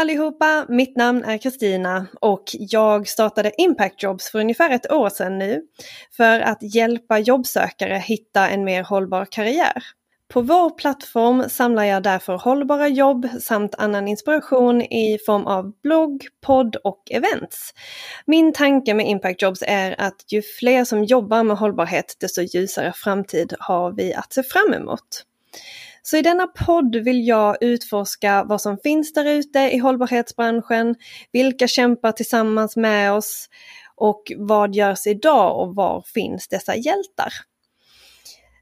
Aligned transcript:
allihopa! 0.00 0.66
Mitt 0.68 0.96
namn 0.96 1.24
är 1.24 1.38
Kristina 1.38 2.06
och 2.20 2.44
jag 2.52 3.08
startade 3.08 3.52
Impact 3.58 4.02
Jobs 4.02 4.30
för 4.30 4.38
ungefär 4.38 4.70
ett 4.70 4.92
år 4.92 5.08
sedan 5.08 5.38
nu 5.38 5.62
för 6.16 6.40
att 6.40 6.74
hjälpa 6.74 7.18
jobbsökare 7.18 7.94
hitta 7.94 8.48
en 8.48 8.64
mer 8.64 8.82
hållbar 8.82 9.24
karriär. 9.24 9.82
På 10.28 10.40
vår 10.40 10.70
plattform 10.70 11.48
samlar 11.48 11.84
jag 11.84 12.02
därför 12.02 12.38
hållbara 12.38 12.88
jobb 12.88 13.28
samt 13.40 13.74
annan 13.74 14.08
inspiration 14.08 14.82
i 14.82 15.18
form 15.26 15.46
av 15.46 15.72
blogg, 15.82 16.26
podd 16.40 16.76
och 16.76 17.02
events. 17.10 17.74
Min 18.26 18.52
tanke 18.52 18.94
med 18.94 19.08
Impact 19.08 19.42
Jobs 19.42 19.62
är 19.66 20.00
att 20.00 20.32
ju 20.32 20.42
fler 20.42 20.84
som 20.84 21.04
jobbar 21.04 21.44
med 21.44 21.56
hållbarhet 21.56 22.16
desto 22.20 22.42
ljusare 22.42 22.92
framtid 22.96 23.54
har 23.58 23.92
vi 23.92 24.14
att 24.14 24.32
se 24.32 24.42
fram 24.42 24.74
emot. 24.74 25.24
Så 26.02 26.16
i 26.16 26.22
denna 26.22 26.46
podd 26.46 26.96
vill 26.96 27.26
jag 27.26 27.56
utforska 27.60 28.44
vad 28.44 28.60
som 28.60 28.78
finns 28.78 29.12
där 29.12 29.24
ute 29.24 29.58
i 29.58 29.78
hållbarhetsbranschen, 29.78 30.94
vilka 31.32 31.68
kämpar 31.68 32.12
tillsammans 32.12 32.76
med 32.76 33.12
oss 33.12 33.48
och 33.96 34.22
vad 34.36 34.74
görs 34.74 35.06
idag 35.06 35.60
och 35.60 35.74
var 35.74 36.04
finns 36.14 36.48
dessa 36.48 36.76
hjältar? 36.76 37.32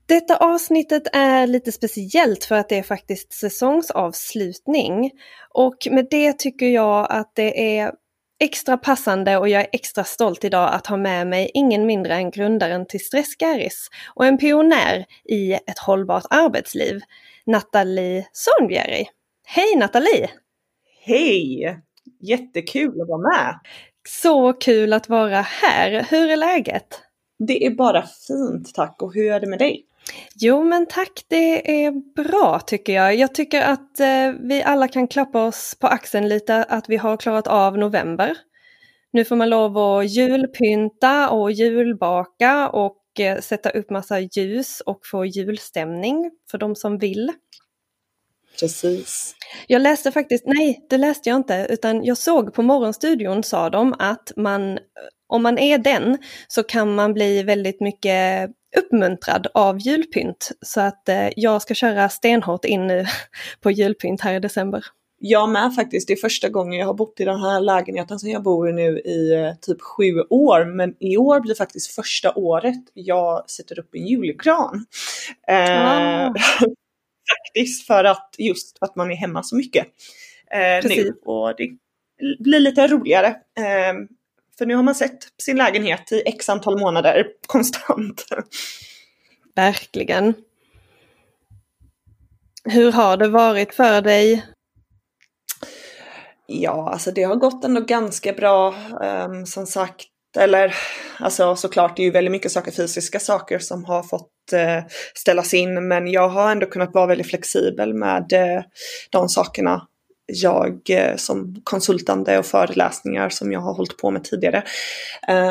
Detta 0.06 0.36
avsnittet 0.36 1.02
är 1.12 1.46
lite 1.46 1.72
speciellt 1.72 2.44
för 2.44 2.54
att 2.54 2.68
det 2.68 2.78
är 2.78 2.82
faktiskt 2.82 3.32
säsongsavslutning. 3.32 5.10
Och 5.50 5.76
med 5.90 6.06
det 6.10 6.38
tycker 6.38 6.66
jag 6.66 7.06
att 7.10 7.32
det 7.34 7.78
är 7.78 7.92
extra 8.40 8.76
passande 8.76 9.36
och 9.36 9.48
jag 9.48 9.62
är 9.62 9.68
extra 9.72 10.04
stolt 10.04 10.44
idag 10.44 10.74
att 10.74 10.86
ha 10.86 10.96
med 10.96 11.26
mig 11.26 11.50
ingen 11.54 11.86
mindre 11.86 12.14
än 12.14 12.30
grundaren 12.30 12.86
till 12.86 13.04
Stressgaris 13.04 13.88
och 14.14 14.26
en 14.26 14.38
pionjär 14.38 15.04
i 15.24 15.52
ett 15.52 15.78
hållbart 15.78 16.24
arbetsliv, 16.30 17.00
Nathalie 17.48 18.26
Sonbjerg. 18.32 19.06
Hej 19.46 19.76
Nathalie! 19.76 20.30
Hej! 21.04 21.78
Jättekul 22.20 23.00
att 23.00 23.08
vara 23.08 23.18
med! 23.18 23.58
Så 24.08 24.52
kul 24.52 24.92
att 24.92 25.08
vara 25.08 25.40
här. 25.40 26.06
Hur 26.10 26.30
är 26.30 26.36
läget? 26.36 27.00
Det 27.38 27.66
är 27.66 27.70
bara 27.70 28.02
fint 28.02 28.74
tack 28.74 29.02
och 29.02 29.14
hur 29.14 29.32
är 29.32 29.40
det 29.40 29.46
med 29.46 29.58
dig? 29.58 29.84
Jo 30.34 30.64
men 30.64 30.86
tack, 30.86 31.24
det 31.28 31.84
är 31.84 31.92
bra 32.24 32.60
tycker 32.66 32.92
jag. 32.92 33.16
Jag 33.16 33.34
tycker 33.34 33.62
att 33.62 34.00
eh, 34.00 34.32
vi 34.40 34.62
alla 34.62 34.88
kan 34.88 35.08
klappa 35.08 35.46
oss 35.46 35.76
på 35.80 35.86
axeln 35.86 36.28
lite 36.28 36.64
att 36.64 36.88
vi 36.88 36.96
har 36.96 37.16
klarat 37.16 37.46
av 37.46 37.78
november. 37.78 38.36
Nu 39.12 39.24
får 39.24 39.36
man 39.36 39.50
lov 39.50 39.78
att 39.78 40.10
julpynta 40.10 41.30
och 41.30 41.52
julbaka 41.52 42.68
och 42.68 42.97
eh, 43.20 43.40
sätta 43.40 43.70
upp 43.70 43.90
massa 43.90 44.20
ljus 44.20 44.80
och 44.80 45.06
få 45.06 45.24
julstämning 45.24 46.30
för 46.50 46.58
de 46.58 46.76
som 46.76 46.98
vill. 46.98 47.32
Precis. 48.60 49.34
Jag 49.66 49.82
läste 49.82 50.12
faktiskt, 50.12 50.44
nej 50.46 50.86
det 50.90 50.98
läste 50.98 51.28
jag 51.28 51.36
inte, 51.36 51.66
utan 51.70 52.04
jag 52.04 52.18
såg 52.18 52.54
på 52.54 52.62
Morgonstudion 52.62 53.42
sa 53.42 53.70
de 53.70 53.94
att 53.98 54.32
man, 54.36 54.78
om 55.26 55.42
man 55.42 55.58
är 55.58 55.78
den 55.78 56.18
så 56.48 56.62
kan 56.62 56.94
man 56.94 57.14
bli 57.14 57.42
väldigt 57.42 57.80
mycket 57.80 58.50
uppmuntrad 58.76 59.46
av 59.54 59.78
julpynt. 59.78 60.50
Så 60.60 60.80
att 60.80 61.08
eh, 61.08 61.28
jag 61.36 61.62
ska 61.62 61.74
köra 61.74 62.08
stenhårt 62.08 62.64
in 62.64 62.86
nu 62.86 63.06
på 63.60 63.70
julpynt 63.70 64.20
här 64.20 64.34
i 64.34 64.40
december. 64.40 64.84
Jag 65.20 65.48
med 65.48 65.74
faktiskt. 65.74 66.08
Det 66.08 66.14
är 66.14 66.16
första 66.16 66.48
gången 66.48 66.78
jag 66.78 66.86
har 66.86 66.94
bott 66.94 67.20
i 67.20 67.24
den 67.24 67.40
här 67.40 67.60
lägenheten 67.60 68.18
som 68.18 68.30
jag 68.30 68.42
bor 68.42 68.70
i 68.70 68.72
nu 68.72 68.98
i 68.98 69.34
eh, 69.34 69.54
typ 69.60 69.82
sju 69.82 70.20
år. 70.30 70.64
Men 70.64 70.94
i 71.00 71.16
år 71.16 71.40
blir 71.40 71.54
faktiskt 71.54 71.94
första 71.94 72.32
året 72.34 72.84
jag 72.94 73.50
sätter 73.50 73.78
upp 73.78 73.94
en 73.94 74.06
julgran. 74.06 74.86
Eh, 75.48 76.32
faktiskt 77.54 77.86
för 77.86 78.04
att 78.04 78.34
just 78.38 78.78
att 78.80 78.96
man 78.96 79.10
är 79.10 79.16
hemma 79.16 79.42
så 79.42 79.56
mycket 79.56 79.86
eh, 80.50 80.88
nu. 80.88 81.12
Och 81.24 81.54
det 81.56 81.70
blir 82.38 82.60
lite 82.60 82.86
roligare. 82.86 83.28
Eh, 83.58 83.94
för 84.58 84.66
nu 84.66 84.74
har 84.74 84.82
man 84.82 84.94
sett 84.94 85.18
sin 85.42 85.56
lägenhet 85.56 86.12
i 86.12 86.22
x 86.26 86.48
antal 86.48 86.80
månader 86.80 87.26
konstant. 87.46 88.24
Verkligen. 89.54 90.34
Hur 92.64 92.92
har 92.92 93.16
det 93.16 93.28
varit 93.28 93.74
för 93.74 94.02
dig? 94.02 94.44
Ja, 96.50 96.90
alltså 96.92 97.10
det 97.10 97.22
har 97.22 97.36
gått 97.36 97.64
ändå 97.64 97.80
ganska 97.80 98.32
bra. 98.32 98.74
Um, 99.02 99.46
som 99.46 99.66
sagt, 99.66 100.06
eller 100.38 100.74
alltså 101.18 101.56
såklart 101.56 101.96
det 101.96 102.02
är 102.02 102.04
ju 102.04 102.10
väldigt 102.10 102.32
mycket 102.32 102.52
saker, 102.52 102.72
fysiska 102.72 103.20
saker 103.20 103.58
som 103.58 103.84
har 103.84 104.02
fått 104.02 104.32
uh, 104.52 104.88
ställas 105.14 105.54
in. 105.54 105.88
Men 105.88 106.06
jag 106.06 106.28
har 106.28 106.52
ändå 106.52 106.66
kunnat 106.66 106.94
vara 106.94 107.06
väldigt 107.06 107.26
flexibel 107.26 107.94
med 107.94 108.32
uh, 108.32 108.62
de 109.10 109.28
sakerna 109.28 109.86
jag 110.26 110.80
uh, 110.90 111.16
som 111.16 111.60
konsultande 111.64 112.38
och 112.38 112.46
föreläsningar 112.46 113.28
som 113.28 113.52
jag 113.52 113.60
har 113.60 113.74
hållit 113.74 113.96
på 113.96 114.10
med 114.10 114.24
tidigare. 114.24 114.62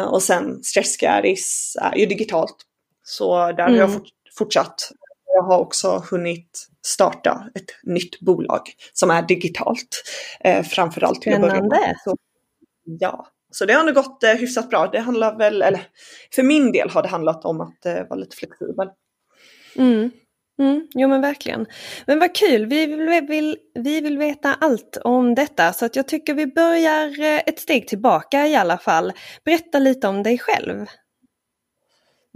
och 0.07 0.23
sen 0.23 0.63
Stressgaris 0.63 1.75
är 1.81 1.97
ju 1.97 2.05
digitalt. 2.05 2.55
Så 3.03 3.35
där 3.37 3.51
mm. 3.51 3.71
har 3.71 3.79
jag 3.79 3.89
mm. 3.89 3.99
fort, 3.99 4.07
fortsatt. 4.37 4.91
Jag 5.37 5.43
har 5.43 5.59
också 5.59 6.03
hunnit 6.11 6.67
starta 6.85 7.49
ett 7.55 7.71
nytt 7.83 8.19
bolag 8.19 8.61
som 8.93 9.09
är 9.09 9.21
digitalt. 9.21 10.03
Eh, 10.39 10.63
framförallt 10.63 11.21
till 11.21 11.33
att 11.33 11.41
börja 11.41 11.61
med. 11.61 11.95
Så, 12.03 12.15
ja, 12.83 13.27
så 13.51 13.65
det 13.65 13.73
har 13.73 13.83
nog 13.83 13.95
gått 13.95 14.23
eh, 14.23 14.33
hyfsat 14.33 14.69
bra. 14.69 14.87
Det 14.87 14.99
handlar 14.99 15.37
väl, 15.37 15.61
eller 15.61 15.81
för 16.35 16.43
min 16.43 16.71
del 16.71 16.89
har 16.89 17.03
det 17.03 17.09
handlat 17.09 17.45
om 17.45 17.61
att 17.61 17.85
eh, 17.85 17.93
vara 17.93 18.15
lite 18.15 18.35
flexibel. 18.35 18.89
Mm. 19.75 20.11
Mm, 20.61 20.87
jo 20.95 21.07
men 21.07 21.21
verkligen. 21.21 21.65
Men 22.07 22.19
vad 22.19 22.35
kul, 22.35 22.65
vi 22.65 22.85
vill, 22.85 23.25
vill, 23.27 23.57
vi 23.73 24.01
vill 24.01 24.17
veta 24.17 24.53
allt 24.61 24.97
om 25.03 25.35
detta 25.35 25.73
så 25.73 25.85
att 25.85 25.95
jag 25.95 26.07
tycker 26.07 26.33
vi 26.33 26.47
börjar 26.47 27.21
eh, 27.21 27.41
ett 27.45 27.59
steg 27.59 27.87
tillbaka 27.87 28.47
i 28.47 28.55
alla 28.55 28.77
fall. 28.77 29.13
Berätta 29.45 29.79
lite 29.79 30.07
om 30.07 30.23
dig 30.23 30.37
själv. 30.37 30.85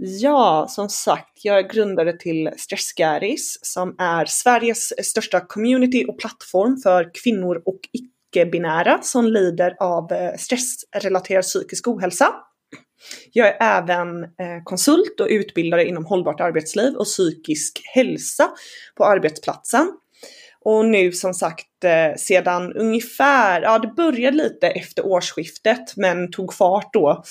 Ja, 0.04 0.66
som 0.70 0.88
sagt, 0.88 1.44
jag 1.44 1.58
är 1.58 1.68
grundare 1.68 2.12
till 2.12 2.50
Stressgaris 2.56 3.58
som 3.62 3.96
är 3.98 4.24
Sveriges 4.24 5.06
största 5.06 5.40
community 5.40 6.04
och 6.08 6.18
plattform 6.18 6.76
för 6.76 7.10
kvinnor 7.14 7.62
och 7.64 7.80
icke-binära 7.92 8.98
som 9.02 9.26
lider 9.26 9.76
av 9.80 10.12
eh, 10.12 10.36
stressrelaterad 10.38 11.42
psykisk 11.42 11.88
ohälsa. 11.88 12.34
Jag 13.32 13.48
är 13.48 13.82
även 13.82 14.24
eh, 14.24 14.62
konsult 14.64 15.20
och 15.20 15.26
utbildare 15.30 15.84
inom 15.84 16.04
hållbart 16.06 16.40
arbetsliv 16.40 16.94
och 16.94 17.06
psykisk 17.06 17.80
hälsa 17.94 18.50
på 18.96 19.04
arbetsplatsen. 19.04 19.92
Och 20.64 20.84
nu 20.84 21.12
som 21.12 21.34
sagt 21.34 21.84
eh, 21.84 22.16
sedan 22.16 22.72
ungefär, 22.72 23.62
ja 23.62 23.78
det 23.78 23.88
började 23.88 24.36
lite 24.36 24.68
efter 24.68 25.06
årsskiftet 25.06 25.96
men 25.96 26.30
tog 26.30 26.54
fart 26.54 26.92
då 26.92 27.22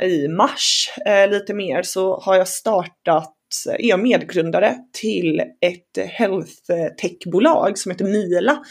i 0.00 0.28
mars 0.28 0.90
eh, 1.06 1.30
lite 1.30 1.54
mer 1.54 1.82
så 1.82 2.20
har 2.20 2.36
jag 2.36 2.48
startat, 2.48 3.34
eh, 3.68 3.74
är 3.74 3.88
jag 3.88 4.00
medgrundare 4.00 4.76
till 4.92 5.40
ett 5.40 6.06
health 6.10 6.70
eh, 6.70 6.86
tech-bolag 6.86 7.78
som 7.78 7.92
heter 7.92 8.04
Mila. 8.04 8.62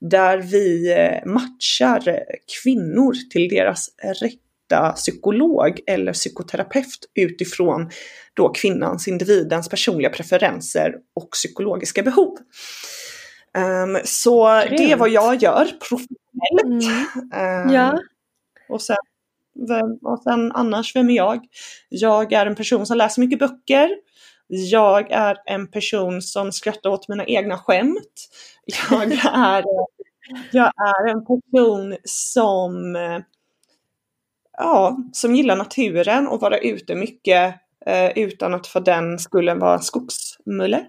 Där 0.00 0.38
vi 0.38 0.92
eh, 0.92 1.30
matchar 1.30 2.22
kvinnor 2.62 3.14
till 3.30 3.48
deras 3.48 3.88
rätta 4.20 4.92
psykolog 4.92 5.80
eller 5.86 6.12
psykoterapeut 6.12 7.10
utifrån 7.14 7.90
då 8.34 8.48
kvinnans, 8.48 9.08
individens 9.08 9.68
personliga 9.68 10.10
preferenser 10.10 10.94
och 11.14 11.30
psykologiska 11.30 12.02
behov. 12.02 12.38
Um, 13.58 13.98
så 14.04 14.62
Grymt. 14.64 14.78
det 14.78 14.92
är 14.92 14.96
vad 14.96 15.10
jag 15.10 15.42
gör 15.42 15.64
professionellt. 15.64 16.84
Mm. 17.32 17.66
Um, 17.66 17.74
ja. 17.74 17.98
och, 18.68 18.82
sen, 18.82 18.96
vem, 19.68 19.98
och 20.02 20.22
sen 20.22 20.52
annars, 20.52 20.96
vem 20.96 21.10
är 21.10 21.14
jag? 21.14 21.46
Jag 21.88 22.32
är 22.32 22.46
en 22.46 22.54
person 22.54 22.86
som 22.86 22.96
läser 22.96 23.20
mycket 23.20 23.38
böcker. 23.38 23.90
Jag 24.46 25.10
är 25.10 25.36
en 25.46 25.66
person 25.66 26.22
som 26.22 26.52
skrattar 26.52 26.90
åt 26.90 27.08
mina 27.08 27.24
egna 27.24 27.58
skämt. 27.58 28.28
Jag 28.90 29.12
är, 29.34 29.64
jag 30.50 30.72
är 30.76 31.10
en 31.10 31.24
person 31.24 31.96
som, 32.04 32.96
ja, 34.58 34.96
som 35.12 35.34
gillar 35.34 35.56
naturen 35.56 36.28
och 36.28 36.40
vara 36.40 36.58
ute 36.58 36.94
mycket 36.94 37.54
eh, 37.86 38.18
utan 38.18 38.54
att 38.54 38.66
för 38.66 38.80
den 38.80 39.18
skulle 39.18 39.54
vara 39.54 39.78
skogsmulle. 39.78 40.86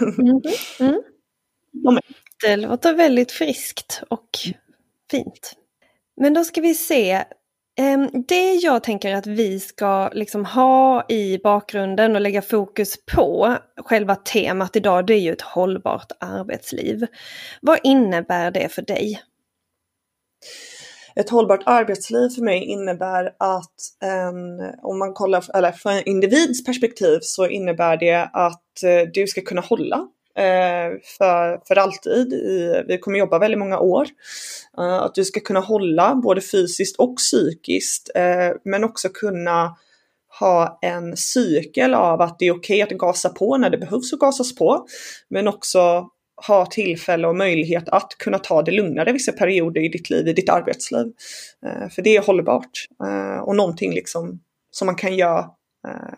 Mm. 0.00 0.42
Mm. 0.80 1.02
Det 2.42 2.56
låter 2.56 2.94
väldigt 2.94 3.32
friskt 3.32 4.02
och 4.08 4.28
fint. 5.10 5.56
Men 6.20 6.34
då 6.34 6.44
ska 6.44 6.60
vi 6.60 6.74
se. 6.74 7.24
Ehm, 7.78 8.08
det 8.28 8.54
jag 8.54 8.82
tänker 8.82 9.14
att 9.14 9.26
vi 9.26 9.60
ska 9.60 10.08
liksom 10.12 10.44
ha 10.44 11.04
i 11.08 11.38
bakgrunden 11.38 12.14
och 12.14 12.20
lägga 12.20 12.42
fokus 12.42 12.96
på, 13.14 13.56
själva 13.76 14.16
temat 14.16 14.76
idag, 14.76 15.06
det 15.06 15.14
är 15.14 15.20
ju 15.20 15.32
ett 15.32 15.42
hållbart 15.42 16.12
arbetsliv. 16.20 17.06
Vad 17.62 17.78
innebär 17.82 18.50
det 18.50 18.68
för 18.68 18.82
dig? 18.82 19.22
Ett 21.14 21.30
hållbart 21.30 21.62
arbetsliv 21.66 22.28
för 22.28 22.42
mig 22.42 22.64
innebär 22.64 23.24
att 23.38 23.74
en, 24.04 24.60
om 24.82 24.98
man 24.98 25.14
kollar, 25.14 25.56
eller 25.56 25.72
från 25.72 25.92
en 25.92 26.08
individs 26.08 26.64
perspektiv 26.64 27.18
så 27.22 27.46
innebär 27.46 27.96
det 27.96 28.30
att 28.32 28.82
eh, 28.84 29.08
du 29.14 29.26
ska 29.26 29.40
kunna 29.40 29.60
hålla 29.60 30.08
Eh, 30.36 30.98
för, 31.18 31.66
för 31.68 31.76
alltid. 31.78 32.32
I, 32.32 32.84
vi 32.88 32.98
kommer 32.98 33.18
jobba 33.18 33.38
väldigt 33.38 33.58
många 33.58 33.78
år. 33.78 34.06
Eh, 34.78 34.94
att 34.94 35.14
du 35.14 35.24
ska 35.24 35.40
kunna 35.40 35.60
hålla 35.60 36.14
både 36.14 36.40
fysiskt 36.40 36.96
och 36.96 37.16
psykiskt 37.16 38.10
eh, 38.14 38.50
men 38.64 38.84
också 38.84 39.08
kunna 39.08 39.76
ha 40.40 40.78
en 40.82 41.16
cykel 41.16 41.94
av 41.94 42.20
att 42.20 42.38
det 42.38 42.46
är 42.46 42.52
okej 42.52 42.82
okay 42.82 42.94
att 42.94 43.00
gasa 43.00 43.28
på 43.28 43.56
när 43.56 43.70
det 43.70 43.78
behövs 43.78 44.12
att 44.12 44.18
gasas 44.18 44.54
på. 44.54 44.86
Men 45.28 45.48
också 45.48 46.06
ha 46.46 46.66
tillfälle 46.66 47.28
och 47.28 47.36
möjlighet 47.36 47.88
att 47.88 48.18
kunna 48.18 48.38
ta 48.38 48.62
det 48.62 48.70
lugnare 48.70 49.12
vissa 49.12 49.32
perioder 49.32 49.80
i 49.80 49.88
ditt 49.88 50.10
liv, 50.10 50.28
i 50.28 50.32
ditt 50.32 50.48
arbetsliv. 50.48 51.06
Eh, 51.66 51.88
för 51.88 52.02
det 52.02 52.16
är 52.16 52.22
hållbart 52.22 52.70
eh, 53.04 53.42
och 53.42 53.56
någonting 53.56 53.94
liksom 53.94 54.40
som 54.70 54.86
man 54.86 54.94
kan 54.94 55.16
göra 55.16 55.50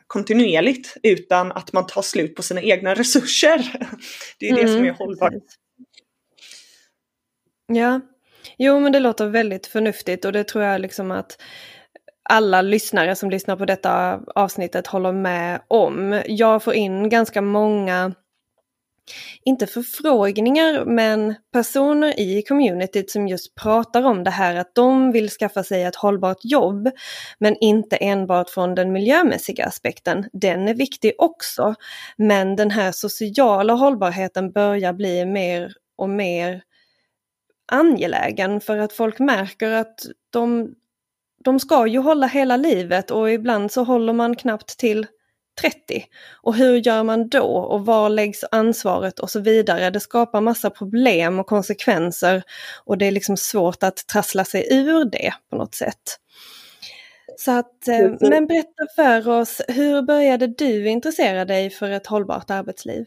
kontinuerligt 0.06 0.96
utan 1.02 1.52
att 1.52 1.72
man 1.72 1.86
tar 1.86 2.02
slut 2.02 2.34
på 2.34 2.42
sina 2.42 2.62
egna 2.62 2.94
resurser. 2.94 3.58
Det 4.38 4.48
är 4.48 4.52
mm, 4.52 4.62
det 4.62 4.72
som 4.72 4.80
är 4.80 4.84
mm, 4.84 4.94
hållbart. 4.94 5.32
Ja, 7.66 8.00
jo 8.58 8.80
men 8.80 8.92
det 8.92 9.00
låter 9.00 9.26
väldigt 9.26 9.66
förnuftigt 9.66 10.24
och 10.24 10.32
det 10.32 10.44
tror 10.44 10.64
jag 10.64 10.80
liksom 10.80 11.10
att 11.10 11.42
alla 12.22 12.62
lyssnare 12.62 13.16
som 13.16 13.30
lyssnar 13.30 13.56
på 13.56 13.64
detta 13.64 14.20
avsnittet 14.34 14.86
håller 14.86 15.12
med 15.12 15.60
om. 15.68 16.22
Jag 16.26 16.62
får 16.62 16.74
in 16.74 17.08
ganska 17.08 17.42
många 17.42 18.14
inte 19.44 19.66
förfrågningar, 19.66 20.84
men 20.84 21.34
personer 21.52 22.20
i 22.20 22.42
communityt 22.42 23.10
som 23.10 23.28
just 23.28 23.54
pratar 23.54 24.02
om 24.02 24.24
det 24.24 24.30
här 24.30 24.56
att 24.56 24.74
de 24.74 25.12
vill 25.12 25.30
skaffa 25.30 25.64
sig 25.64 25.82
ett 25.82 25.96
hållbart 25.96 26.38
jobb, 26.42 26.90
men 27.38 27.56
inte 27.60 27.96
enbart 27.96 28.50
från 28.50 28.74
den 28.74 28.92
miljömässiga 28.92 29.66
aspekten. 29.66 30.28
Den 30.32 30.68
är 30.68 30.74
viktig 30.74 31.12
också, 31.18 31.74
men 32.16 32.56
den 32.56 32.70
här 32.70 32.92
sociala 32.92 33.72
hållbarheten 33.72 34.52
börjar 34.52 34.92
bli 34.92 35.24
mer 35.24 35.72
och 35.96 36.10
mer 36.10 36.62
angelägen 37.72 38.60
för 38.60 38.78
att 38.78 38.92
folk 38.92 39.18
märker 39.18 39.70
att 39.70 40.06
de, 40.30 40.74
de 41.44 41.60
ska 41.60 41.86
ju 41.86 41.98
hålla 41.98 42.26
hela 42.26 42.56
livet 42.56 43.10
och 43.10 43.30
ibland 43.30 43.72
så 43.72 43.84
håller 43.84 44.12
man 44.12 44.36
knappt 44.36 44.78
till 44.78 45.06
30. 45.60 46.04
Och 46.42 46.54
hur 46.54 46.76
gör 46.76 47.02
man 47.02 47.28
då 47.28 47.56
och 47.56 47.86
var 47.86 48.08
läggs 48.08 48.44
ansvaret 48.50 49.18
och 49.18 49.30
så 49.30 49.40
vidare. 49.40 49.90
Det 49.90 50.00
skapar 50.00 50.40
massa 50.40 50.70
problem 50.70 51.38
och 51.38 51.46
konsekvenser 51.46 52.42
och 52.84 52.98
det 52.98 53.06
är 53.06 53.12
liksom 53.12 53.36
svårt 53.36 53.82
att 53.82 54.06
trassla 54.06 54.44
sig 54.44 54.66
ur 54.70 55.04
det 55.04 55.34
på 55.50 55.56
något 55.56 55.74
sätt. 55.74 56.18
Så 57.38 57.50
att, 57.50 57.88
eh, 57.88 58.10
men 58.20 58.46
berätta 58.46 58.86
för 58.96 59.28
oss, 59.28 59.60
hur 59.68 60.02
började 60.02 60.46
du 60.46 60.88
intressera 60.88 61.44
dig 61.44 61.70
för 61.70 61.90
ett 61.90 62.06
hållbart 62.06 62.50
arbetsliv? 62.50 63.06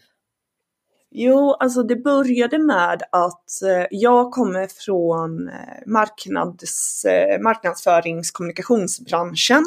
Jo, 1.12 1.53
alltså 1.53 1.83
det 1.83 1.95
började 1.95 2.59
med 2.59 3.03
att 3.12 3.62
eh, 3.62 3.86
jag 3.92 4.31
kommer 4.31 4.68
från 4.68 5.50
eh, 5.50 5.53
marknads, 5.86 7.06
marknadsföringskommunikationsbranschen. 7.42 9.65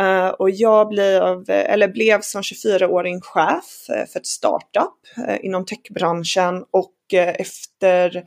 Uh, 0.00 0.28
och 0.28 0.50
jag 0.50 0.88
blev, 0.88 1.44
eller 1.48 1.88
blev 1.88 2.20
som 2.20 2.42
24-åring 2.42 3.20
chef 3.20 3.86
uh, 3.90 4.06
för 4.12 4.20
ett 4.20 4.26
startup 4.26 4.94
inom 5.40 5.66
techbranschen 5.66 6.64
och 6.70 6.94
efter 7.14 8.24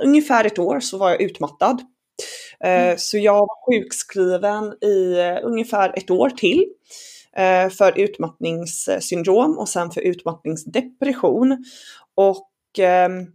ungefär 0.00 0.44
ett 0.44 0.58
år 0.58 0.80
så 0.80 0.98
var 0.98 1.10
jag 1.10 1.20
utmattad. 1.20 1.82
Mm. 2.60 2.98
Så 2.98 3.18
jag 3.18 3.38
var 3.38 3.66
sjukskriven 3.66 4.64
i 4.82 5.16
ungefär 5.42 5.98
ett 5.98 6.10
år 6.10 6.30
till 6.30 6.64
för 7.78 7.98
utmattningssyndrom 7.98 9.58
och 9.58 9.68
sen 9.68 9.90
för 9.90 10.00
utmattningsdepression. 10.00 11.64
Och 12.16 12.48
ehm, 12.78 13.26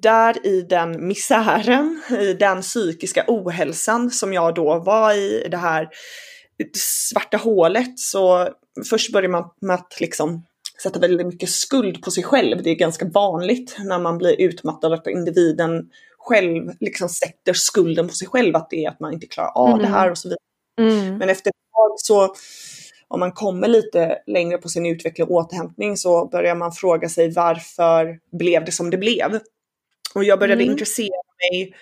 där 0.00 0.46
i 0.46 0.62
den 0.62 1.06
misären, 1.06 2.02
i 2.20 2.32
den 2.32 2.62
psykiska 2.62 3.24
ohälsan 3.26 4.10
som 4.10 4.32
jag 4.32 4.54
då 4.54 4.78
var 4.78 5.12
i, 5.12 5.48
det 5.50 5.56
här 5.56 5.88
svarta 6.74 7.36
hålet 7.36 7.98
så 7.98 8.48
först 8.90 9.12
börjar 9.12 9.30
man 9.30 9.50
med 9.60 9.74
att 9.74 10.00
liksom 10.00 10.42
sätta 10.82 10.98
väldigt 10.98 11.26
mycket 11.26 11.48
skuld 11.48 12.02
på 12.02 12.10
sig 12.10 12.22
själv. 12.22 12.62
Det 12.62 12.70
är 12.70 12.74
ganska 12.74 13.08
vanligt 13.08 13.76
när 13.78 13.98
man 13.98 14.18
blir 14.18 14.40
utmattad 14.40 14.92
att 14.92 15.06
individen 15.06 15.90
själv 16.18 16.72
liksom 16.80 17.08
sätter 17.08 17.52
skulden 17.52 18.08
på 18.08 18.14
sig 18.14 18.28
själv 18.28 18.56
att 18.56 18.70
det 18.70 18.84
är 18.84 18.90
att 18.90 19.00
man 19.00 19.12
inte 19.12 19.26
klarar 19.26 19.52
av 19.54 19.68
mm. 19.68 19.80
det 19.80 19.86
här 19.88 20.10
och 20.10 20.18
så 20.18 20.28
vidare. 20.28 20.38
Mm. 20.80 21.18
Men 21.18 21.28
efter 21.28 21.50
ett 21.50 21.72
tag 21.72 21.94
så 21.96 22.34
om 23.08 23.20
man 23.20 23.32
kommer 23.32 23.68
lite 23.68 24.18
längre 24.26 24.58
på 24.58 24.68
sin 24.68 24.86
utveckling 24.86 25.26
och 25.26 25.32
återhämtning 25.32 25.96
så 25.96 26.28
börjar 26.28 26.54
man 26.54 26.72
fråga 26.72 27.08
sig 27.08 27.32
varför 27.32 28.18
blev 28.38 28.64
det 28.64 28.72
som 28.72 28.90
det 28.90 28.96
blev? 28.96 29.40
Och 30.14 30.24
jag 30.24 30.38
började 30.38 30.62
mm. 30.62 30.72
intressera 30.72 31.22
mig 31.38 31.74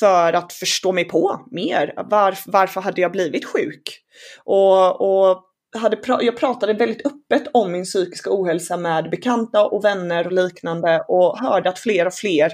för 0.00 0.32
att 0.32 0.52
förstå 0.52 0.92
mig 0.92 1.04
på 1.04 1.40
mer. 1.50 1.94
Var, 2.10 2.38
varför 2.46 2.80
hade 2.80 3.00
jag 3.00 3.12
blivit 3.12 3.44
sjuk? 3.44 4.03
Och, 4.44 5.00
och 5.00 5.44
hade 5.76 5.96
pra 5.96 6.22
jag 6.22 6.36
pratade 6.36 6.72
väldigt 6.72 7.06
öppet 7.06 7.48
om 7.52 7.72
min 7.72 7.84
psykiska 7.84 8.30
ohälsa 8.32 8.76
med 8.76 9.10
bekanta 9.10 9.66
och 9.66 9.84
vänner 9.84 10.26
och 10.26 10.32
liknande 10.32 11.04
och 11.08 11.38
hörde 11.38 11.68
att 11.68 11.78
fler 11.78 12.06
och 12.06 12.14
fler 12.14 12.52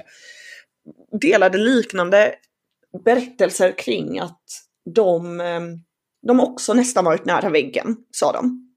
delade 1.21 1.57
liknande 1.57 2.35
berättelser 3.05 3.71
kring 3.77 4.19
att 4.19 4.41
de, 4.95 5.39
ehm, 5.41 5.77
de 6.27 6.39
också 6.39 6.73
nästan 6.73 7.05
varit 7.05 7.25
nära 7.25 7.49
väggen, 7.49 7.97
sa 8.11 8.31
de. 8.31 8.73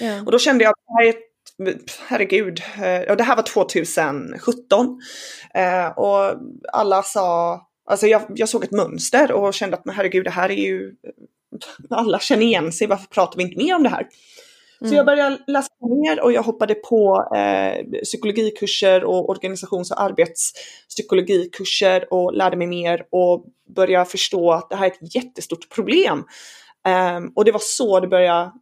Ja. 0.00 0.22
Och 0.22 0.32
då 0.32 0.38
kände 0.38 0.64
jag 0.64 0.70
att 0.70 0.76
det 0.86 0.92
här 0.92 1.04
är 1.04 1.10
ett 1.10 1.34
herregud, 2.08 2.62
och 3.10 3.16
det 3.16 3.24
här 3.24 3.36
var 3.36 3.42
2017. 3.42 5.00
Eh, 5.54 5.86
och 5.86 6.34
alla 6.72 7.02
sa, 7.02 7.60
alltså 7.84 8.06
jag, 8.06 8.22
jag 8.28 8.48
såg 8.48 8.64
ett 8.64 8.70
mönster 8.70 9.32
och 9.32 9.54
kände 9.54 9.76
att 9.76 9.84
men 9.84 9.94
herregud, 9.94 10.24
det 10.24 10.30
här 10.30 10.50
är 10.50 10.64
ju, 10.64 10.94
alla 11.90 12.18
känner 12.18 12.42
igen 12.42 12.72
sig, 12.72 12.86
varför 12.86 13.06
pratar 13.06 13.36
vi 13.36 13.42
inte 13.42 13.64
mer 13.64 13.74
om 13.74 13.82
det 13.82 13.88
här? 13.88 14.06
Så 14.78 14.84
mm. 14.84 14.96
jag 14.96 15.06
började 15.06 15.38
läsa 15.46 15.68
mer 15.80 16.22
och 16.22 16.32
jag 16.32 16.42
hoppade 16.42 16.74
på 16.74 17.28
eh, 17.36 17.84
psykologikurser 18.02 19.04
och 19.04 19.30
organisations 19.30 19.90
och 19.90 20.02
arbetspsykologikurser 20.02 22.14
och 22.14 22.34
lärde 22.34 22.56
mig 22.56 22.66
mer 22.66 23.02
och 23.10 23.44
började 23.76 24.04
förstå 24.04 24.52
att 24.52 24.70
det 24.70 24.76
här 24.76 24.86
är 24.86 24.90
ett 24.90 25.14
jättestort 25.14 25.68
problem. 25.74 26.24
Um, 27.16 27.32
och 27.36 27.44
det 27.44 27.52
var 27.52 27.60
så 27.62 28.00
det 28.00 28.08
började 28.08 28.52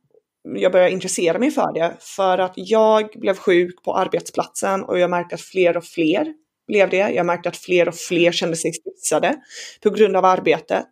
jag 0.45 0.73
började 0.73 0.91
intressera 0.91 1.39
mig 1.39 1.51
för 1.51 1.73
det. 1.73 1.97
För 2.01 2.39
att 2.39 2.53
jag 2.57 3.09
blev 3.15 3.37
sjuk 3.37 3.83
på 3.83 3.97
arbetsplatsen 3.97 4.85
och 4.85 4.99
jag 4.99 5.11
märkte 5.11 5.35
att 5.35 5.41
fler 5.41 5.77
och 5.77 5.85
fler 5.85 6.35
blev 6.67 6.91
det. 6.91 6.97
Jag 6.97 7.27
märkte 7.27 7.49
att 7.49 7.57
fler 7.57 7.89
och 7.89 7.95
fler 7.95 8.33
kände 8.33 8.57
sig 8.57 8.73
stressade 8.73 9.35
på 9.83 9.91
grund 9.91 10.17
av 10.17 10.25
arbetet. 10.25 10.85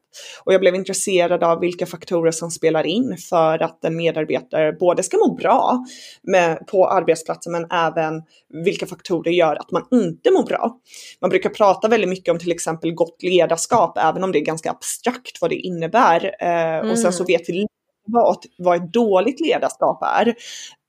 Och 0.45 0.55
jag 0.55 0.61
blev 0.61 0.75
intresserad 0.75 1.45
av 1.45 1.61
vilka 1.61 1.87
faktorer 1.87 2.31
som 2.31 2.51
spelar 2.51 2.87
in 2.87 3.17
för 3.29 3.63
att 3.63 3.85
en 3.85 3.97
medarbetare 3.97 4.73
både 4.73 5.03
ska 5.03 5.17
må 5.17 5.35
bra 5.35 5.85
med, 6.23 6.67
på 6.67 6.89
arbetsplatsen 6.89 7.53
men 7.53 7.67
även 7.71 8.23
vilka 8.65 8.87
faktorer 8.87 9.31
gör 9.31 9.57
att 9.57 9.71
man 9.71 9.87
inte 9.93 10.31
mår 10.31 10.43
bra. 10.43 10.77
Man 11.21 11.31
brukar 11.31 11.51
prata 11.51 11.89
väldigt 11.89 12.11
mycket 12.11 12.33
om 12.33 12.39
till 12.39 12.53
exempel 12.53 12.95
gott 12.95 13.23
ledarskap, 13.23 13.99
även 13.99 14.25
om 14.25 14.33
det 14.33 14.39
är 14.39 14.45
ganska 14.45 14.71
abstrakt 14.71 15.39
vad 15.41 15.51
det 15.51 15.57
innebär. 15.57 16.35
Mm. 16.41 16.91
Och 16.91 16.99
sen 16.99 17.13
så 17.13 17.25
vet 17.25 17.49
vi 17.49 17.67
vad, 18.07 18.37
vad 18.59 18.77
ett 18.77 18.93
dåligt 18.93 19.41
ledarskap 19.41 20.03
är. 20.03 20.29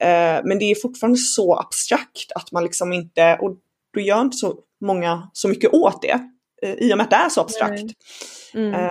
Eh, 0.03 0.41
men 0.43 0.59
det 0.59 0.65
är 0.65 0.81
fortfarande 0.81 1.19
så 1.19 1.55
abstrakt 1.55 2.31
att 2.35 2.51
man 2.51 2.63
liksom 2.63 2.93
inte, 2.93 3.37
och 3.41 3.55
då 3.93 3.99
gör 3.99 4.21
inte 4.21 4.37
så 4.37 4.55
många 4.81 5.29
så 5.33 5.47
mycket 5.47 5.73
åt 5.73 6.01
det. 6.01 6.19
Eh, 6.61 6.73
I 6.73 6.93
och 6.93 6.97
med 6.97 7.03
att 7.03 7.09
det 7.09 7.15
är 7.15 7.29
så 7.29 7.41
abstrakt. 7.41 7.83
Mm. 8.53 8.73
Mm. 8.73 8.89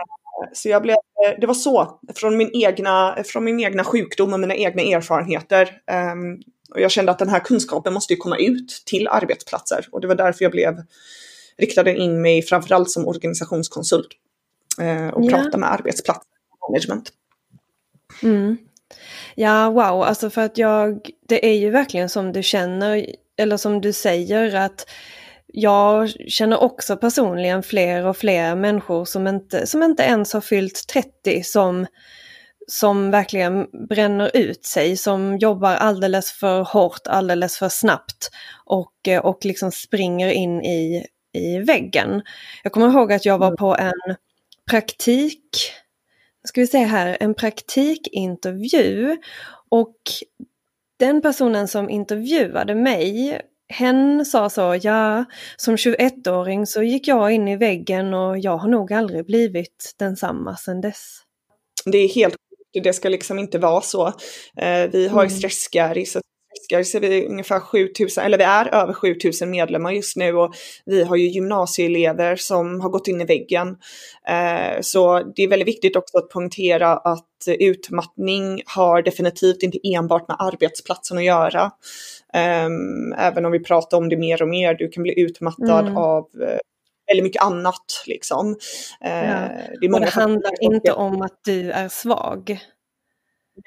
så 0.53 0.69
jag 0.69 0.83
blev, 0.83 0.97
det 1.41 1.47
var 1.47 1.55
så, 1.55 2.01
från 2.15 2.37
min, 2.37 2.51
egna, 2.55 3.17
från 3.25 3.45
min 3.45 3.61
egna 3.61 3.85
sjukdom 3.85 4.33
och 4.33 4.41
mina 4.41 4.55
egna 4.55 4.83
erfarenheter. 4.83 5.71
Ehm, 5.87 6.39
och 6.75 6.81
jag 6.81 6.91
kände 6.91 7.13
att 7.13 7.19
den 7.19 7.29
här 7.29 7.41
kunskapen 7.41 7.95
måste 7.95 8.13
ju 8.13 8.17
komma 8.17 8.37
ut 8.37 8.83
till 8.87 9.09
arbetsplatser 9.09 9.87
och 9.93 10.01
det 10.01 10.07
var 10.07 10.15
därför 10.15 10.45
jag 10.45 10.53
blev 10.53 10.83
riktade 11.59 11.97
in 11.97 12.23
mig 12.23 12.43
framförallt 12.43 12.91
som 12.91 13.09
organisationskonsult 13.09 14.09
och 15.13 15.25
ja. 15.25 15.31
prata 15.31 15.59
med 15.59 15.73
arbetsplatsmanagement. 15.73 17.13
Mm. 18.23 18.57
Ja, 19.35 19.71
wow, 19.71 20.03
alltså 20.03 20.31
för 20.31 20.41
att 20.41 20.59
jag, 20.59 21.11
det 21.29 21.47
är 21.47 21.55
ju 21.55 21.71
verkligen 21.71 22.09
som 22.09 22.33
du 22.33 22.43
känner, 22.43 23.07
eller 23.37 23.57
som 23.57 23.81
du 23.81 23.93
säger 23.93 24.55
att 24.55 24.91
jag 25.53 26.11
känner 26.11 26.63
också 26.63 26.97
personligen 26.97 27.63
fler 27.63 28.07
och 28.07 28.17
fler 28.17 28.55
människor 28.55 29.05
som 29.05 29.27
inte, 29.27 29.67
som 29.67 29.83
inte 29.83 30.03
ens 30.03 30.33
har 30.33 30.41
fyllt 30.41 30.87
30 30.93 31.43
som, 31.43 31.87
som 32.67 33.11
verkligen 33.11 33.67
bränner 33.89 34.37
ut 34.37 34.65
sig, 34.65 34.97
som 34.97 35.39
jobbar 35.39 35.75
alldeles 35.75 36.33
för 36.33 36.61
hårt, 36.61 37.07
alldeles 37.07 37.59
för 37.59 37.69
snabbt 37.69 38.31
och, 38.65 39.09
och 39.23 39.45
liksom 39.45 39.73
springer 39.73 40.31
in 40.31 40.63
i, 40.63 41.07
i 41.33 41.59
väggen. 41.59 42.23
Jag 42.63 42.73
kommer 42.73 42.89
ihåg 42.89 43.13
att 43.13 43.25
jag 43.27 43.39
var 43.39 43.47
mm. 43.47 43.57
på 43.57 43.77
en 43.77 44.17
praktik 44.71 45.73
ska 46.45 46.61
vi 46.61 46.67
se 46.67 46.79
här, 46.79 47.17
en 47.21 47.35
praktikintervju 47.35 49.17
och 49.69 49.97
den 50.97 51.23
personen 51.23 51.69
som 51.69 51.91
intervjuade 51.91 52.75
mig 52.75 53.41
hen 53.71 54.25
sa 54.25 54.51
så, 54.51 54.79
ja, 54.83 55.25
som 55.57 55.77
21-åring 55.77 56.67
så 56.67 56.83
gick 56.83 57.09
jag 57.09 57.33
in 57.33 57.49
i 57.49 57.57
väggen 57.57 58.15
och 58.15 58.39
jag 58.39 58.57
har 58.57 58.69
nog 58.69 58.93
aldrig 58.93 59.27
blivit 59.27 59.95
densamma 59.99 60.57
sedan 60.57 60.81
dess. 60.81 61.19
Det 61.85 61.99
är 61.99 62.09
helt 62.09 62.37
det 62.73 62.93
ska 62.93 63.09
liksom 63.09 63.39
inte 63.39 63.59
vara 63.59 63.81
så. 63.81 64.07
Eh, 64.57 64.91
vi 64.93 65.09
har 65.09 65.23
mm. 65.23 65.31
Stressgary, 65.31 66.07
så 66.07 66.21
vi 67.01 67.27
ungefär 67.27 67.61
7000, 67.61 68.25
eller 68.25 68.39
vi 68.39 68.45
är 68.45 68.75
över 68.75 68.93
7000 68.93 69.51
medlemmar 69.51 69.93
just 69.93 70.17
nu 70.17 70.35
och 70.37 70.55
vi 70.85 71.05
har 71.05 71.17
ju 71.17 71.29
gymnasieelever 71.29 72.37
som 72.37 72.81
har 72.81 72.89
gått 72.89 73.09
in 73.09 73.21
i 73.21 73.25
väggen. 73.25 73.69
Eh, 74.29 74.81
så 74.81 75.33
det 75.37 75.43
är 75.43 75.49
väldigt 75.49 75.69
viktigt 75.69 75.97
också 75.97 76.19
att 76.19 76.29
poängtera 76.29 76.93
att 76.93 77.27
utmattning 77.47 78.63
har 78.67 79.03
definitivt 79.03 79.63
inte 79.63 79.79
enbart 79.95 80.29
med 80.29 80.37
arbetsplatsen 80.41 81.19
att 81.19 81.25
göra. 81.25 81.71
Ehm, 82.33 83.13
även 83.13 83.45
om 83.45 83.53
vi 83.53 83.61
pratar 83.61 83.97
om 83.97 84.09
det 84.09 84.17
mer 84.17 84.43
och 84.43 84.49
mer, 84.49 84.75
du 84.75 84.89
kan 84.89 85.03
bli 85.03 85.21
utmattad 85.21 85.87
mm. 85.87 85.97
av 85.97 86.25
eh, 86.43 86.59
väldigt 87.07 87.25
mycket 87.25 87.43
annat. 87.43 88.05
Liksom. 88.07 88.57
Eh, 89.05 89.31
ja. 89.31 89.49
Det, 89.81 89.89
och 89.89 90.01
det 90.01 90.11
handlar 90.11 90.53
inte 90.61 90.93
om 90.93 91.23
att 91.23 91.41
du 91.45 91.71
är 91.71 91.89
svag. 91.89 92.61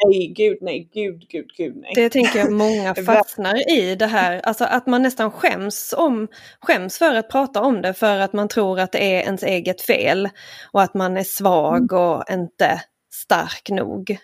Nej, 0.06 0.28
gud 0.28 0.58
nej, 0.62 0.90
gud, 0.94 1.26
gud, 1.30 1.48
gud 1.58 1.76
nej. 1.76 1.92
Det 1.96 2.10
tänker 2.10 2.40
jag 2.40 2.52
många 2.52 2.96
fastnar 3.06 3.78
i 3.78 3.96
det 3.96 4.06
här, 4.06 4.42
alltså 4.44 4.64
att 4.64 4.88
man 4.88 5.04
nästan 5.04 5.32
skäms, 5.32 5.94
om, 5.98 6.28
skäms 6.62 6.98
för 6.98 7.16
att 7.16 7.30
prata 7.30 7.62
om 7.62 7.82
det 7.82 7.94
för 7.94 8.20
att 8.20 8.34
man 8.34 8.48
tror 8.48 8.80
att 8.80 8.92
det 8.92 9.16
är 9.16 9.22
ens 9.22 9.44
eget 9.44 9.82
fel 9.82 10.30
och 10.72 10.82
att 10.82 10.94
man 10.94 11.18
är 11.18 11.24
svag 11.24 11.92
mm. 11.94 12.04
och 12.04 12.24
inte 12.32 12.82
stark 13.14 13.70
nog. 13.70 14.18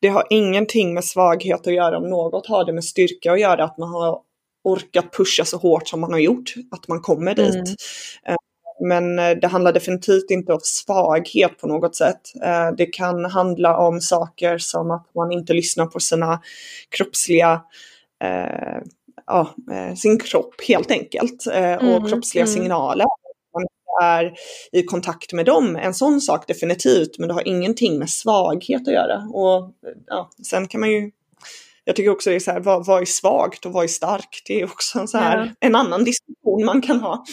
Det 0.00 0.08
har 0.08 0.26
ingenting 0.30 0.94
med 0.94 1.04
svaghet 1.04 1.66
att 1.66 1.74
göra 1.74 1.98
om 1.98 2.10
något 2.10 2.46
har 2.46 2.64
det 2.64 2.72
med 2.72 2.84
styrka 2.84 3.32
att 3.32 3.40
göra, 3.40 3.64
att 3.64 3.78
man 3.78 3.88
har 3.88 4.20
orkat 4.64 5.12
pusha 5.16 5.44
så 5.44 5.56
hårt 5.56 5.88
som 5.88 6.00
man 6.00 6.12
har 6.12 6.20
gjort, 6.20 6.54
att 6.70 6.88
man 6.88 7.00
kommer 7.00 7.34
dit. 7.34 7.54
Mm. 7.54 7.64
Eh, 8.26 8.36
men 8.80 9.18
eh, 9.18 9.30
det 9.30 9.46
handlar 9.46 9.72
definitivt 9.72 10.30
inte 10.30 10.52
om 10.52 10.60
svaghet 10.62 11.58
på 11.58 11.66
något 11.66 11.96
sätt. 11.96 12.20
Eh, 12.42 12.70
det 12.76 12.86
kan 12.86 13.24
handla 13.24 13.76
om 13.76 14.00
saker 14.00 14.58
som 14.58 14.90
att 14.90 15.14
man 15.14 15.32
inte 15.32 15.52
lyssnar 15.52 15.86
på 15.86 16.00
sina 16.00 16.42
kroppsliga 16.96 17.62
ja, 19.26 19.54
sin 19.96 20.18
kropp 20.18 20.54
helt 20.68 20.90
enkelt 20.90 21.46
och 21.46 21.54
mm, 21.54 22.08
kroppsliga 22.08 22.44
mm. 22.44 22.54
signaler. 22.54 23.06
Är 24.02 24.34
i 24.72 24.82
kontakt 24.82 25.32
med 25.32 25.46
dem, 25.46 25.76
en 25.76 25.94
sån 25.94 26.20
sak 26.20 26.46
definitivt, 26.46 27.18
men 27.18 27.28
det 27.28 27.34
har 27.34 27.48
ingenting 27.48 27.98
med 27.98 28.10
svaghet 28.10 28.88
att 28.88 28.94
göra. 28.94 29.28
Och 29.32 29.70
ja, 30.06 30.30
sen 30.42 30.68
kan 30.68 30.80
man 30.80 30.90
ju 30.90 31.10
jag 31.84 31.96
tycker 31.96 32.10
också 32.10 32.30
det 32.30 32.36
är 32.36 32.40
så 32.40 32.50
här, 32.50 32.60
vad, 32.60 32.86
vad 32.86 33.02
är 33.02 33.06
svagt 33.06 33.66
och 33.66 33.72
vad 33.72 33.84
är 33.84 33.88
starkt? 33.88 34.42
Det 34.46 34.60
är 34.60 34.64
också 34.64 34.98
en, 34.98 35.08
så 35.08 35.18
här, 35.18 35.38
ja. 35.38 35.66
en 35.66 35.74
annan 35.74 36.04
diskussion 36.04 36.64
man 36.64 36.82
kan 36.82 37.00
ha. 37.00 37.24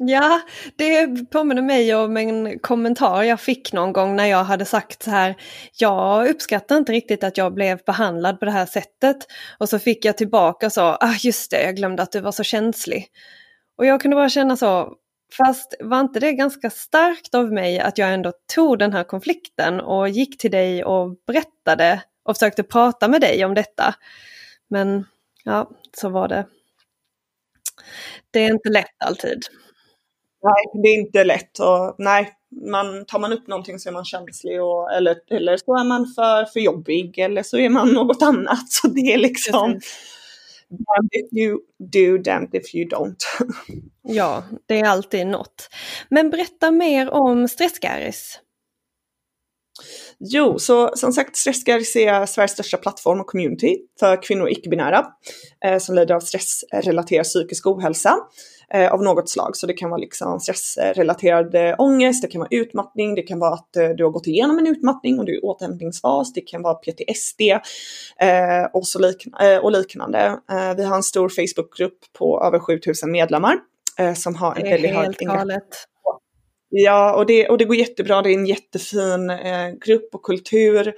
Ja, 0.00 0.40
det 0.76 1.06
påminner 1.30 1.62
mig 1.62 1.94
om 1.94 2.16
en 2.16 2.58
kommentar 2.58 3.22
jag 3.22 3.40
fick 3.40 3.72
någon 3.72 3.92
gång 3.92 4.16
när 4.16 4.26
jag 4.26 4.44
hade 4.44 4.64
sagt 4.64 5.02
så 5.02 5.10
här, 5.10 5.36
jag 5.78 6.28
uppskattar 6.28 6.76
inte 6.76 6.92
riktigt 6.92 7.24
att 7.24 7.36
jag 7.36 7.54
blev 7.54 7.78
behandlad 7.86 8.38
på 8.38 8.44
det 8.44 8.50
här 8.50 8.66
sättet. 8.66 9.16
Och 9.58 9.68
så 9.68 9.78
fick 9.78 10.04
jag 10.04 10.16
tillbaka 10.16 10.70
så, 10.70 10.82
ah 10.82 11.14
just 11.20 11.50
det, 11.50 11.62
jag 11.62 11.76
glömde 11.76 12.02
att 12.02 12.12
du 12.12 12.20
var 12.20 12.32
så 12.32 12.44
känslig. 12.44 13.06
Och 13.78 13.86
jag 13.86 14.00
kunde 14.00 14.16
bara 14.16 14.28
känna 14.28 14.56
så, 14.56 14.94
fast 15.36 15.74
var 15.80 16.00
inte 16.00 16.20
det 16.20 16.32
ganska 16.32 16.70
starkt 16.70 17.34
av 17.34 17.52
mig 17.52 17.80
att 17.80 17.98
jag 17.98 18.12
ändå 18.12 18.32
tog 18.54 18.78
den 18.78 18.92
här 18.92 19.04
konflikten 19.04 19.80
och 19.80 20.08
gick 20.08 20.38
till 20.38 20.50
dig 20.50 20.84
och 20.84 21.16
berättade 21.26 22.02
och 22.24 22.36
försökte 22.36 22.62
prata 22.62 23.08
med 23.08 23.20
dig 23.20 23.44
om 23.44 23.54
detta. 23.54 23.94
Men 24.68 25.04
ja, 25.44 25.70
så 25.96 26.08
var 26.08 26.28
det. 26.28 26.46
Det 28.30 28.40
är 28.40 28.52
inte 28.52 28.68
lätt 28.68 29.02
alltid. 29.04 29.42
Nej, 30.42 30.82
det 30.82 30.88
är 30.88 31.00
inte 31.00 31.24
lätt 31.24 31.58
och 31.58 31.94
nej, 31.98 32.32
man, 32.70 33.04
tar 33.06 33.18
man 33.18 33.32
upp 33.32 33.46
någonting 33.46 33.78
så 33.78 33.88
är 33.88 33.92
man 33.92 34.04
känslig 34.04 34.62
och, 34.62 34.92
eller, 34.92 35.16
eller 35.30 35.56
så 35.56 35.76
är 35.76 35.84
man 35.84 36.06
för, 36.06 36.44
för 36.44 36.60
jobbig 36.60 37.18
eller 37.18 37.42
så 37.42 37.58
är 37.58 37.68
man 37.68 37.92
något 37.92 38.22
annat. 38.22 38.68
Så 38.68 38.88
det 38.88 39.00
är 39.00 39.18
liksom 39.18 39.80
damned 40.70 41.10
if 41.12 41.32
you 41.32 41.60
do, 41.78 42.18
damned 42.18 42.54
if 42.54 42.74
you 42.74 42.88
don't. 42.88 43.24
ja, 44.02 44.44
det 44.66 44.80
är 44.80 44.84
alltid 44.84 45.26
något. 45.26 45.68
Men 46.08 46.30
berätta 46.30 46.70
mer 46.70 47.10
om 47.10 47.48
Stressgaris. 47.48 48.40
Jo, 50.18 50.58
så 50.58 50.96
som 50.96 51.12
sagt 51.12 51.36
Stressgaris 51.36 51.96
är 51.96 52.26
Sveriges 52.26 52.52
största 52.52 52.76
plattform 52.76 53.20
och 53.20 53.26
community 53.26 53.76
för 54.00 54.22
kvinnor 54.22 54.42
och 54.42 54.50
icke-binära 54.50 55.06
eh, 55.64 55.78
som 55.78 55.94
lider 55.94 56.14
av 56.14 56.20
stressrelaterad 56.20 57.24
psykisk 57.24 57.66
ohälsa 57.66 58.16
eh, 58.74 58.92
av 58.92 59.02
något 59.02 59.28
slag. 59.28 59.56
Så 59.56 59.66
det 59.66 59.72
kan 59.72 59.90
vara 59.90 60.00
liksom 60.00 60.40
stressrelaterad 60.40 61.54
eh, 61.54 61.74
ångest, 61.78 62.22
det 62.22 62.28
kan 62.28 62.38
vara 62.38 62.48
utmattning, 62.50 63.14
det 63.14 63.22
kan 63.22 63.38
vara 63.38 63.54
att 63.54 63.76
eh, 63.76 63.88
du 63.88 64.04
har 64.04 64.10
gått 64.10 64.26
igenom 64.26 64.58
en 64.58 64.66
utmattning 64.66 65.18
och 65.18 65.24
du 65.24 65.32
är 65.32 65.36
i 65.36 65.40
återhämtningsfas, 65.40 66.32
det 66.32 66.40
kan 66.40 66.62
vara 66.62 66.74
PTSD 66.74 67.40
eh, 68.20 68.64
och, 68.72 68.86
så 68.86 68.98
lik 68.98 69.26
eh, 69.40 69.58
och 69.58 69.72
liknande. 69.72 70.40
Vi 70.76 70.84
har 70.84 70.96
en 70.96 71.02
stor 71.02 71.28
Facebookgrupp 71.28 71.98
på 72.18 72.42
över 72.42 72.58
7000 72.58 73.10
medlemmar 73.12 73.58
som 74.16 74.34
har 74.34 74.56
en 74.56 74.70
väldigt 74.70 74.94
hög 74.94 75.16
galet. 75.16 75.64
Ja, 76.70 77.14
och 77.14 77.26
det, 77.26 77.48
och 77.48 77.58
det 77.58 77.64
går 77.64 77.76
jättebra. 77.76 78.22
Det 78.22 78.30
är 78.30 78.34
en 78.34 78.46
jättefin 78.46 79.30
eh, 79.30 79.70
grupp 79.86 80.14
och 80.14 80.22
kultur. 80.22 80.88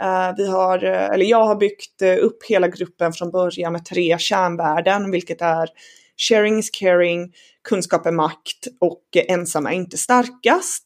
Eh, 0.00 0.34
vi 0.36 0.48
har, 0.48 0.78
eller 0.84 1.26
jag 1.26 1.44
har 1.44 1.56
byggt 1.56 2.02
upp 2.02 2.44
hela 2.48 2.68
gruppen 2.68 3.12
från 3.12 3.30
början 3.30 3.72
med 3.72 3.84
tre 3.84 4.18
kärnvärden, 4.18 5.10
vilket 5.10 5.42
är 5.42 5.68
sharing 6.16 6.58
is 6.58 6.70
caring, 6.70 7.32
kunskap 7.68 8.06
är 8.06 8.12
makt 8.12 8.68
och 8.80 9.02
ensam 9.28 9.66
är 9.66 9.72
inte 9.72 9.96
starkast. 9.96 10.84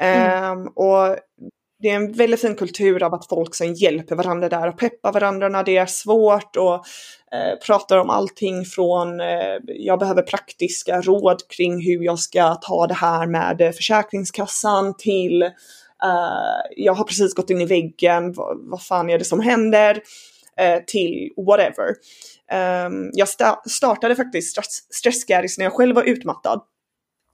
Mm. 0.00 0.58
Um, 0.58 0.66
och 0.66 1.16
det 1.82 1.88
är 1.88 1.96
en 1.96 2.12
väldigt 2.12 2.40
fin 2.40 2.54
kultur 2.54 3.02
av 3.02 3.14
att 3.14 3.28
folk 3.28 3.54
som 3.54 3.74
hjälper 3.74 4.16
varandra 4.16 4.48
där 4.48 4.68
och 4.68 4.78
peppar 4.78 5.12
varandra 5.12 5.48
när 5.48 5.64
det 5.64 5.76
är 5.76 5.86
svårt 5.86 6.56
och 6.56 6.74
eh, 7.32 7.58
pratar 7.66 7.98
om 7.98 8.10
allting 8.10 8.64
från 8.64 9.20
eh, 9.20 9.56
jag 9.66 9.98
behöver 9.98 10.22
praktiska 10.22 11.00
råd 11.00 11.48
kring 11.48 11.86
hur 11.86 12.04
jag 12.04 12.18
ska 12.18 12.54
ta 12.54 12.86
det 12.86 12.94
här 12.94 13.26
med 13.26 13.72
Försäkringskassan 13.76 14.96
till 14.96 15.42
eh, 15.42 15.50
jag 16.76 16.94
har 16.94 17.04
precis 17.04 17.34
gått 17.34 17.50
in 17.50 17.60
i 17.60 17.66
väggen, 17.66 18.32
vad, 18.32 18.58
vad 18.70 18.82
fan 18.82 19.10
är 19.10 19.18
det 19.18 19.24
som 19.24 19.40
händer? 19.40 20.02
Eh, 20.56 20.78
till 20.86 21.32
whatever. 21.36 21.94
Um, 22.52 23.10
jag 23.12 23.28
sta 23.28 23.62
startade 23.66 24.16
faktiskt 24.16 24.50
stress 24.50 24.86
stressgaris 24.90 25.58
när 25.58 25.64
jag 25.64 25.72
själv 25.72 25.96
var 25.96 26.02
utmattad. 26.02 26.60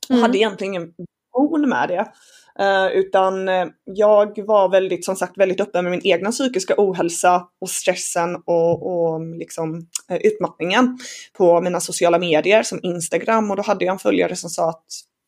Och 0.09 0.11
mm. 0.11 0.23
hade 0.23 0.39
egentligen 0.39 0.75
ingen 0.75 0.93
vision 1.35 1.69
med 1.69 1.89
det. 1.89 2.13
Uh, 2.61 2.93
utan 2.93 3.49
uh, 3.49 3.67
jag 3.85 4.47
var 4.47 4.69
väldigt, 4.69 5.05
som 5.05 5.17
sagt, 5.17 5.39
väldigt 5.39 5.61
öppen 5.61 5.85
med 5.85 5.91
min 5.91 6.07
egna 6.07 6.31
psykiska 6.31 6.75
ohälsa 6.77 7.49
och 7.61 7.71
stressen 7.71 8.37
och, 8.47 8.87
och 8.87 9.21
liksom, 9.37 9.77
uh, 10.11 10.17
utmattningen 10.17 10.99
på 11.39 11.61
mina 11.61 11.81
sociala 11.81 12.19
medier 12.19 12.63
som 12.63 12.81
Instagram 12.83 13.51
och 13.51 13.57
då 13.57 13.63
hade 13.63 13.85
jag 13.85 13.93
en 13.93 13.99
följare 13.99 14.37
som 14.37 14.51
sa 14.51 14.69
att 14.69 14.85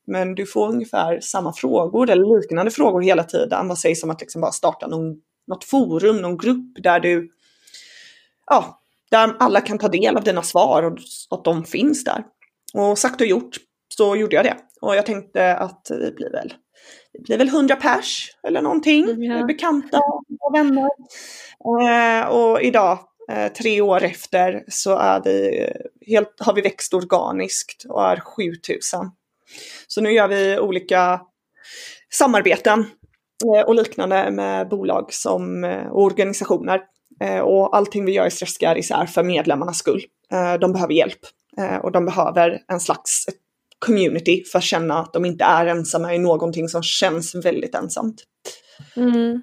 men 0.07 0.35
du 0.35 0.47
får 0.47 0.69
ungefär 0.69 1.21
samma 1.21 1.53
frågor 1.53 2.11
eller 2.11 2.41
liknande 2.41 2.71
frågor 2.71 3.01
hela 3.01 3.25
tiden. 3.25 3.69
Vad 3.69 3.79
sägs 3.79 4.05
om 4.05 4.11
att 4.11 4.21
liksom 4.21 4.41
bara 4.41 4.53
starta 4.53 4.87
någon, 4.87 5.17
något 5.47 5.65
forum, 5.65 6.17
någon 6.17 6.39
grupp 6.39 6.83
där 6.83 7.01
du 7.01 7.31
ja, 8.47 8.80
där 9.11 9.37
alla 9.39 9.61
kan 9.61 9.79
ta 9.79 9.89
del 9.89 10.17
av 10.17 10.25
dina 10.25 10.43
svar 10.43 10.83
och 10.83 10.99
att 11.31 11.45
de 11.45 11.65
finns 11.65 12.05
där. 12.05 12.25
Och 12.75 12.99
sagt 12.99 13.21
och 13.21 13.27
gjort 13.27 13.57
så 13.97 14.17
gjorde 14.17 14.37
jag 14.37 14.45
det. 14.45 14.57
Och 14.81 14.97
jag 14.97 15.07
tänkte 15.07 15.57
att 15.57 15.85
det 15.85 16.15
blir 16.17 16.31
väl, 16.31 16.55
det 17.13 17.23
blir 17.23 17.39
väl 17.39 17.49
100 17.49 17.77
pers 17.77 18.37
eller 18.43 18.63
någonting. 18.63 19.25
Ja. 19.25 19.45
Bekanta 19.45 19.99
och 20.41 20.55
vänner. 20.55 20.91
Eh, 21.81 22.29
och 22.29 22.63
idag, 22.63 22.99
eh, 23.33 23.53
tre 23.53 23.81
år 23.81 24.03
efter, 24.03 24.65
så 24.69 24.97
är 24.97 25.23
vi 25.25 25.67
helt, 26.07 26.35
har 26.39 26.55
vi 26.55 26.61
växt 26.61 26.95
organiskt 26.95 27.85
och 27.89 28.05
är 28.05 28.21
7000. 28.21 29.11
Så 29.87 30.01
nu 30.01 30.13
gör 30.13 30.29
vi 30.29 30.59
olika 30.59 31.21
samarbeten 32.13 32.87
eh, 33.57 33.63
och 33.67 33.75
liknande 33.75 34.31
med 34.31 34.69
bolag 34.69 35.13
som, 35.13 35.65
och 35.65 35.71
eh, 35.71 35.93
organisationer 35.93 36.79
Eh, 36.79 37.00
Eh, 37.25 37.41
och 37.41 37.77
allting 37.77 38.05
vi 38.05 38.13
gör 38.13 38.27
i 38.27 38.31
Stressgaris 38.31 38.91
är 38.91 39.07
för 39.07 39.23
medlemmarnas 39.23 39.79
skull. 39.79 40.03
Eh, 40.33 40.55
de 40.55 40.73
behöver 40.73 40.95
hjälp 40.95 41.21
eh, 41.59 41.77
och 41.77 41.93
de 41.93 42.05
behöver 42.05 42.59
en 42.69 42.81
slags 42.81 43.27
community 43.79 44.45
för 44.45 44.59
att 44.59 44.65
känna 44.65 44.99
att 44.99 45.13
de 45.13 45.25
inte 45.25 45.45
är 45.45 45.67
ensamma 45.67 46.15
i 46.15 46.19
någonting 46.19 46.69
som 46.69 46.83
känns 46.83 47.35
väldigt 47.35 47.75
ensamt. 47.75 48.25
Mm. 48.97 49.43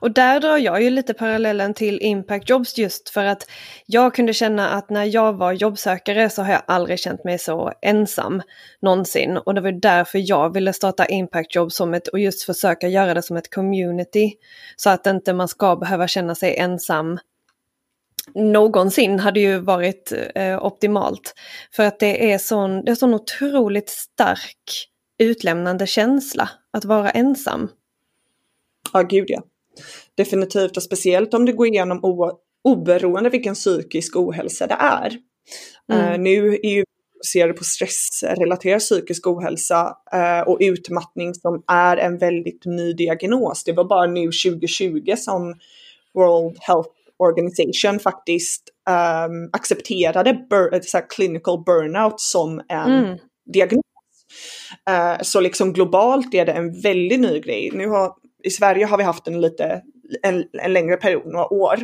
Och 0.00 0.10
där 0.10 0.40
drar 0.40 0.58
jag 0.58 0.82
ju 0.82 0.90
lite 0.90 1.14
parallellen 1.14 1.74
till 1.74 1.98
Impact 2.02 2.50
Jobs 2.50 2.78
just 2.78 3.08
för 3.08 3.24
att 3.24 3.50
jag 3.86 4.14
kunde 4.14 4.32
känna 4.32 4.68
att 4.68 4.90
när 4.90 5.04
jag 5.04 5.32
var 5.32 5.52
jobbsökare 5.52 6.30
så 6.30 6.42
har 6.42 6.52
jag 6.52 6.62
aldrig 6.66 6.98
känt 6.98 7.24
mig 7.24 7.38
så 7.38 7.72
ensam 7.82 8.42
någonsin. 8.82 9.36
Och 9.36 9.54
det 9.54 9.60
var 9.60 9.72
därför 9.72 10.22
jag 10.24 10.54
ville 10.54 10.72
starta 10.72 11.06
Impact 11.06 11.54
Jobs 11.54 11.76
som 11.76 11.94
ett, 11.94 12.08
och 12.08 12.18
just 12.18 12.42
försöka 12.42 12.88
göra 12.88 13.14
det 13.14 13.22
som 13.22 13.36
ett 13.36 13.54
community. 13.54 14.32
Så 14.76 14.90
att 14.90 15.06
inte 15.06 15.32
man 15.32 15.48
ska 15.48 15.76
behöva 15.76 16.08
känna 16.08 16.34
sig 16.34 16.56
ensam 16.56 17.18
någonsin 18.34 19.20
hade 19.20 19.40
ju 19.40 19.58
varit 19.58 20.12
eh, 20.34 20.64
optimalt. 20.64 21.34
För 21.72 21.82
att 21.82 21.98
det 21.98 22.32
är 22.32 22.38
sån, 22.38 22.84
det 22.84 22.90
är 22.90 22.94
sån 22.94 23.14
otroligt 23.14 23.88
stark 23.88 24.88
utlämnande 25.18 25.86
känsla 25.86 26.50
att 26.72 26.84
vara 26.84 27.10
ensam. 27.10 27.68
Ja, 28.92 29.02
gud 29.02 29.24
ja. 29.28 29.42
Definitivt 30.14 30.76
och 30.76 30.82
speciellt 30.82 31.34
om 31.34 31.44
du 31.44 31.52
går 31.52 31.66
igenom 31.66 32.00
oberoende 32.64 33.30
vilken 33.30 33.54
psykisk 33.54 34.16
ohälsa 34.16 34.66
det 34.66 34.76
är. 34.80 35.16
Mm. 35.92 36.12
Uh, 36.12 36.18
nu 36.18 36.58
är 36.62 36.70
ju 36.70 36.84
fokuserade 37.20 37.52
på 37.52 37.64
stressrelaterad 37.64 38.80
psykisk 38.80 39.26
ohälsa 39.26 39.96
uh, 40.14 40.48
och 40.48 40.58
utmattning 40.60 41.34
som 41.34 41.62
är 41.66 41.96
en 41.96 42.18
väldigt 42.18 42.64
ny 42.64 42.92
diagnos. 42.92 43.64
Det 43.64 43.72
var 43.72 43.84
bara 43.84 44.06
nu 44.06 44.24
2020 44.24 45.14
som 45.16 45.54
World 46.14 46.58
Health 46.60 46.90
Organization 47.18 47.98
faktiskt 47.98 48.62
um, 49.28 49.50
accepterade 49.52 50.46
bur 50.50 50.80
så 50.82 50.98
clinical 50.98 51.64
burnout 51.64 52.20
som 52.20 52.60
en 52.68 52.92
mm. 52.92 53.18
diagnos. 53.52 53.84
Uh, 54.90 55.22
så 55.22 55.40
liksom 55.40 55.72
globalt 55.72 56.34
är 56.34 56.46
det 56.46 56.52
en 56.52 56.80
väldigt 56.80 57.20
ny 57.20 57.40
grej. 57.40 57.70
Nu 57.72 57.88
har, 57.88 58.12
I 58.42 58.50
Sverige 58.50 58.86
har 58.86 58.98
vi 58.98 59.04
haft 59.04 59.28
en 59.28 59.40
lite 59.40 59.82
en, 60.22 60.44
en 60.52 60.72
längre 60.72 60.96
period, 60.96 61.26
några 61.26 61.52
år. 61.52 61.78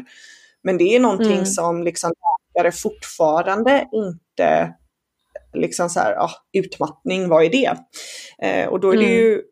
Men 0.63 0.79
det 0.79 0.97
är 0.97 1.01
någonting 1.01 1.33
mm. 1.33 1.47
som 1.47 1.83
liksom 1.83 2.13
läkare 2.55 2.73
fortfarande 2.73 3.89
inte 3.93 4.75
liksom 5.55 5.89
så 5.89 6.01
här, 6.01 6.17
ah, 6.17 6.31
utmattning, 6.53 7.29
vad 7.29 7.45
är 7.45 7.51
det? 7.51 7.77
Eh, 8.43 8.69
och 8.69 8.81
då 8.81 8.93
är 8.93 8.97
det 8.97 9.05
mm. 9.05 9.17
ju 9.17 9.43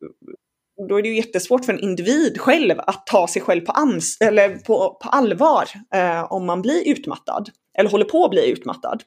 då 0.89 0.99
är 0.99 1.03
det 1.03 1.09
ju 1.09 1.17
jättesvårt 1.17 1.65
för 1.65 1.73
en 1.73 1.81
individ 1.81 2.41
själv 2.41 2.81
att 2.81 3.07
ta 3.07 3.29
sig 3.29 3.43
själv 3.43 3.61
på, 3.61 3.73
ans 3.73 4.17
eller 4.21 4.57
på, 4.57 4.99
på 5.03 5.09
allvar 5.09 5.65
eh, 5.95 6.33
om 6.33 6.47
man 6.47 6.63
blir 6.63 6.89
utmattad 6.89 7.51
eller 7.79 7.91
håller 7.91 8.05
på 8.05 8.25
att 8.25 8.31
bli 8.31 8.51
utmattad. 8.51 9.03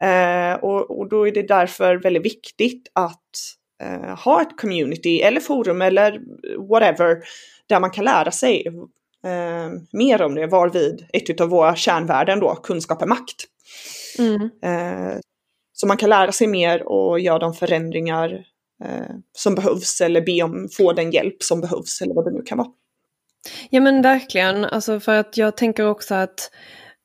Eh, 0.00 0.52
och, 0.52 0.98
och, 0.98 1.08
då 1.08 1.28
är 1.28 1.32
det 1.32 1.48
därför 1.48 1.96
väldigt 1.96 2.24
viktigt 2.24 2.90
att 2.92 3.30
eh, 3.82 4.16
ha 4.18 4.42
ett 4.42 4.56
community 4.56 5.20
eller 5.20 5.40
forum 5.40 5.82
eller 5.82 6.20
whatever 6.68 7.18
där 7.66 7.80
man 7.80 7.90
kan 7.90 8.04
lära 8.04 8.30
sig 8.30 8.66
eh, 9.24 9.70
mer 9.92 10.22
om 10.22 10.34
det, 10.34 10.46
varvid 10.46 11.06
ett 11.12 11.40
av 11.40 11.48
våra 11.48 11.76
kärnvärden 11.76 12.40
då, 12.40 12.54
kunskap 12.54 13.02
är 13.02 13.06
makt. 13.06 13.44
Mm. 14.18 14.50
Eh, 14.62 15.18
så 15.72 15.86
man 15.86 15.96
kan 15.96 16.10
lära 16.10 16.32
sig 16.32 16.46
mer 16.46 16.82
och 16.88 17.20
göra 17.20 17.38
de 17.38 17.54
förändringar 17.54 18.44
eh, 18.84 19.14
som 19.32 19.54
behövs 19.54 20.00
eller 20.00 20.20
be 20.20 20.42
om 20.42 20.68
få 20.72 20.92
den 20.92 21.10
hjälp 21.10 21.42
som 21.42 21.60
behövs 21.60 22.02
eller 22.02 22.14
vad 22.14 22.24
det 22.24 22.30
nu 22.30 22.42
kan 22.42 22.58
vara. 22.58 22.68
Ja 23.70 23.80
men 23.80 24.02
verkligen, 24.02 24.64
alltså 24.64 25.00
för 25.00 25.14
att 25.14 25.36
jag 25.36 25.56
tänker 25.56 25.86
också 25.86 26.14
att 26.14 26.50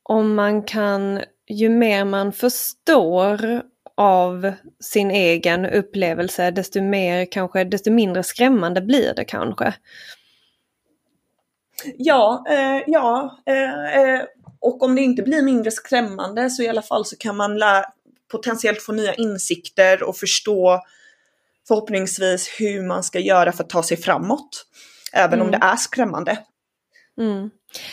om 0.04 0.36
man 0.36 0.64
kan, 0.64 1.22
ju 1.48 1.70
mer 1.70 2.06
man 2.06 2.34
förstår 2.34 3.64
av 3.98 4.54
sin 4.80 5.12
egen 5.12 5.66
upplevelse, 5.66 6.52
desto 6.52 6.82
mer 6.82 7.26
kanske, 7.26 7.64
desto 7.64 7.92
mindre 7.92 8.24
skrämmande 8.24 8.82
blir 8.82 9.14
det 9.16 9.26
kanske. 9.26 9.74
Ja, 11.98 12.46
eh, 12.50 12.84
ja 12.88 13.38
eh, 13.46 14.00
eh, 14.02 14.22
och 14.60 14.84
om 14.84 14.96
det 14.96 15.02
inte 15.02 15.24
blir 15.24 15.42
mindre 15.42 15.72
skrämmande 15.72 16.50
så 16.50 16.64
i 16.64 16.68
alla 16.68 16.82
fall 16.82 17.06
så 17.06 17.16
kan 17.18 17.38
man 17.38 17.62
potentiellt 18.32 18.82
få 18.82 18.92
nya 18.92 19.14
insikter 19.14 20.04
och 20.04 20.18
förstå 20.18 20.80
förhoppningsvis 21.68 22.50
hur 22.60 22.88
man 22.88 23.04
ska 23.04 23.20
göra 23.20 23.52
för 23.52 23.64
att 23.64 23.70
ta 23.70 23.84
sig 23.84 23.98
framåt. 23.98 24.66
Även 25.14 25.34
mm. 25.34 25.46
om 25.46 25.52
det 25.52 25.60
är 25.62 25.76
skrämmande. 25.76 26.38
Mm. 27.18 27.50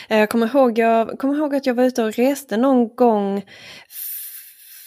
Jag, 0.08 0.30
kommer 0.30 0.46
ihåg, 0.46 0.78
jag 0.78 1.18
kommer 1.18 1.34
ihåg 1.34 1.54
att 1.54 1.66
jag 1.66 1.74
var 1.74 1.84
ute 1.84 2.02
och 2.02 2.12
reste 2.12 2.56
någon 2.56 2.94
gång 2.96 3.44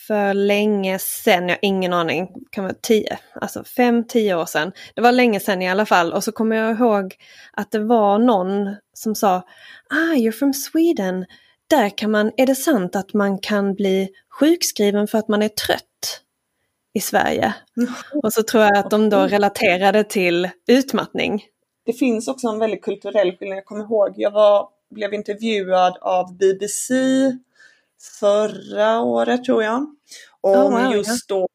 för 0.07 0.33
länge 0.33 0.99
sedan, 0.99 1.49
jag 1.49 1.55
har 1.55 1.59
ingen 1.61 1.93
aning, 1.93 2.29
kan 2.49 2.63
vara 2.63 2.75
tio, 2.81 3.19
alltså 3.41 3.63
fem, 3.63 4.07
tio 4.07 4.35
år 4.35 4.45
sedan. 4.45 4.71
Det 4.95 5.01
var 5.01 5.11
länge 5.11 5.39
sedan 5.39 5.61
i 5.61 5.69
alla 5.69 5.85
fall 5.85 6.13
och 6.13 6.23
så 6.23 6.31
kommer 6.31 6.55
jag 6.55 6.71
ihåg 6.79 7.15
att 7.53 7.71
det 7.71 7.79
var 7.79 8.19
någon 8.19 8.75
som 8.93 9.15
sa 9.15 9.35
Ah, 9.89 10.15
you're 10.15 10.31
from 10.31 10.53
Sweden. 10.53 11.25
Där 11.69 11.97
kan 11.97 12.11
man, 12.11 12.31
är 12.37 12.45
det 12.45 12.55
sant 12.55 12.95
att 12.95 13.13
man 13.13 13.39
kan 13.39 13.73
bli 13.73 14.09
sjukskriven 14.39 15.07
för 15.07 15.17
att 15.17 15.27
man 15.27 15.41
är 15.41 15.49
trött 15.49 16.21
i 16.93 16.99
Sverige? 16.99 17.53
Mm. 17.77 17.93
Och 18.23 18.33
så 18.33 18.43
tror 18.43 18.63
jag 18.63 18.77
att 18.77 18.89
de 18.89 19.09
då 19.09 19.27
relaterade 19.27 20.03
till 20.03 20.49
utmattning. 20.67 21.43
Det 21.85 21.93
finns 21.93 22.27
också 22.27 22.47
en 22.47 22.59
väldigt 22.59 22.81
kulturell 22.81 23.37
skillnad. 23.37 23.57
Jag 23.57 23.65
kommer 23.65 23.83
ihåg, 23.83 24.13
jag 24.15 24.31
var, 24.31 24.69
blev 24.89 25.13
intervjuad 25.13 25.97
av 26.01 26.37
BBC 26.37 26.93
förra 28.19 28.99
året 28.99 29.43
tror 29.43 29.63
jag. 29.63 29.85
Om 30.41 30.73
oh, 30.73 30.83
wow, 30.83 30.93
just 30.93 31.29
då 31.29 31.47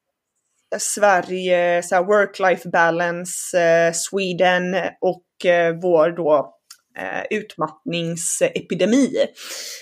Sverige, 0.77 1.83
så 1.83 1.95
work-life 1.95 2.69
balance, 2.71 3.59
eh, 3.59 3.93
Sweden 3.93 4.75
och 5.01 5.45
eh, 5.45 5.75
vår 5.81 6.09
då 6.09 6.55
eh, 6.97 7.23
utmattningsepidemi. 7.29 9.15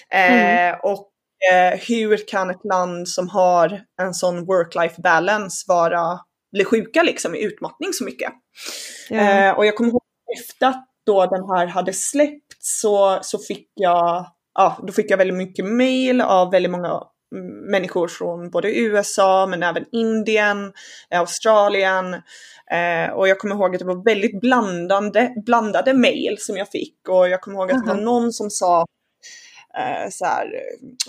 Mm. 0.10 0.74
Eh, 0.74 0.80
och 0.80 1.10
eh, 1.52 1.80
hur 1.80 2.28
kan 2.28 2.50
ett 2.50 2.66
land 2.66 3.10
som 3.10 3.30
har 3.30 3.82
en 4.02 4.14
sån 4.14 4.46
work-life 4.46 5.02
balance 5.02 5.66
vara, 5.68 6.20
bli 6.52 6.66
sjuka 6.66 7.04
liksom 7.04 7.36
i 7.36 7.44
utmattning 7.44 7.94
så 7.94 8.04
mycket? 8.04 8.32
Mm. 9.10 9.56
och 9.56 9.66
jag 9.66 9.76
kommer 9.76 9.90
ihåg 9.90 10.02
efter 10.40 10.68
att 10.68 10.88
då 11.06 11.26
den 11.26 11.50
här 11.50 11.68
hade 11.68 11.94
släppt 11.94 12.56
så, 12.60 13.20
så 13.22 13.40
fick 13.40 13.68
jag 13.74 14.26
ja, 14.58 14.78
då 14.88 14.94
fick 14.94 15.12
jag 15.12 15.18
väldigt 15.18 15.38
mycket 15.38 15.66
mail 15.66 16.22
av 16.22 16.52
väldigt 16.52 16.72
många 16.72 17.04
människor 17.72 18.08
från 18.08 18.50
både 18.50 18.80
USA 18.80 19.48
men 19.50 19.64
även 19.64 19.86
Indien, 19.92 20.74
Australien. 21.10 22.14
Eh, 22.72 23.14
och 23.14 23.28
jag 23.28 23.40
kommer 23.40 23.56
ihåg 23.56 23.76
att 23.76 23.80
det 23.80 23.86
var 23.86 24.04
väldigt 24.04 24.42
blandande, 24.42 25.34
blandade 25.46 25.94
mail 25.94 26.36
som 26.40 26.58
jag 26.58 26.70
fick 26.70 27.10
och 27.10 27.30
jag 27.30 27.42
kommer 27.42 27.58
ihåg 27.58 27.72
att 27.72 27.86
det 27.86 27.94
var 27.94 28.02
någon 28.02 28.34
som 28.34 28.50
sa 28.50 28.86
eh, 29.78 30.10
så 30.10 30.26
här, 30.26 30.48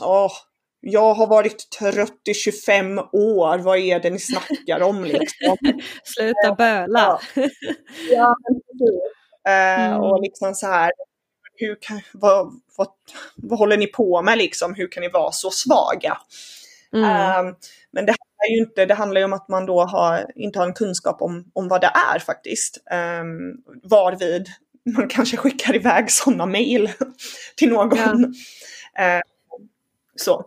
åh, 0.00 0.32
jag 0.80 1.14
har 1.14 1.26
varit 1.26 1.70
trött 1.78 2.28
i 2.28 2.34
25 2.34 2.98
år, 2.98 3.58
vad 3.58 3.78
är 3.78 4.00
det 4.00 4.10
ni 4.10 4.18
snackar 4.18 4.80
om 4.80 5.04
liksom? 5.04 5.56
Sluta 6.04 6.54
böla! 6.54 7.20
ja, 7.34 7.50
ja 8.10 8.34
eh, 9.48 9.86
mm. 9.86 10.00
Och 10.00 10.22
liksom 10.22 10.54
så 10.54 10.66
här, 10.66 10.92
hur 11.58 11.76
kan, 11.80 12.00
vad, 12.12 12.60
vad, 12.76 12.88
vad 13.36 13.58
håller 13.58 13.76
ni 13.76 13.86
på 13.86 14.22
med 14.22 14.38
liksom? 14.38 14.74
Hur 14.74 14.92
kan 14.92 15.00
ni 15.00 15.08
vara 15.08 15.32
så 15.32 15.50
svaga? 15.50 16.18
Mm. 16.92 17.46
Um, 17.46 17.56
men 17.90 18.06
det 18.06 18.12
handlar 18.12 18.56
ju 18.56 18.58
inte, 18.58 18.86
det 18.86 18.94
handlar 18.94 19.24
om 19.24 19.32
att 19.32 19.48
man 19.48 19.66
då 19.66 19.84
har, 19.84 20.32
inte 20.34 20.58
har 20.58 20.66
en 20.66 20.74
kunskap 20.74 21.22
om, 21.22 21.50
om 21.52 21.68
vad 21.68 21.80
det 21.80 21.92
är 22.14 22.18
faktiskt. 22.18 22.78
Um, 23.20 23.62
varvid 23.82 24.46
man 24.96 25.08
kanske 25.10 25.36
skickar 25.36 25.76
iväg 25.76 26.10
sådana 26.10 26.46
mejl 26.46 26.90
till 27.56 27.68
någon. 27.68 28.34
Ja. 28.94 29.16
Uh, 29.16 29.22
så. 30.16 30.44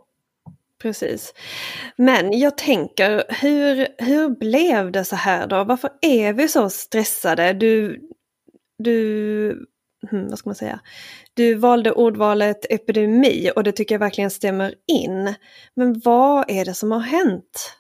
Precis. 0.81 1.33
Men 1.95 2.39
jag 2.39 2.57
tänker, 2.57 3.23
hur, 3.29 3.87
hur 3.97 4.29
blev 4.29 4.91
det 4.91 5.05
så 5.05 5.15
här 5.15 5.47
då? 5.47 5.63
Varför 5.63 5.89
är 6.01 6.33
vi 6.33 6.47
så 6.47 6.69
stressade? 6.69 7.53
Du, 7.53 8.01
du 8.77 9.70
hmm, 10.09 10.29
vad 10.29 10.39
ska 10.39 10.49
man 10.49 10.55
säga, 10.55 10.79
du 11.33 11.55
valde 11.55 11.91
ordvalet 11.91 12.65
epidemi 12.69 13.51
och 13.55 13.63
det 13.63 13.71
tycker 13.71 13.95
jag 13.95 13.99
verkligen 13.99 14.31
stämmer 14.31 14.75
in. 14.87 15.33
Men 15.75 16.01
vad 16.05 16.45
är 16.47 16.65
det 16.65 16.73
som 16.73 16.91
har 16.91 16.99
hänt? 16.99 17.77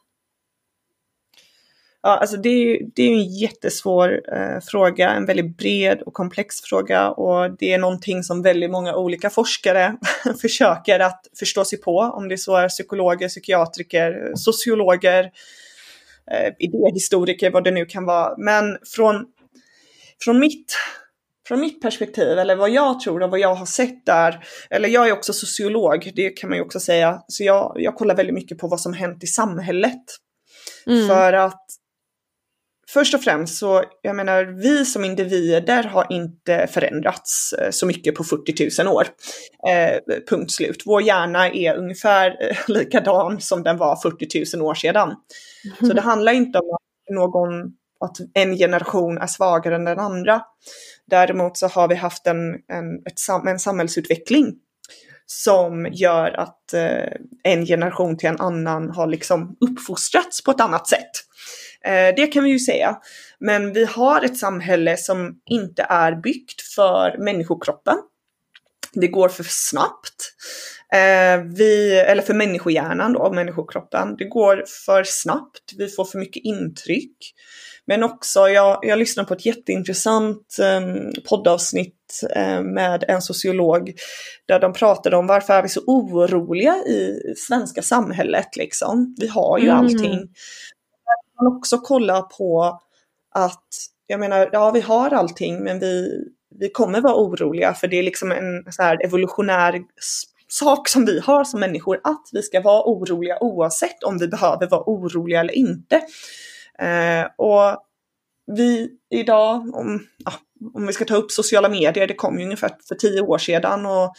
Ja, 2.03 2.17
alltså 2.17 2.37
det 2.37 2.49
är 2.49 2.57
ju 2.57 2.89
det 2.95 3.03
är 3.03 3.11
en 3.11 3.23
jättesvår 3.23 4.21
eh, 4.35 4.59
fråga, 4.61 5.09
en 5.09 5.25
väldigt 5.25 5.57
bred 5.57 6.01
och 6.01 6.13
komplex 6.13 6.61
fråga 6.61 7.09
och 7.09 7.57
det 7.57 7.73
är 7.73 7.77
någonting 7.77 8.23
som 8.23 8.41
väldigt 8.41 8.71
många 8.71 8.95
olika 8.95 9.29
forskare 9.29 9.97
försöker 10.41 10.99
att 10.99 11.27
förstå 11.39 11.65
sig 11.65 11.81
på, 11.81 11.97
om 11.97 12.27
det 12.27 12.37
så 12.37 12.55
är 12.55 12.69
psykologer, 12.69 13.27
psykiatriker, 13.27 14.31
sociologer, 14.35 15.23
eh, 16.31 16.53
idéhistoriker, 16.59 17.51
vad 17.51 17.63
det 17.63 17.71
nu 17.71 17.85
kan 17.85 18.05
vara. 18.05 18.37
Men 18.37 18.77
från, 18.95 19.25
från 20.23 20.39
mitt 20.39 20.75
från 21.47 21.59
mitt 21.59 21.81
perspektiv, 21.81 22.39
eller 22.39 22.55
vad 22.55 22.69
jag 22.69 22.99
tror 22.99 23.23
och 23.23 23.29
vad 23.29 23.39
jag 23.39 23.55
har 23.55 23.65
sett 23.65 24.05
där, 24.05 24.43
eller 24.69 24.89
jag 24.89 25.07
är 25.07 25.13
också 25.13 25.33
sociolog, 25.33 26.11
det 26.15 26.29
kan 26.29 26.49
man 26.49 26.57
ju 26.57 26.63
också 26.63 26.79
säga, 26.79 27.21
så 27.27 27.43
jag, 27.43 27.73
jag 27.75 27.95
kollar 27.95 28.15
väldigt 28.15 28.35
mycket 28.35 28.57
på 28.57 28.67
vad 28.67 28.81
som 28.81 28.93
hänt 28.93 29.23
i 29.23 29.27
samhället. 29.27 30.01
Mm. 30.87 31.07
För 31.07 31.33
att 31.33 31.65
först 32.89 33.13
och 33.13 33.21
främst 33.21 33.57
så, 33.57 33.83
jag 34.01 34.15
menar, 34.15 34.43
vi 34.43 34.85
som 34.85 35.05
individer 35.05 35.83
har 35.83 36.07
inte 36.09 36.67
förändrats 36.67 37.53
eh, 37.53 37.69
så 37.71 37.85
mycket 37.85 38.15
på 38.15 38.23
40 38.23 38.83
000 38.83 38.95
år. 38.95 39.07
Eh, 39.69 40.15
punkt 40.29 40.51
slut. 40.51 40.83
Vår 40.85 41.01
hjärna 41.01 41.49
är 41.49 41.75
ungefär 41.75 42.37
eh, 42.49 42.57
likadan 42.67 43.41
som 43.41 43.63
den 43.63 43.77
var 43.77 43.95
40 43.95 44.57
000 44.57 44.67
år 44.67 44.73
sedan. 44.73 45.07
Mm. 45.07 45.89
Så 45.89 45.93
det 45.95 46.01
handlar 46.01 46.31
inte 46.31 46.59
om 46.59 46.73
att 46.73 47.15
någon 47.15 47.80
att 48.01 48.17
en 48.33 48.57
generation 48.57 49.17
är 49.17 49.27
svagare 49.27 49.75
än 49.75 49.85
den 49.85 49.99
andra. 49.99 50.41
Däremot 51.09 51.57
så 51.57 51.67
har 51.67 51.87
vi 51.87 51.95
haft 51.95 52.27
en, 52.27 52.53
en, 52.53 52.95
ett, 53.05 53.47
en 53.47 53.59
samhällsutveckling 53.59 54.55
som 55.25 55.87
gör 55.91 56.31
att 56.31 56.73
eh, 56.73 57.13
en 57.43 57.65
generation 57.65 58.17
till 58.17 58.29
en 58.29 58.41
annan 58.41 58.89
har 58.89 59.07
liksom 59.07 59.57
uppfostrats 59.59 60.43
på 60.43 60.51
ett 60.51 60.61
annat 60.61 60.87
sätt. 60.87 61.11
Eh, 61.85 62.15
det 62.15 62.27
kan 62.27 62.43
vi 62.43 62.49
ju 62.49 62.59
säga. 62.59 62.97
Men 63.39 63.73
vi 63.73 63.85
har 63.85 64.21
ett 64.21 64.37
samhälle 64.37 64.97
som 64.97 65.39
inte 65.45 65.85
är 65.89 66.15
byggt 66.15 66.61
för 66.75 67.17
människokroppen. 67.17 67.97
Det 68.93 69.07
går 69.07 69.29
för 69.29 69.45
snabbt. 69.47 70.33
Eh, 70.93 71.43
vi, 71.57 71.99
eller 71.99 72.21
för 72.21 72.33
människohjärnan 72.33 73.13
då, 73.13 73.33
människokroppen. 73.33 74.15
Det 74.17 74.25
går 74.25 74.63
för 74.85 75.03
snabbt, 75.03 75.73
vi 75.77 75.87
får 75.87 76.05
för 76.05 76.19
mycket 76.19 76.43
intryck. 76.43 77.17
Men 77.91 78.03
också, 78.03 78.39
jag, 78.39 78.79
jag 78.81 78.99
lyssnade 78.99 79.27
på 79.27 79.33
ett 79.33 79.45
jätteintressant 79.45 80.57
eh, 80.61 80.81
poddavsnitt 81.29 82.23
eh, 82.35 82.61
med 82.61 83.03
en 83.07 83.21
sociolog 83.21 83.93
där 84.47 84.59
de 84.59 84.73
pratade 84.73 85.17
om 85.17 85.27
varför 85.27 85.53
är 85.53 85.63
vi 85.63 85.69
så 85.69 85.81
oroliga 85.87 86.75
i 86.75 87.19
svenska 87.37 87.81
samhället 87.81 88.55
liksom. 88.55 89.15
Vi 89.19 89.27
har 89.27 89.59
ju 89.59 89.69
mm. 89.69 89.77
allting. 89.77 90.19
Man 91.39 91.57
också 91.57 91.77
kolla 91.77 92.21
på 92.21 92.79
att, 93.35 93.67
jag 94.07 94.19
menar, 94.19 94.49
ja 94.51 94.71
vi 94.71 94.81
har 94.81 95.09
allting 95.09 95.63
men 95.63 95.79
vi, 95.79 96.23
vi 96.59 96.69
kommer 96.69 97.01
vara 97.01 97.15
oroliga 97.15 97.73
för 97.73 97.87
det 97.87 97.99
är 97.99 98.03
liksom 98.03 98.31
en 98.31 98.71
så 98.71 98.83
här 98.83 99.05
evolutionär 99.05 99.81
sak 100.47 100.89
som 100.89 101.05
vi 101.05 101.19
har 101.19 101.43
som 101.43 101.59
människor, 101.59 102.01
att 102.03 102.29
vi 102.31 102.41
ska 102.41 102.61
vara 102.61 102.83
oroliga 102.83 103.37
oavsett 103.41 104.03
om 104.03 104.17
vi 104.17 104.27
behöver 104.27 104.67
vara 104.67 104.83
oroliga 104.85 105.39
eller 105.39 105.53
inte. 105.53 106.01
Eh, 106.81 107.27
och 107.37 107.83
vi 108.57 108.89
idag, 109.09 109.75
om, 109.75 110.07
ja, 110.25 110.33
om 110.73 110.87
vi 110.87 110.93
ska 110.93 111.05
ta 111.05 111.15
upp 111.15 111.31
sociala 111.31 111.69
medier, 111.69 112.07
det 112.07 112.13
kom 112.13 112.39
ju 112.39 112.45
ungefär 112.45 112.71
för 112.87 112.95
tio 112.95 113.21
år 113.21 113.37
sedan 113.37 113.85
och 113.85 114.13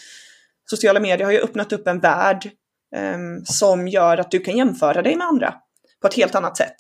sociala 0.70 1.01
medier 1.01 1.25
har 1.25 1.33
ju 1.33 1.40
öppnat 1.40 1.72
upp 1.72 1.87
en 1.87 2.01
värld 2.01 2.51
eh, 2.96 3.18
som 3.44 3.88
gör 3.88 4.18
att 4.18 4.31
du 4.31 4.38
kan 4.38 4.57
jämföra 4.57 5.03
dig 5.03 5.16
med 5.16 5.27
andra 5.27 5.55
på 6.01 6.07
ett 6.07 6.14
helt 6.14 6.35
annat 6.35 6.57
sätt 6.57 6.77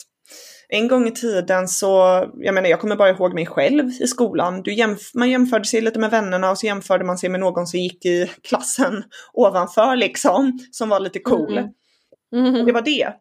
en 0.74 0.88
gång 0.88 1.06
i 1.06 1.10
tiden 1.10 1.68
så, 1.68 1.88
jag 2.36 2.54
menar 2.54 2.68
jag 2.68 2.80
kommer 2.80 2.96
bara 2.96 3.10
ihåg 3.10 3.34
mig 3.34 3.46
själv 3.46 3.90
i 4.00 4.06
skolan. 4.06 4.62
Du 4.62 4.74
jämf 4.74 5.14
man 5.14 5.30
jämförde 5.30 5.64
sig 5.64 5.80
lite 5.80 5.98
med 5.98 6.10
vännerna 6.10 6.50
och 6.50 6.58
så 6.58 6.66
jämförde 6.66 7.04
man 7.04 7.18
sig 7.18 7.28
med 7.28 7.40
någon 7.40 7.66
som 7.66 7.80
gick 7.80 8.04
i 8.04 8.30
klassen 8.42 9.04
ovanför 9.32 9.96
liksom, 9.96 10.58
som 10.70 10.88
var 10.88 11.00
lite 11.00 11.18
cool. 11.18 11.58
Mm. 11.58 12.46
Mm. 12.46 12.66
Det 12.66 12.72
var 12.72 12.82
det. 12.82 13.12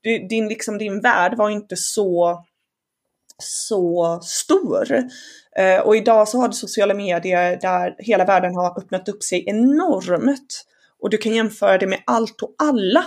Du, 0.00 0.18
din, 0.28 0.48
liksom, 0.48 0.78
din 0.78 1.00
värld 1.00 1.36
var 1.36 1.50
inte 1.50 1.76
så, 1.76 2.44
så 3.38 4.20
stor. 4.22 4.92
Uh, 5.60 5.80
och 5.84 5.96
idag 5.96 6.28
så 6.28 6.38
har 6.38 6.48
du 6.48 6.54
sociala 6.54 6.94
medier 6.94 7.58
där 7.60 7.94
hela 7.98 8.24
världen 8.24 8.54
har 8.54 8.78
öppnat 8.78 9.08
upp 9.08 9.22
sig 9.22 9.44
enormt. 9.46 10.66
Och 11.00 11.10
du 11.10 11.16
kan 11.16 11.34
jämföra 11.34 11.78
det 11.78 11.86
med 11.86 12.02
allt 12.06 12.42
och 12.42 12.54
alla. 12.58 13.04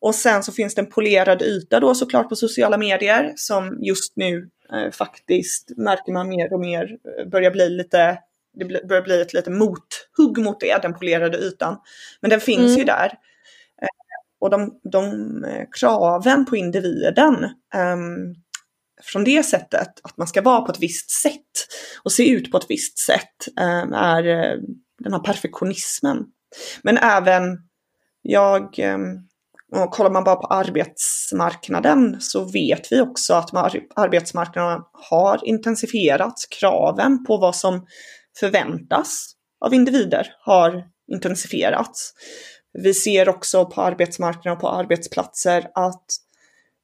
Och 0.00 0.14
sen 0.14 0.42
så 0.42 0.52
finns 0.52 0.74
det 0.74 0.80
en 0.80 0.90
polerad 0.90 1.42
yta 1.42 1.80
då 1.80 1.94
såklart 1.94 2.28
på 2.28 2.36
sociala 2.36 2.76
medier 2.76 3.32
som 3.36 3.78
just 3.82 4.16
nu 4.16 4.50
eh, 4.72 4.90
faktiskt 4.90 5.70
märker 5.76 6.12
man 6.12 6.28
mer 6.28 6.52
och 6.52 6.60
mer 6.60 6.98
eh, 7.18 7.28
börjar 7.28 7.50
bli 7.50 7.68
lite 7.68 8.18
det 8.54 8.64
börjar 8.88 9.02
bli 9.02 9.20
ett 9.20 9.32
lite 9.32 9.50
mothugg 9.50 10.38
mot 10.38 10.60
det, 10.60 10.82
den 10.82 10.94
polerade 10.94 11.38
ytan. 11.38 11.76
Men 12.20 12.30
den 12.30 12.40
finns 12.40 12.66
mm. 12.66 12.78
ju 12.78 12.84
där. 12.84 13.12
Och 14.44 14.50
de, 14.50 14.80
de 14.92 15.04
eh, 15.44 15.66
kraven 15.80 16.44
på 16.44 16.56
individen 16.56 17.34
um, 17.74 18.34
från 19.02 19.24
det 19.24 19.42
sättet, 19.42 19.88
att 20.02 20.16
man 20.16 20.26
ska 20.26 20.42
vara 20.42 20.60
på 20.60 20.72
ett 20.72 20.82
visst 20.82 21.10
sätt 21.10 21.68
och 22.04 22.12
se 22.12 22.30
ut 22.30 22.50
på 22.50 22.56
ett 22.56 22.66
visst 22.68 22.98
sätt, 22.98 23.48
um, 23.60 23.92
är 23.92 24.26
eh, 24.26 24.58
den 24.98 25.12
här 25.12 25.20
perfektionismen. 25.20 26.24
Men 26.82 26.98
även 26.98 27.58
jag 28.22 28.78
ehm, 28.78 29.02
um, 29.02 29.82
och 29.82 29.90
kollar 29.90 30.10
man 30.10 30.24
bara 30.24 30.36
på 30.36 30.46
arbetsmarknaden 30.46 32.16
så 32.20 32.44
vet 32.44 32.92
vi 32.92 33.00
också 33.00 33.34
att 33.34 33.54
arbetsmarknaden 33.96 34.80
har 34.92 35.44
intensifierats. 35.44 36.46
Kraven 36.46 37.24
på 37.24 37.36
vad 37.36 37.56
som 37.56 37.86
förväntas 38.40 39.32
av 39.64 39.74
individer 39.74 40.26
har 40.40 40.84
intensifierats. 41.12 42.12
Vi 42.82 42.94
ser 42.94 43.28
också 43.28 43.66
på 43.66 43.82
arbetsmarknaden 43.82 44.52
och 44.52 44.60
på 44.60 44.68
arbetsplatser 44.68 45.70
att 45.74 46.06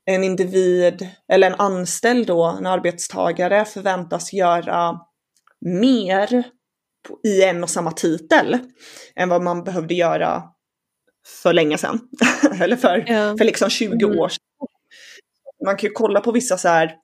en 0.04 0.24
individ 0.24 1.08
eller 1.28 1.46
en 1.46 1.60
anställd 1.60 2.26
då, 2.26 2.44
en 2.44 2.66
arbetstagare 2.66 3.64
förväntas 3.64 4.32
göra 4.32 5.00
mer 5.60 6.44
i 7.24 7.42
en 7.42 7.62
och 7.62 7.70
samma 7.70 7.92
titel 7.92 8.58
än 9.16 9.28
vad 9.28 9.42
man 9.42 9.64
behövde 9.64 9.94
göra 9.94 10.42
för 11.26 11.52
länge 11.52 11.78
sedan. 11.78 12.00
Eller 12.60 12.76
för, 12.76 13.04
ja. 13.06 13.36
för 13.38 13.44
liksom 13.44 13.70
20 13.70 14.04
mm. 14.04 14.18
år 14.18 14.28
sedan. 14.28 14.40
Man 15.64 15.76
kan 15.76 15.88
ju 15.88 15.92
kolla 15.92 16.20
på 16.20 16.32
vissa 16.32 16.58
så 16.58 16.68
här 16.68 16.96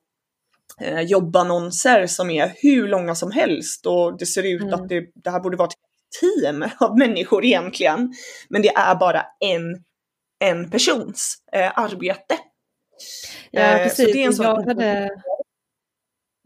eh, 0.81 1.01
jobbannonser 1.01 2.07
som 2.07 2.31
är 2.31 2.53
hur 2.57 2.89
långa 2.89 3.15
som 3.15 3.31
helst 3.31 3.87
och 3.87 4.19
det 4.19 4.27
ser 4.27 4.43
ut 4.43 4.63
mm. 4.63 4.75
att 4.75 4.89
det, 4.89 5.05
det 5.15 5.31
här 5.31 5.41
borde 5.41 5.57
vara 5.57 5.69
ett 5.69 5.75
team 6.21 6.65
av 6.81 6.99
människor 6.99 7.45
egentligen. 7.45 8.13
Men 8.49 8.63
det 8.63 8.69
är 8.69 8.95
bara 8.95 9.27
en, 9.41 9.85
en 10.45 10.71
persons 10.71 11.37
eh, 11.53 11.79
arbete. 11.79 12.39
Ja, 13.51 13.61
eh, 13.61 13.83
precis. 13.83 14.07
Så 14.07 14.13
det 14.13 14.23
är 14.23 14.27
en 14.27 14.35
sån 14.35 14.47
jag 14.47 14.67
hade, 14.67 15.11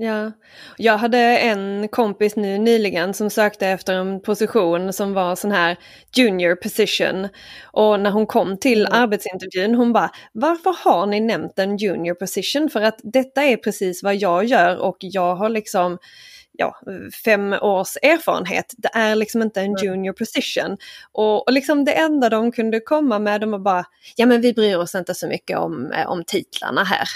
Ja, 0.02 0.32
jag 0.76 0.98
hade 0.98 1.18
en 1.18 1.88
kompis 1.88 2.36
nu 2.36 2.58
nyligen 2.58 3.14
som 3.14 3.30
sökte 3.30 3.66
efter 3.66 3.94
en 3.94 4.22
position 4.22 4.92
som 4.92 5.14
var 5.14 5.36
sån 5.36 5.52
här 5.52 5.76
junior 6.16 6.54
position. 6.54 7.28
Och 7.72 8.00
när 8.00 8.10
hon 8.10 8.26
kom 8.26 8.58
till 8.58 8.86
mm. 8.86 9.02
arbetsintervjun 9.02 9.74
hon 9.74 9.92
bara, 9.92 10.10
varför 10.32 10.76
har 10.84 11.06
ni 11.06 11.20
nämnt 11.20 11.58
en 11.58 11.76
junior 11.76 12.14
position? 12.14 12.70
För 12.70 12.82
att 12.82 13.00
detta 13.02 13.42
är 13.42 13.56
precis 13.56 14.02
vad 14.02 14.16
jag 14.16 14.44
gör 14.44 14.76
och 14.76 14.96
jag 15.00 15.34
har 15.34 15.48
liksom 15.48 15.98
ja, 16.60 16.76
fem 17.24 17.52
års 17.52 17.96
erfarenhet. 18.02 18.74
Det 18.78 18.90
är 18.92 19.14
liksom 19.14 19.42
inte 19.42 19.60
en 19.60 19.66
mm. 19.66 19.84
junior 19.84 20.12
position. 20.12 20.76
Och, 21.12 21.46
och 21.46 21.52
liksom 21.52 21.84
det 21.84 21.92
enda 21.92 22.28
de 22.28 22.52
kunde 22.52 22.80
komma 22.80 23.18
med, 23.18 23.40
de 23.40 23.50
var 23.50 23.58
bara, 23.58 23.84
ja 24.16 24.26
men 24.26 24.40
vi 24.40 24.52
bryr 24.52 24.76
oss 24.76 24.94
inte 24.94 25.14
så 25.14 25.28
mycket 25.28 25.58
om, 25.58 25.92
eh, 25.92 26.10
om 26.10 26.24
titlarna 26.24 26.84
här. 26.84 27.08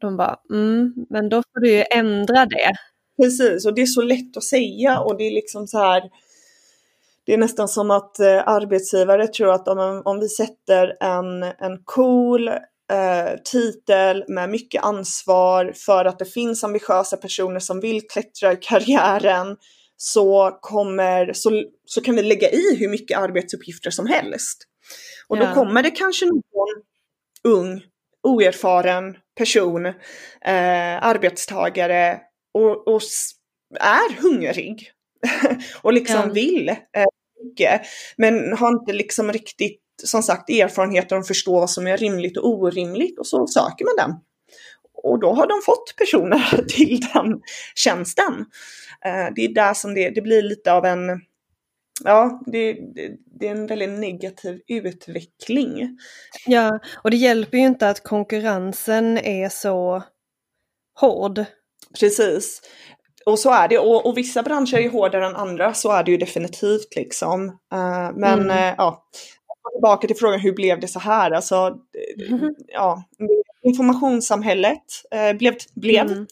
De 0.00 0.16
bara, 0.16 0.36
mm, 0.50 0.94
men 1.10 1.28
då 1.28 1.36
får 1.36 1.60
du 1.60 1.70
ju 1.70 1.84
ändra 1.90 2.46
det. 2.46 2.72
Precis, 3.22 3.66
och 3.66 3.74
det 3.74 3.82
är 3.82 3.86
så 3.86 4.02
lätt 4.02 4.36
att 4.36 4.44
säga 4.44 5.00
och 5.00 5.18
det 5.18 5.24
är 5.24 5.30
liksom 5.30 5.66
så 5.66 5.78
här 5.78 6.02
det 7.26 7.34
är 7.34 7.38
nästan 7.38 7.68
som 7.68 7.90
att 7.90 8.20
eh, 8.20 8.48
arbetsgivare 8.48 9.26
tror 9.26 9.52
att 9.52 9.68
om, 9.68 10.02
om 10.04 10.20
vi 10.20 10.28
sätter 10.28 10.96
en, 11.00 11.42
en 11.42 11.82
cool 11.84 12.50
eh, 12.92 13.34
titel 13.44 14.24
med 14.28 14.50
mycket 14.50 14.82
ansvar 14.82 15.72
för 15.76 16.04
att 16.04 16.18
det 16.18 16.24
finns 16.24 16.64
ambitiösa 16.64 17.16
personer 17.16 17.60
som 17.60 17.80
vill 17.80 18.08
klättra 18.08 18.52
i 18.52 18.56
karriären 18.56 19.56
så, 19.96 20.58
kommer, 20.60 21.32
så, 21.32 21.64
så 21.84 22.00
kan 22.00 22.16
vi 22.16 22.22
lägga 22.22 22.50
i 22.50 22.76
hur 22.78 22.88
mycket 22.88 23.18
arbetsuppgifter 23.18 23.90
som 23.90 24.06
helst. 24.06 24.64
Och 25.28 25.36
ja. 25.38 25.46
då 25.46 25.54
kommer 25.54 25.82
det 25.82 25.90
kanske 25.90 26.26
någon 26.26 26.82
ung 27.44 27.82
oerfaren 28.22 29.16
person, 29.36 29.86
eh, 29.86 29.94
arbetstagare 31.02 32.20
och, 32.54 32.88
och, 32.88 33.02
är 33.80 34.22
hungrig 34.22 34.90
och 35.82 35.92
liksom 35.92 36.16
mm. 36.16 36.32
vill 36.32 36.68
eh, 36.68 37.04
mycket. 37.44 37.80
Men 38.16 38.52
har 38.52 38.68
inte 38.68 38.92
liksom 38.92 39.32
riktigt 39.32 39.82
som 40.04 40.22
sagt 40.22 40.50
erfarenheter 40.50 41.18
och 41.18 41.26
förstå 41.26 41.60
vad 41.60 41.70
som 41.70 41.86
är 41.86 41.96
rimligt 41.96 42.36
och 42.36 42.48
orimligt 42.48 43.18
och 43.18 43.26
så 43.26 43.46
söker 43.46 43.84
man 43.84 44.08
den. 44.08 44.20
Och 45.02 45.20
då 45.20 45.32
har 45.32 45.46
de 45.46 45.62
fått 45.66 45.94
personer 45.96 46.64
till 46.68 47.00
den 47.00 47.40
tjänsten. 47.74 48.46
Eh, 49.04 49.34
det 49.36 49.44
är 49.44 49.54
där 49.54 49.74
som 49.74 49.94
det, 49.94 50.10
det 50.10 50.20
blir 50.20 50.42
lite 50.42 50.72
av 50.72 50.84
en 50.84 51.20
ja, 52.04 52.42
det, 52.46 52.72
det, 52.72 53.16
det, 53.40 53.46
är 53.46 53.50
en 53.50 53.66
väldigt 53.66 53.98
negativ 53.98 54.60
utveckling. 54.66 55.98
Ja, 56.46 56.78
och 57.02 57.10
det 57.10 57.16
hjälper 57.16 57.58
ju 57.58 57.66
inte 57.66 57.88
att 57.88 58.02
konkurrensen 58.02 59.18
är 59.18 59.48
så 59.48 60.02
hård. 61.00 61.44
Precis. 62.00 62.62
Och 63.28 63.38
så 63.38 63.50
är 63.50 63.68
det, 63.68 63.78
och, 63.78 64.06
och 64.06 64.18
vissa 64.18 64.42
branscher 64.42 64.74
är 64.74 64.90
hårdare 64.90 65.26
än 65.26 65.36
andra, 65.36 65.74
så 65.74 65.92
är 65.92 66.04
det 66.04 66.10
ju 66.10 66.16
definitivt 66.16 66.96
liksom. 66.96 67.46
Uh, 67.48 68.10
men 68.14 68.40
mm. 68.40 68.50
uh, 68.50 68.74
ja, 68.78 69.04
tillbaka 69.72 70.06
till 70.06 70.16
frågan 70.16 70.40
hur 70.40 70.52
blev 70.52 70.80
det 70.80 70.88
så 70.88 70.98
här? 70.98 71.30
Alltså, 71.30 71.76
mm. 72.28 72.54
ja, 72.68 73.02
informationssamhället 73.62 74.84
uh, 75.14 75.38
blev, 75.38 75.54
blev. 75.74 76.06
Mm. 76.06 76.26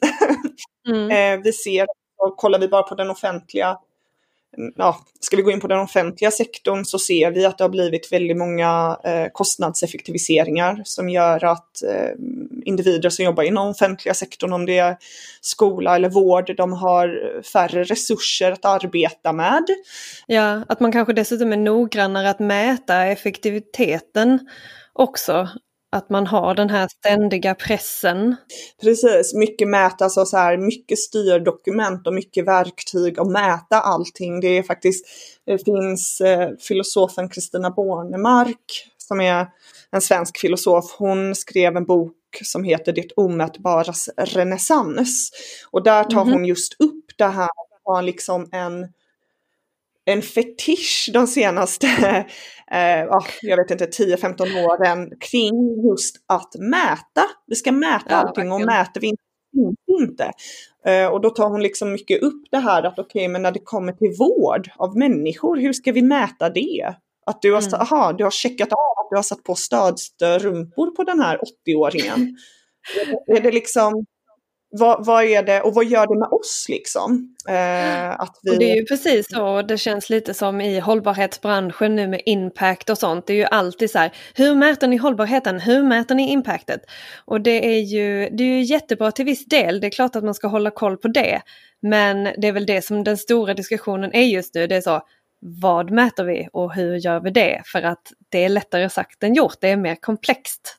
Mm. 0.88 1.42
vi 1.44 1.52
ser, 1.52 1.87
kollar 2.37 2.59
vi 2.59 2.68
bara 2.68 2.82
på 2.82 2.94
den 2.94 3.11
offentliga 3.11 3.78
Mm, 4.58 4.72
ja, 4.76 5.00
ska 5.20 5.36
vi 5.36 5.42
gå 5.42 5.50
in 5.50 5.60
på 5.60 5.66
den 5.66 5.78
offentliga 5.78 6.30
sektorn 6.30 6.84
så 6.84 6.98
ser 6.98 7.30
vi 7.30 7.44
att 7.44 7.58
det 7.58 7.64
har 7.64 7.68
blivit 7.68 8.12
väldigt 8.12 8.36
många 8.36 8.98
eh, 9.04 9.26
kostnadseffektiviseringar 9.32 10.82
som 10.84 11.08
gör 11.08 11.44
att 11.44 11.82
eh, 11.82 12.10
individer 12.64 13.10
som 13.10 13.24
jobbar 13.24 13.42
inom 13.42 13.68
offentliga 13.68 14.14
sektorn, 14.14 14.52
om 14.52 14.66
det 14.66 14.78
är 14.78 14.96
skola 15.40 15.96
eller 15.96 16.08
vård, 16.08 16.56
de 16.56 16.72
har 16.72 17.42
färre 17.42 17.84
resurser 17.84 18.52
att 18.52 18.64
arbeta 18.64 19.32
med. 19.32 19.64
Ja, 20.26 20.62
att 20.68 20.80
man 20.80 20.92
kanske 20.92 21.12
dessutom 21.12 21.52
är 21.52 21.56
noggrannare 21.56 22.30
att 22.30 22.38
mäta 22.38 23.04
effektiviteten 23.04 24.48
också 24.92 25.48
att 25.92 26.11
man 26.11 26.27
har 26.27 26.55
den 26.55 26.70
här 26.70 26.88
ständiga 26.88 27.55
pressen. 27.55 28.37
Precis, 28.83 29.35
mycket 29.35 29.68
mätas 29.68 30.18
alltså 30.18 30.25
så 30.25 30.37
här, 30.37 30.57
mycket 30.57 30.99
styrdokument 30.99 32.07
och 32.07 32.14
mycket 32.14 32.46
verktyg 32.46 33.18
att 33.20 33.31
mäta 33.31 33.81
allting. 33.81 34.40
Det 34.40 34.59
är 34.59 34.62
faktiskt, 34.62 35.07
det 35.46 35.64
finns 35.64 36.20
eh, 36.20 36.51
filosofen 36.68 37.29
Kristina 37.29 37.70
Bornemark 37.70 38.92
som 38.99 39.20
är 39.20 39.46
en 39.90 40.01
svensk 40.01 40.38
filosof. 40.38 40.96
Hon 40.99 41.35
skrev 41.35 41.77
en 41.77 41.85
bok 41.85 42.14
som 42.42 42.64
heter 42.64 42.92
Det 42.92 43.12
omätbaras 43.16 44.09
renässans. 44.16 45.31
Och 45.70 45.83
där 45.83 46.05
tar 46.05 46.20
mm 46.20 46.29
-hmm. 46.29 46.33
hon 46.33 46.44
just 46.44 46.81
upp 46.81 47.05
det 47.18 47.27
här, 47.27 47.49
har 47.85 48.03
liksom 48.03 48.49
en 48.53 48.88
en 50.06 50.22
fetisch 50.22 51.10
de 51.12 51.26
senaste, 51.26 51.86
eh, 52.70 53.04
jag 53.42 53.56
vet 53.56 53.70
inte, 53.70 53.86
10-15 53.86 54.64
åren 54.64 55.12
kring 55.20 55.84
just 55.90 56.16
att 56.26 56.54
mäta. 56.58 57.22
Vi 57.46 57.54
ska 57.54 57.72
mäta 57.72 58.04
ja, 58.08 58.16
allting 58.16 58.52
och 58.52 58.60
mäter 58.60 59.00
vi 59.00 59.06
inte, 59.06 59.22
inte. 60.00 60.32
Eh, 60.86 61.06
och 61.06 61.20
då 61.20 61.30
tar 61.30 61.48
hon 61.48 61.62
liksom 61.62 61.92
mycket 61.92 62.22
upp 62.22 62.42
det 62.50 62.58
här 62.58 62.82
att 62.82 62.98
okej, 62.98 63.20
okay, 63.20 63.28
men 63.28 63.42
när 63.42 63.52
det 63.52 63.60
kommer 63.64 63.92
till 63.92 64.14
vård 64.18 64.70
av 64.76 64.96
människor, 64.96 65.56
hur 65.56 65.72
ska 65.72 65.92
vi 65.92 66.02
mäta 66.02 66.48
det? 66.48 66.94
Att 67.26 67.42
du 67.42 67.52
har, 67.52 67.62
mm. 67.62 67.80
aha, 67.80 68.12
du 68.12 68.24
har 68.24 68.30
checkat 68.30 68.72
av 68.72 69.04
att 69.04 69.10
du 69.10 69.16
har 69.16 69.22
satt 69.22 69.42
på 69.42 69.54
stödstrumpor 69.54 70.90
på 70.90 71.04
den 71.04 71.20
här 71.20 71.38
80-åringen. 71.66 72.36
är 73.26 73.40
det 73.40 73.50
liksom, 73.50 74.06
vad, 74.70 75.07
vad, 75.07 75.24
är 75.24 75.42
det 75.42 75.61
och 75.61 75.74
vad 75.74 75.85
gör 75.85 76.07
det 76.07 76.18
med 76.18 76.29
oss 76.29 76.66
liksom? 76.68 77.35
Eh, 77.48 78.20
att 78.20 78.38
vi... 78.42 78.50
och 78.50 78.59
det 78.59 78.72
är 78.72 78.76
ju 78.76 78.85
precis 78.85 79.26
så 79.31 79.62
det 79.62 79.79
känns 79.79 80.11
lite 80.11 80.35
som 80.35 80.61
i 80.61 80.79
hållbarhetsbranschen 80.81 81.96
nu 81.96 82.09
med 82.09 82.22
impact 82.26 82.90
och 82.90 82.98
sånt. 82.98 83.26
Det 83.26 83.33
är 83.33 83.37
ju 83.37 83.44
alltid 83.44 83.90
så 83.90 83.98
här, 83.98 84.12
hur 84.35 84.55
mäter 84.55 84.88
ni 84.88 84.96
hållbarheten? 84.96 85.61
Hur 85.61 85.83
mäter 85.83 86.14
ni 86.14 86.33
impactet? 86.33 86.81
Och 87.24 87.40
det 87.40 87.66
är 87.66 87.81
ju, 87.81 88.29
det 88.31 88.44
är 88.44 88.48
ju 88.48 88.62
jättebra 88.62 89.12
till 89.12 89.24
viss 89.24 89.44
del, 89.44 89.81
det 89.81 89.87
är 89.87 89.90
klart 89.90 90.16
att 90.16 90.24
man 90.24 90.35
ska 90.35 90.48
hålla 90.48 90.70
koll 90.70 90.96
på 90.96 91.09
det. 91.09 91.42
Men 91.83 92.24
det 92.24 92.48
är 92.48 92.52
väl 92.52 92.66
det 92.66 92.83
som 92.83 93.05
den 93.05 93.16
stora 93.16 93.55
diskussionen 93.55 94.12
är 94.12 94.24
just 94.24 94.55
nu, 94.55 94.66
det 94.66 94.76
är 94.76 94.81
så, 94.81 95.02
vad 95.40 95.90
mäter 95.90 96.24
vi 96.24 96.48
och 96.52 96.74
hur 96.74 96.96
gör 96.96 97.20
vi 97.20 97.31
det? 97.31 97.62
För 97.64 97.83
att 97.83 98.12
det 98.29 98.44
är 98.44 98.48
lättare 98.48 98.90
sagt 98.90 99.22
än 99.22 99.35
gjort, 99.35 99.57
det 99.61 99.68
är 99.68 99.76
mer 99.76 99.94
komplext. 99.94 100.76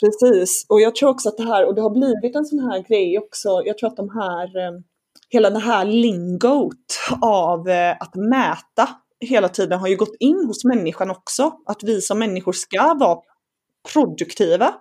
Precis, 0.00 0.66
och 0.68 0.80
jag 0.80 0.94
tror 0.94 1.10
också 1.10 1.28
att 1.28 1.36
det 1.36 1.44
här, 1.44 1.66
och 1.66 1.74
det 1.74 1.82
har 1.82 1.90
blivit 1.90 2.36
en 2.36 2.44
sån 2.44 2.58
här 2.58 2.84
grej 2.88 3.18
också, 3.18 3.62
jag 3.64 3.78
tror 3.78 3.90
att 3.90 3.96
de 3.96 4.10
här, 4.10 4.44
eh, 4.44 4.72
hela 5.28 5.50
det 5.50 5.58
här 5.58 5.84
lingot 5.84 6.98
av 7.20 7.68
eh, 7.68 7.96
att 8.00 8.14
mäta 8.14 8.88
hela 9.22 9.48
tiden 9.48 9.78
har 9.78 9.88
ju 9.88 9.96
gått 9.96 10.16
in 10.20 10.44
hos 10.46 10.64
människan 10.64 11.10
också. 11.10 11.52
Att 11.66 11.82
vi 11.82 12.00
som 12.00 12.18
människor 12.18 12.52
ska 12.52 12.94
vara 12.94 13.18
produktiva. 13.92 14.74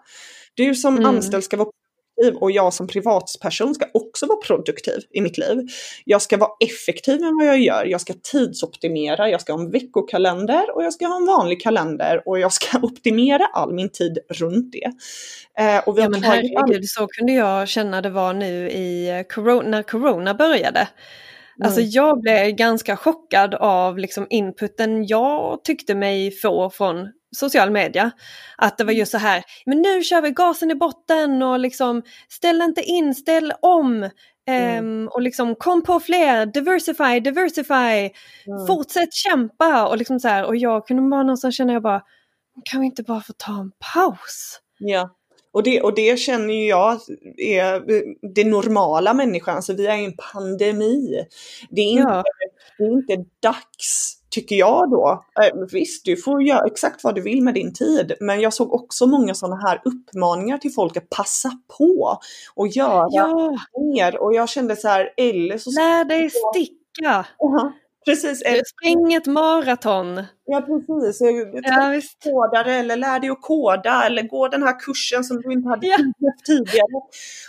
Du 0.54 0.76
som 0.76 0.98
mm. 0.98 1.06
anställd 1.06 1.44
ska 1.44 1.58
vara 1.58 1.70
produktiv 2.22 2.36
och 2.36 2.52
jag 2.52 2.74
som 2.74 2.88
privatperson 2.88 3.76
ska 3.76 3.86
också 3.94 4.26
vara 4.26 4.38
produktiv 4.38 5.00
i 5.12 5.22
mitt 5.22 5.38
liv. 5.38 5.68
Jag 6.06 6.22
ska 6.22 6.38
vara 6.38 6.52
effektiv 6.60 7.22
med 7.22 7.32
vad 7.40 7.48
jag 7.48 7.60
gör. 7.60 7.86
Jag 7.86 8.02
ska 8.02 8.14
tidsoptimera, 8.32 9.30
jag 9.30 9.42
ska 9.42 9.54
ha 9.54 9.60
en 9.60 9.72
veckokalender 9.72 10.76
och 10.76 10.84
jag 10.84 10.94
ska 10.94 11.08
ha 11.08 11.16
en 11.16 11.26
vanlig 11.26 11.62
kalender 11.62 12.22
och 12.26 12.40
jag 12.40 12.54
ska 12.54 12.80
optimera 12.82 13.46
all 13.54 13.74
min 13.74 13.90
tid 13.90 14.20
runt 14.30 14.72
det. 14.72 14.92
Eh, 15.64 15.88
och 15.88 15.98
vi 15.98 16.02
ja 16.02 16.10
men 16.10 16.24
herregud, 16.24 16.90
så 16.90 17.08
kunde 17.08 17.34
jag 17.34 17.68
känna 17.68 18.02
det 18.02 18.10
var 18.10 18.34
nu 18.34 18.70
i 18.70 19.10
eh, 19.10 19.24
corona, 19.24 19.70
när 19.70 19.84
corona 19.84 20.34
började. 20.34 20.88
Alltså 21.66 21.82
jag 21.82 22.22
blev 22.22 22.52
ganska 22.52 22.98
chockad 22.98 23.56
av 23.56 23.98
liksom 23.98 24.28
inputen 24.30 25.06
jag 25.08 25.64
tyckte 25.64 25.96
mig 25.96 26.32
få 26.32 26.70
från 26.70 27.12
social 27.36 27.72
media. 27.72 28.12
Att 28.58 28.78
det 28.78 28.84
var 28.84 28.92
just 28.92 29.12
så 29.12 29.18
här, 29.18 29.44
men 29.66 29.82
nu 29.82 30.04
kör 30.04 30.22
vi 30.22 30.32
gasen 30.32 30.72
i 30.72 30.76
botten 30.76 31.44
och 31.44 31.60
liksom 31.60 32.02
ställ 32.30 32.62
inte 32.62 32.82
in, 32.82 33.16
ställ 33.16 33.54
om. 33.62 34.10
Mm. 34.48 34.86
Um, 34.86 35.08
och 35.08 35.22
liksom 35.22 35.56
kom 35.56 35.84
på 35.84 36.00
fler, 36.00 36.46
diversify, 36.46 37.20
diversify, 37.20 38.10
mm. 38.48 38.68
fortsätt 38.68 39.14
kämpa 39.14 39.88
och 39.88 39.98
liksom 39.98 40.20
så 40.20 40.28
här. 40.28 40.46
Och 40.46 40.56
jag 40.56 40.88
kunde 40.88 41.10
bara 41.10 41.24
någonstans 41.24 41.56
känna 41.58 41.74
jag 41.74 41.84
bara, 41.84 42.02
kan 42.64 42.80
vi 42.82 42.86
inte 42.86 43.04
bara 43.04 43.22
få 43.22 43.34
ta 43.38 43.60
en 43.60 43.72
paus? 43.94 44.60
Ja. 44.80 45.10
Och 45.54 45.64
det, 45.64 45.82
och 45.82 45.96
det 45.96 46.20
känner 46.20 46.54
ju 46.54 46.68
jag 46.68 47.00
är 47.38 47.84
det 48.36 48.44
normala 48.44 49.14
människan, 49.14 49.56
alltså 49.56 49.74
vi 49.74 49.88
är 49.88 49.98
i 49.98 50.06
en 50.06 50.18
pandemi. 50.34 51.26
Det 51.70 51.82
är 51.82 51.86
inte, 51.86 52.04
ja. 52.04 52.24
det 52.78 52.84
är 52.84 52.92
inte 52.92 53.26
dags 53.40 54.18
tycker 54.32 54.56
jag 54.56 54.90
då. 54.90 55.24
Eh, 55.42 55.60
visst, 55.72 56.06
du 56.06 56.18
får 56.18 56.44
göra 56.44 56.66
exakt 56.66 57.04
vad 57.04 57.16
du 57.16 57.22
vill 57.22 57.44
med 57.44 57.54
din 57.54 57.74
tid, 57.74 58.14
men 58.20 58.42
jag 58.42 58.54
såg 58.54 58.74
också 58.74 59.06
många 59.08 59.34
sådana 59.34 59.56
här 59.56 59.82
uppmaningar 59.86 60.58
till 60.58 60.72
folk 60.72 60.98
att 60.98 61.10
passa 61.10 61.52
på 61.78 62.20
och 62.56 62.68
göra 62.68 63.08
ja. 63.10 63.58
mer. 63.94 64.22
Och 64.22 64.34
jag 64.34 64.50
kände 64.50 64.76
så 64.76 64.88
här, 64.88 65.14
eller 65.18 65.58
så... 65.58 65.72
Lär 65.72 66.06
dig 66.06 66.30
sticka! 66.30 67.26
Uh 67.44 67.56
-huh. 67.56 67.72
Precis. 68.06 68.44
Spring 68.66 69.14
ett 69.14 69.28
maraton. 69.28 70.24
Ja 70.46 70.62
precis. 70.62 71.22
Ja, 71.64 71.90
visst. 71.90 72.24
Kodare 72.24 72.74
eller 72.74 72.96
lär 72.96 73.20
dig 73.20 73.30
att 73.30 73.42
koda 73.42 74.06
eller 74.06 74.24
gå 74.24 74.48
den 74.48 74.64
här 74.64 74.80
kursen 74.80 75.24
som 75.24 75.42
du 75.42 75.54
inte 75.54 75.70
hade 75.70 75.88
ja. 75.88 75.98
tidigare. 76.46 77.02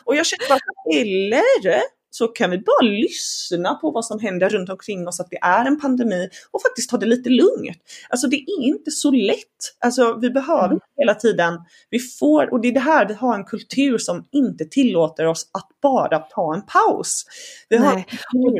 Och 0.04 0.16
jag 0.16 0.26
kände 0.26 0.44
bara, 0.48 0.98
eller 1.00 1.82
så 2.14 2.29
kan 2.29 2.51
vi 2.51 2.59
bara 2.59 2.83
lyssna 2.83 3.75
på 3.75 3.90
vad 3.90 4.05
som 4.05 4.20
händer 4.20 4.48
runt 4.48 4.70
omkring 4.70 5.09
oss, 5.09 5.20
att 5.20 5.31
det 5.31 5.38
är 5.42 5.64
en 5.64 5.81
pandemi 5.81 6.29
och 6.51 6.62
faktiskt 6.62 6.90
ta 6.90 6.96
det 6.96 7.07
lite 7.07 7.31
lugnt. 7.31 7.79
Alltså 8.09 8.27
det 8.27 8.37
är 8.37 8.62
inte 8.62 8.90
så 8.90 9.11
lätt. 9.11 9.37
Alltså 9.79 10.18
vi 10.20 10.31
behöver 10.31 10.66
mm. 10.66 10.81
hela 10.96 11.14
tiden, 11.14 11.59
vi 11.90 11.98
får, 11.98 12.53
och 12.53 12.61
det 12.61 12.68
är 12.68 12.72
det 12.72 12.81
här, 12.81 13.09
vi 13.09 13.14
har 13.14 13.35
en 13.35 13.44
kultur 13.44 13.98
som 13.98 14.25
inte 14.33 14.64
tillåter 14.64 15.27
oss 15.27 15.51
att 15.53 15.68
bara 15.83 16.18
ta 16.18 16.55
en 16.55 16.62
paus. 16.62 17.25
Har... 17.70 18.05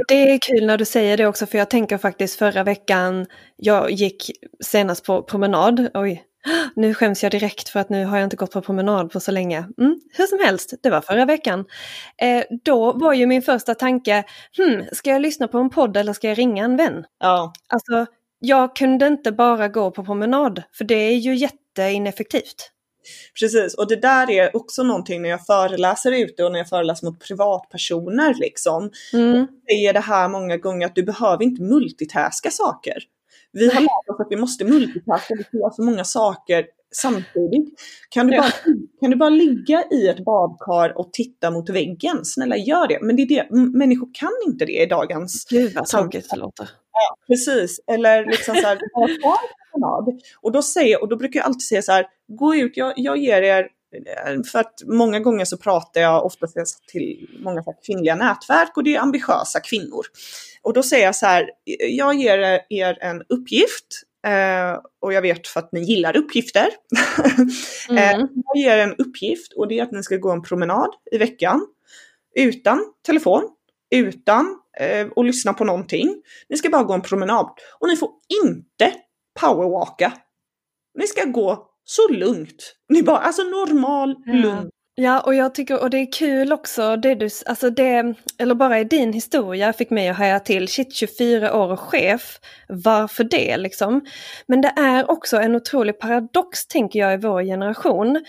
Det 0.09 0.33
är 0.33 0.39
kul 0.39 0.67
när 0.67 0.79
du 0.79 0.85
säger 0.85 1.17
det 1.17 1.27
också, 1.27 1.47
för 1.47 1.59
jag 1.59 1.71
tänker 1.71 1.99
faktiskt 1.99 2.39
förra 2.39 2.65
veckan, 2.65 3.27
jag 3.57 3.91
gick 3.91 4.31
senast 4.65 5.05
på 5.05 5.23
promenad, 5.23 5.89
oj, 5.95 6.25
nu 6.77 6.95
skäms 6.95 7.23
jag 7.23 7.33
direkt 7.33 7.69
för 7.69 7.81
att 7.81 7.89
nu 7.89 8.05
har 8.05 8.17
jag 8.19 8.27
inte 8.27 8.37
gått 8.37 8.53
på 8.53 8.63
promenad 8.63 9.13
på 9.13 9.21
så 9.21 9.31
länge. 9.31 9.59
Mm, 9.59 10.01
hur 10.13 10.27
som 10.27 10.39
helst, 10.39 10.75
det 10.83 10.91
var 10.91 11.01
förra 11.01 11.25
veckan. 11.25 11.65
Eh, 12.19 12.45
då 12.65 12.93
var 12.93 13.13
ju 13.13 13.27
min 13.27 13.43
första 13.43 13.75
tanke, 13.75 14.25
hmm, 14.57 14.85
ska 14.93 15.11
jag 15.11 15.23
lyssna 15.23 15.49
på 15.49 15.59
en 15.59 15.71
podd 15.71 15.97
eller 15.97 16.13
ska 16.13 16.29
jag 16.29 16.39
ringa 16.39 16.65
en 16.65 16.77
vän? 16.77 17.05
Ja. 17.21 17.53
Alltså, 17.69 18.07
jag 18.39 18.77
kunde 18.77 19.07
inte 19.07 19.33
bara 19.33 19.69
gå 19.69 19.91
på 19.91 20.05
promenad, 20.05 20.63
för 20.73 20.85
det 20.85 20.95
är 20.95 21.17
ju 21.17 21.35
jätteineffektivt. 21.35 22.73
Precis, 23.41 23.75
och 23.75 23.89
det 23.89 23.97
där 23.97 24.31
är 24.31 24.57
också 24.57 24.83
någonting 24.83 25.23
när 25.23 25.29
jag 25.29 25.47
föreläser 25.47 26.13
ute 26.13 26.45
och 26.45 26.53
när 26.53 26.59
jag 26.59 26.69
föreläser 26.69 27.07
mot 27.07 27.21
privatpersoner 27.21 28.35
liksom. 28.35 28.91
Mm. 29.13 29.37
Jag 29.37 29.49
säger 29.71 29.93
det 29.93 30.01
här 30.01 30.29
många 30.29 30.57
gånger 30.57 30.87
att 30.87 30.95
du 30.95 31.03
behöver 31.03 31.45
inte 31.45 31.63
multitaska 31.63 32.51
saker. 32.51 32.97
Vi 33.53 33.69
har 33.69 33.81
lärt 33.81 34.09
oss 34.09 34.21
att 34.21 34.27
vi 34.31 34.37
måste 34.37 34.65
multitaska, 34.65 35.35
vi 35.35 35.45
ska 35.45 35.57
göra 35.57 35.71
så 35.71 35.83
många 35.83 36.05
saker 36.05 36.65
samtidigt. 36.93 37.81
Kan 38.09 38.27
du, 38.27 38.37
bara, 38.37 38.51
kan 39.01 39.11
du 39.11 39.17
bara 39.17 39.31
ligga 39.31 39.85
i 39.91 40.09
ett 40.09 40.25
badkar 40.25 40.99
och 40.99 41.13
titta 41.13 41.51
mot 41.51 41.71
väggen? 41.71 42.25
Snälla 42.25 42.57
gör 42.57 42.89
det. 42.89 42.99
Men 43.03 43.17
det 43.17 43.23
är 43.23 43.27
det, 43.27 43.51
människor 43.79 44.09
kan 44.13 44.33
inte 44.47 44.65
det 44.65 44.83
i 44.83 44.87
dagens 44.87 45.47
Gud 45.51 45.75
vad 45.75 45.87
tråkigt 45.87 46.31
det 46.31 46.37
låter. 46.37 46.71
Ja, 46.93 47.17
precis. 47.27 47.81
Eller 47.87 48.27
liksom 48.27 48.55
så 48.55 48.67
här, 48.67 48.79
och 50.41 50.53
då, 50.53 50.63
säger, 50.63 51.03
och 51.03 51.09
då 51.09 51.17
brukar 51.17 51.41
jag 51.41 51.47
alltid 51.47 51.63
säga 51.63 51.83
så 51.83 51.93
här, 51.93 52.07
gå 52.29 52.55
ut, 52.55 52.77
jag, 52.77 52.93
jag 52.97 53.17
ger 53.17 53.43
er 53.43 53.69
för 54.53 54.59
att 54.59 54.75
många 54.87 55.21
gånger 55.21 55.45
så 55.45 55.57
pratar 55.57 56.01
jag 56.01 56.27
ofta 56.27 56.47
till 56.93 57.29
många 57.39 57.65
kvinnliga 57.87 58.15
nätverk 58.15 58.77
och 58.77 58.85
det 58.85 58.95
är 58.95 59.01
ambitiösa 59.01 59.61
kvinnor. 59.61 60.03
Och 60.63 60.73
då 60.73 60.83
säger 60.83 61.05
jag 61.05 61.17
så 61.17 61.27
här, 61.27 61.51
jag 61.89 62.15
ger 62.15 62.61
er 62.69 62.99
en 63.01 63.23
uppgift 63.29 63.87
eh, 64.27 64.81
och 65.01 65.13
jag 65.13 65.23
vet 65.23 65.49
för 65.49 65.61
att 65.61 65.73
ni 65.73 65.81
gillar 65.81 66.17
uppgifter. 66.17 66.69
Mm. 67.89 68.21
eh, 68.21 68.27
jag 68.35 68.57
ger 68.57 68.77
er 68.77 68.83
en 68.83 68.95
uppgift 68.97 69.53
och 69.53 69.69
det 69.69 69.79
är 69.79 69.83
att 69.83 69.93
ni 69.93 70.03
ska 70.03 70.17
gå 70.17 70.31
en 70.31 70.43
promenad 70.43 70.89
i 71.13 71.19
veckan 71.19 71.67
utan 72.35 72.85
telefon, 73.07 73.49
utan 73.91 74.59
eh, 74.79 75.07
att 75.17 75.27
lyssna 75.27 75.53
på 75.55 75.65
någonting. 75.65 76.23
Ni 76.49 76.57
ska 76.57 76.69
bara 76.69 76.83
gå 76.83 76.93
en 76.93 77.03
promenad 77.03 77.51
och 77.81 77.89
ni 77.89 77.97
får 77.97 78.11
inte 78.45 78.95
powerwalka. 79.41 80.13
Ni 80.99 81.07
ska 81.07 81.25
gå 81.25 81.72
så 81.85 82.09
lugnt. 82.09 82.75
Ni 82.89 83.03
bara, 83.03 83.19
alltså 83.19 83.43
normal, 83.43 84.17
lugn 84.27 84.71
Ja, 84.95 85.21
och 85.21 85.35
jag 85.35 85.55
tycker, 85.55 85.83
och 85.83 85.91
det 85.91 85.99
är 85.99 86.13
kul 86.13 86.53
också, 86.53 86.97
det 86.97 87.15
du, 87.15 87.29
alltså 87.47 87.71
det, 87.71 88.15
eller 88.39 88.55
bara 88.55 88.81
i 88.81 88.85
din 88.85 89.13
historia 89.13 89.73
fick 89.73 89.91
mig 89.91 90.09
att 90.09 90.19
höja 90.19 90.41
till, 90.41 90.69
shit 90.69 90.95
24 90.95 91.57
år 91.57 91.73
och 91.73 91.81
chef, 91.81 92.39
varför 92.69 93.25
det 93.25 93.57
liksom? 93.57 94.01
Men 94.47 94.61
det 94.61 94.73
är 94.77 95.11
också 95.11 95.37
en 95.37 95.55
otrolig 95.55 95.99
paradox 95.99 96.67
tänker 96.67 96.99
jag 96.99 97.15
i 97.15 97.17
vår 97.17 97.43
generation. 97.43 98.25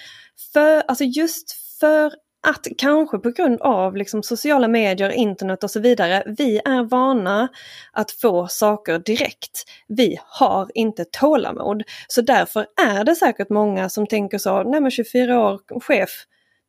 För, 0.54 0.84
alltså 0.88 1.04
just 1.04 1.52
för 1.80 2.12
att 2.47 2.67
kanske 2.77 3.17
på 3.17 3.29
grund 3.32 3.62
av 3.62 3.95
liksom 3.95 4.23
sociala 4.23 4.67
medier, 4.67 5.10
internet 5.10 5.63
och 5.63 5.71
så 5.71 5.79
vidare, 5.79 6.23
vi 6.25 6.58
är 6.58 6.84
vana 6.84 7.47
att 7.91 8.12
få 8.12 8.47
saker 8.47 8.99
direkt. 8.99 9.63
Vi 9.88 10.17
har 10.25 10.69
inte 10.73 11.06
tålamod. 11.06 11.84
Så 12.08 12.21
därför 12.21 12.65
är 12.82 13.03
det 13.03 13.15
säkert 13.15 13.49
många 13.49 13.89
som 13.89 14.08
tänker 14.08 14.38
så, 14.38 14.63
nej 14.63 14.82
men 14.82 14.91
24 14.91 15.39
år 15.39 15.79
chef, 15.79 16.10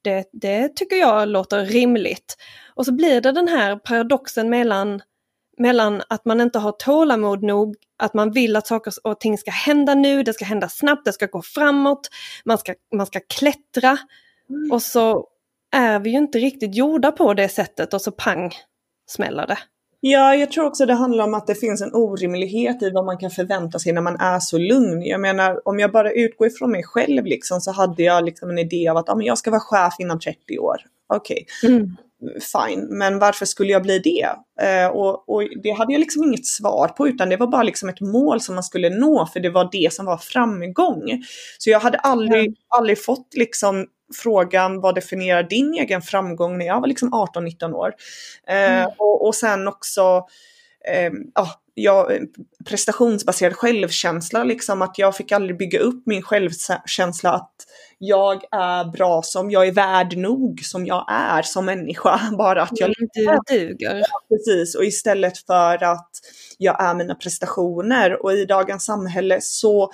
det, 0.03 0.29
det 0.33 0.77
tycker 0.77 0.97
jag 0.97 1.29
låter 1.29 1.65
rimligt. 1.65 2.37
Och 2.75 2.87
så 2.87 2.93
blir 2.93 3.21
det 3.21 3.33
den 3.33 3.49
här 3.49 3.77
paradoxen 3.77 4.51
mellan, 4.51 5.03
mellan 5.59 6.03
att 6.09 6.25
man 6.25 6.41
inte 6.41 6.59
har 6.59 6.73
tålamod 6.73 7.43
nog, 7.43 7.77
att 7.99 8.15
man 8.15 8.33
vill 8.33 8.57
att 8.57 8.67
saker 8.67 8.93
och 9.05 9.21
ting 9.21 9.39
ska 9.39 9.51
hända 9.51 9.95
nu, 9.95 10.23
det 10.23 10.33
ska 10.33 10.45
hända 10.45 10.69
snabbt, 10.69 11.05
det 11.05 11.13
ska 11.13 11.27
gå 11.27 11.43
framåt, 11.43 12.09
man 12.45 12.59
ska, 12.59 12.75
man 12.95 13.07
ska 13.07 13.21
klättra. 13.29 13.99
Mm. 14.51 14.73
Och 14.73 14.83
så 14.83 15.29
är 15.75 15.99
vi 15.99 16.11
ju 16.11 16.19
inte 16.19 16.39
riktigt 16.39 16.75
gjorda 16.75 17.13
på 17.13 17.35
det 17.35 17.49
sättet 17.49 17.95
och 17.95 18.01
så 18.01 18.11
pang 18.13 18.53
smäller 19.11 19.47
det. 19.47 19.59
Ja, 20.01 20.35
jag 20.35 20.51
tror 20.51 20.65
också 20.65 20.87
det 20.87 20.95
handlar 20.95 21.25
om 21.25 21.35
att 21.35 21.47
det 21.47 21.55
finns 21.55 21.83
en 21.83 21.95
orimlighet 21.95 22.83
i 22.83 22.91
vad 22.91 23.05
man 23.05 23.19
kan 23.19 23.31
förvänta 23.31 23.79
sig 23.79 23.93
när 23.93 24.01
man 24.01 24.17
är 24.17 24.41
så 24.41 24.59
lugn. 24.59 25.03
Jag 25.03 25.21
menar, 25.21 25.69
om 25.69 25.79
jag 25.79 25.93
bara 25.93 26.13
utgår 26.13 26.47
ifrån 26.47 26.71
mig 26.71 26.83
själv 26.85 27.25
liksom, 27.25 27.61
så 27.61 27.73
hade 27.73 28.03
jag 28.03 28.25
liksom 28.25 28.51
en 28.51 28.59
idé 28.59 28.89
av 28.89 28.97
att 28.97 29.09
ah, 29.09 29.15
men 29.15 29.27
jag 29.27 29.39
ska 29.39 29.51
vara 29.51 29.61
chef 29.61 29.95
inom 29.99 30.21
30 30.21 30.59
år. 30.59 30.77
Okej, 31.07 31.47
okay. 31.63 31.77
mm. 31.77 31.97
Fine, 32.53 32.99
men 32.99 33.19
varför 33.19 33.47
skulle 33.47 33.73
jag 33.73 33.83
bli 33.83 33.99
det? 33.99 34.29
Eh, 34.67 34.87
och, 34.87 35.29
och, 35.29 35.43
det 35.63 35.71
hade 35.71 35.93
jag 35.93 36.01
liksom 36.01 36.25
inget 36.25 36.47
svar 36.47 36.89
på, 36.89 37.09
utan 37.09 37.29
det 37.29 37.37
var 37.37 37.47
bara 37.47 37.63
liksom 37.63 37.89
ett 37.89 38.01
mål 38.01 38.41
som 38.41 38.55
man 38.55 38.65
skulle 38.65 38.91
nå, 38.91 39.27
för 39.33 39.41
det 39.41 39.51
var 39.51 39.69
det 39.73 39.93
som 39.93 40.07
var 40.07 40.17
framgång. 40.17 41.25
Så 41.59 41.71
jag 41.71 41.81
hade 41.81 41.99
aldrig, 41.99 42.47
mm. 42.47 42.55
aldrig 42.69 43.05
fått 43.05 43.35
liksom 43.35 43.87
frågan 44.23 44.81
vad 44.81 44.95
definierar 44.95 45.43
din 45.43 45.75
egen 45.75 46.03
framgång 46.03 46.59
när 46.59 46.67
jag 46.67 46.81
var 46.81 46.89
liksom 46.89 47.15
18-19 47.15 47.73
år. 47.73 47.93
Eh, 48.49 48.81
mm. 48.81 48.91
och, 48.99 49.27
och 49.27 49.35
sen 49.35 49.69
också 49.69 50.27
eh, 50.89 51.13
ja, 51.35 51.49
prestationsbaserad 52.65 53.57
självkänsla, 53.57 54.45
liksom 54.45 54.83
att 54.83 54.99
jag 54.99 55.17
fick 55.17 55.33
aldrig 55.33 55.59
bygga 55.59 55.79
upp 55.79 56.03
min 56.07 56.23
självkänsla 56.23 57.33
att 57.33 57.55
jag 57.99 58.43
är 58.51 58.85
bra 58.93 59.23
som, 59.23 59.51
jag 59.51 59.67
är 59.67 59.73
värd 59.73 60.17
nog 60.17 60.61
som 60.65 60.87
jag 60.87 61.07
är 61.09 61.43
som 61.43 61.65
människa. 61.65 62.21
Bara 62.39 62.63
att 62.63 62.81
jag 62.81 62.93
mm, 62.99 63.09
du 63.49 63.57
duger. 63.59 63.95
Ja, 63.95 64.21
precis, 64.29 64.75
och 64.75 64.85
istället 64.85 65.39
för 65.39 65.85
att 65.85 66.11
jag 66.59 66.83
är 66.83 66.95
mina 66.95 67.15
prestationer 67.15 68.23
och 68.25 68.33
i 68.33 68.45
dagens 68.45 68.85
samhälle 68.85 69.39
så 69.41 69.91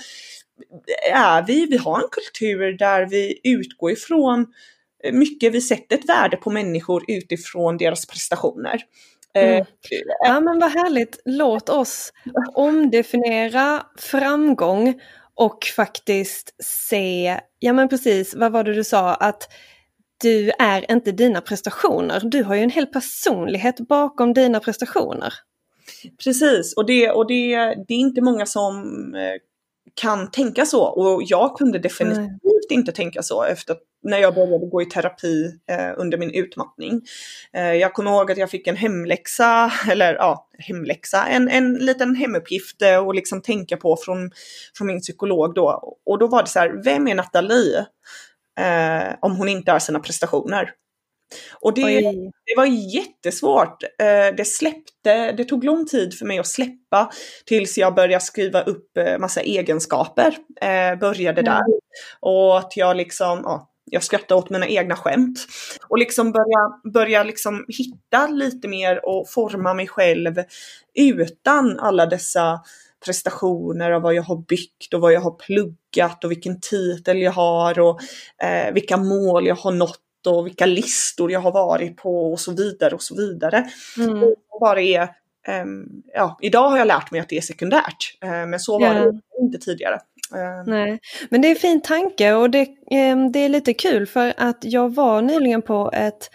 är 1.12 1.46
vi, 1.46 1.66
vi 1.66 1.76
har 1.76 2.00
en 2.00 2.08
kultur 2.10 2.78
där 2.78 3.06
vi 3.06 3.40
utgår 3.44 3.90
ifrån 3.90 4.46
mycket, 5.12 5.54
vi 5.54 5.60
sätter 5.60 5.98
ett 5.98 6.08
värde 6.08 6.36
på 6.36 6.50
människor 6.50 7.04
utifrån 7.08 7.76
deras 7.76 8.06
prestationer. 8.06 8.82
Mm. 9.34 9.60
Eh, 9.60 9.66
ja 10.26 10.40
men 10.40 10.58
vad 10.58 10.70
härligt, 10.70 11.20
låt 11.24 11.68
oss 11.68 12.12
omdefiniera 12.54 13.82
framgång 13.98 15.00
och 15.34 15.64
faktiskt 15.76 16.54
se, 16.64 17.40
ja 17.58 17.72
men 17.72 17.88
precis, 17.88 18.34
vad 18.34 18.52
var 18.52 18.64
det 18.64 18.74
du 18.74 18.84
sa, 18.84 19.14
att 19.14 19.48
du 20.22 20.50
är 20.58 20.90
inte 20.92 21.12
dina 21.12 21.40
prestationer. 21.40 22.20
Du 22.24 22.42
har 22.42 22.54
ju 22.54 22.62
en 22.62 22.70
hel 22.70 22.86
personlighet 22.86 23.80
bakom 23.80 24.34
dina 24.34 24.60
prestationer. 24.60 25.34
Precis, 26.24 26.76
och 26.76 26.86
det, 26.86 27.10
och 27.10 27.26
det, 27.26 27.56
det 27.88 27.94
är 27.94 27.98
inte 27.98 28.20
många 28.20 28.46
som 28.46 28.74
eh, 29.14 29.49
kan 29.94 30.30
tänka 30.30 30.66
så 30.66 30.82
och 30.82 31.22
jag 31.24 31.56
kunde 31.56 31.78
definitivt 31.78 32.70
inte 32.70 32.92
tänka 32.92 33.22
så 33.22 33.42
efter 33.42 33.76
när 34.02 34.18
jag 34.18 34.34
började 34.34 34.66
gå 34.66 34.82
i 34.82 34.86
terapi 34.86 35.52
eh, 35.70 35.90
under 35.96 36.18
min 36.18 36.30
utmattning. 36.30 37.00
Eh, 37.52 37.72
jag 37.72 37.92
kommer 37.92 38.10
ihåg 38.10 38.32
att 38.32 38.38
jag 38.38 38.50
fick 38.50 38.66
en 38.66 38.76
hemläxa, 38.76 39.72
eller 39.90 40.14
ja, 40.14 40.48
hemläxa, 40.58 41.26
en, 41.26 41.48
en 41.48 41.74
liten 41.74 42.16
hemuppgift 42.16 42.82
eh, 42.82 43.06
och 43.06 43.14
liksom 43.14 43.42
tänka 43.42 43.76
på 43.76 43.96
från, 43.96 44.30
från 44.76 44.86
min 44.86 45.00
psykolog 45.00 45.54
då. 45.54 45.98
Och 46.06 46.18
då 46.18 46.26
var 46.26 46.42
det 46.42 46.48
så 46.48 46.58
här, 46.58 46.82
vem 46.84 47.08
är 47.08 47.14
Nathalie 47.14 47.86
eh, 48.60 49.14
om 49.20 49.36
hon 49.36 49.48
inte 49.48 49.72
har 49.72 49.78
sina 49.78 50.00
prestationer? 50.00 50.70
Och 51.52 51.74
det, 51.74 52.00
det 52.46 52.56
var 52.56 52.66
jättesvårt. 52.94 53.82
Eh, 53.82 54.36
det 54.36 54.44
släppte, 54.44 55.32
det 55.32 55.44
tog 55.44 55.64
lång 55.64 55.86
tid 55.86 56.14
för 56.14 56.26
mig 56.26 56.38
att 56.38 56.46
släppa 56.46 57.10
tills 57.46 57.78
jag 57.78 57.94
började 57.94 58.24
skriva 58.24 58.62
upp 58.62 58.96
eh, 58.96 59.18
massa 59.18 59.40
egenskaper. 59.40 60.36
Eh, 60.60 60.98
började 60.98 61.42
där. 61.42 61.64
Mm. 61.64 61.78
Och 62.20 62.58
att 62.58 62.76
jag 62.76 62.96
liksom, 62.96 63.40
ja, 63.44 63.70
jag 63.90 64.02
skrattade 64.02 64.38
åt 64.38 64.50
mina 64.50 64.66
egna 64.66 64.96
skämt. 64.96 65.38
Och 65.88 65.98
liksom 65.98 66.32
börja, 66.32 66.92
börja 66.92 67.22
liksom 67.22 67.64
hitta 67.68 68.26
lite 68.26 68.68
mer 68.68 69.06
och 69.06 69.28
forma 69.28 69.74
mig 69.74 69.88
själv 69.88 70.34
utan 70.94 71.78
alla 71.80 72.06
dessa 72.06 72.60
prestationer 73.04 73.90
och 73.90 74.02
vad 74.02 74.14
jag 74.14 74.22
har 74.22 74.36
byggt 74.36 74.94
och 74.94 75.00
vad 75.00 75.12
jag 75.12 75.20
har 75.20 75.30
pluggat 75.30 76.24
och 76.24 76.30
vilken 76.30 76.60
titel 76.60 77.18
jag 77.18 77.32
har 77.32 77.80
och 77.80 78.00
eh, 78.42 78.72
vilka 78.72 78.96
mål 78.96 79.46
jag 79.46 79.56
har 79.56 79.72
nått 79.72 80.00
och 80.26 80.46
vilka 80.46 80.66
listor 80.66 81.32
jag 81.32 81.40
har 81.40 81.52
varit 81.52 81.96
på 81.96 82.32
och 82.32 82.40
så 82.40 82.52
vidare 82.52 82.94
och 82.94 83.02
så 83.02 83.16
vidare. 83.16 83.70
Mm. 83.98 84.20
Det 84.20 84.34
bara 84.60 84.80
är, 84.80 85.08
um, 85.62 86.02
ja, 86.14 86.38
idag 86.42 86.68
har 86.68 86.78
jag 86.78 86.86
lärt 86.86 87.10
mig 87.10 87.20
att 87.20 87.28
det 87.28 87.36
är 87.36 87.40
sekundärt, 87.40 88.18
uh, 88.24 88.30
men 88.30 88.60
så 88.60 88.78
var 88.78 88.94
yeah. 88.94 89.04
det 89.04 89.20
inte 89.40 89.58
tidigare. 89.58 89.94
Uh. 90.34 90.66
Nej, 90.66 91.00
men 91.28 91.42
det 91.42 91.48
är 91.48 91.50
en 91.50 91.56
fin 91.56 91.82
tanke 91.82 92.32
och 92.32 92.50
det, 92.50 92.66
um, 93.12 93.32
det 93.32 93.38
är 93.38 93.48
lite 93.48 93.74
kul 93.74 94.06
för 94.06 94.34
att 94.36 94.58
jag 94.60 94.94
var 94.94 95.22
nyligen 95.22 95.62
på 95.62 95.90
ett 95.94 96.30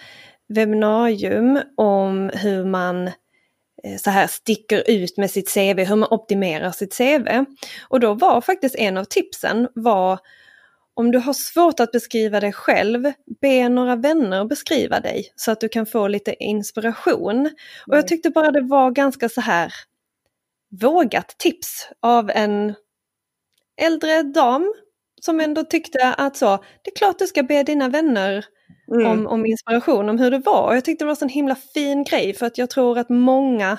webbinarium 0.47 1.61
om 1.77 2.31
hur 2.33 2.65
man 2.65 3.07
eh, 3.07 3.97
så 3.97 4.09
här 4.09 4.27
sticker 4.27 4.83
ut 4.89 5.17
med 5.17 5.31
sitt 5.31 5.53
CV, 5.53 5.79
hur 5.83 5.95
man 5.95 6.09
optimerar 6.11 6.71
sitt 6.71 6.97
CV. 6.97 7.45
Och 7.89 7.99
då 7.99 8.13
var 8.13 8.41
faktiskt 8.41 8.75
en 8.75 8.97
av 8.97 9.03
tipsen 9.03 9.67
var 9.75 10.19
om 10.95 11.11
du 11.11 11.19
har 11.19 11.33
svårt 11.33 11.79
att 11.79 11.91
beskriva 11.91 12.39
dig 12.39 12.53
själv, 12.53 13.11
be 13.41 13.69
några 13.69 13.95
vänner 13.95 14.45
beskriva 14.45 14.99
dig 14.99 15.31
så 15.35 15.51
att 15.51 15.59
du 15.59 15.69
kan 15.69 15.85
få 15.85 16.07
lite 16.07 16.43
inspiration. 16.43 17.39
Mm. 17.39 17.53
Och 17.87 17.93
jag 17.93 17.97
mm. 17.97 18.07
tyckte 18.07 18.29
bara 18.29 18.51
det 18.51 18.61
var 18.61 18.91
ganska 18.91 19.29
så 19.29 19.41
här 19.41 19.73
vågat 20.81 21.35
tips 21.37 21.89
av 22.01 22.29
en 22.29 22.75
äldre 23.81 24.23
dam 24.23 24.73
som 25.21 25.39
ändå 25.39 25.63
tyckte 25.63 26.13
att 26.13 26.37
så, 26.37 26.57
det 26.81 26.91
är 26.91 26.95
klart 26.95 27.19
du 27.19 27.27
ska 27.27 27.43
be 27.43 27.63
dina 27.63 27.89
vänner 27.89 28.45
mm. 28.91 29.07
om, 29.07 29.27
om 29.27 29.45
inspiration 29.45 30.09
om 30.09 30.19
hur 30.19 30.31
det 30.31 30.39
var. 30.39 30.67
Och 30.67 30.75
jag 30.75 30.85
tyckte 30.85 31.05
det 31.05 31.07
var 31.07 31.17
en 31.21 31.29
himla 31.29 31.55
fin 31.55 32.03
grej 32.03 32.33
för 32.33 32.45
att 32.45 32.57
jag 32.57 32.69
tror 32.69 32.97
att 32.97 33.09
många 33.09 33.77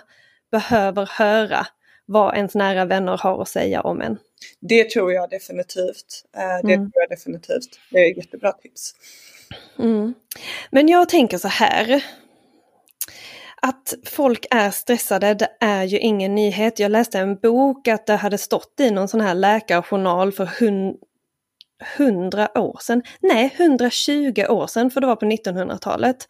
behöver 0.50 1.06
höra 1.12 1.66
vad 2.06 2.36
ens 2.36 2.54
nära 2.54 2.84
vänner 2.84 3.18
har 3.18 3.42
att 3.42 3.48
säga 3.48 3.80
om 3.80 4.00
en. 4.00 4.18
Det 4.60 4.90
tror 4.90 5.12
jag 5.12 5.30
definitivt. 5.30 6.24
Eh, 6.36 6.66
det 6.66 6.74
mm. 6.74 6.90
tror 6.90 6.92
jag 6.94 7.18
definitivt. 7.18 7.80
Det 7.90 7.98
är 7.98 8.16
jättebra 8.16 8.52
tips. 8.52 8.94
Mm. 9.78 10.14
Men 10.70 10.88
jag 10.88 11.08
tänker 11.08 11.38
så 11.38 11.48
här. 11.48 12.04
Att 13.62 13.94
folk 14.04 14.46
är 14.50 14.70
stressade, 14.70 15.34
det 15.34 15.48
är 15.60 15.84
ju 15.84 15.98
ingen 15.98 16.34
nyhet. 16.34 16.78
Jag 16.78 16.90
läste 16.90 17.18
en 17.18 17.36
bok 17.36 17.88
att 17.88 18.06
det 18.06 18.16
hade 18.16 18.38
stått 18.38 18.80
i 18.80 18.90
någon 18.90 19.08
sån 19.08 19.20
här 19.20 19.34
läkarjournal 19.34 20.32
för 20.32 20.48
hundra 21.96 22.58
år 22.58 22.78
sedan. 22.82 23.02
Nej, 23.20 23.54
120 23.56 24.44
år 24.48 24.66
sedan, 24.66 24.90
för 24.90 25.00
det 25.00 25.06
var 25.06 25.16
på 25.16 25.26
1900-talet. 25.26 26.28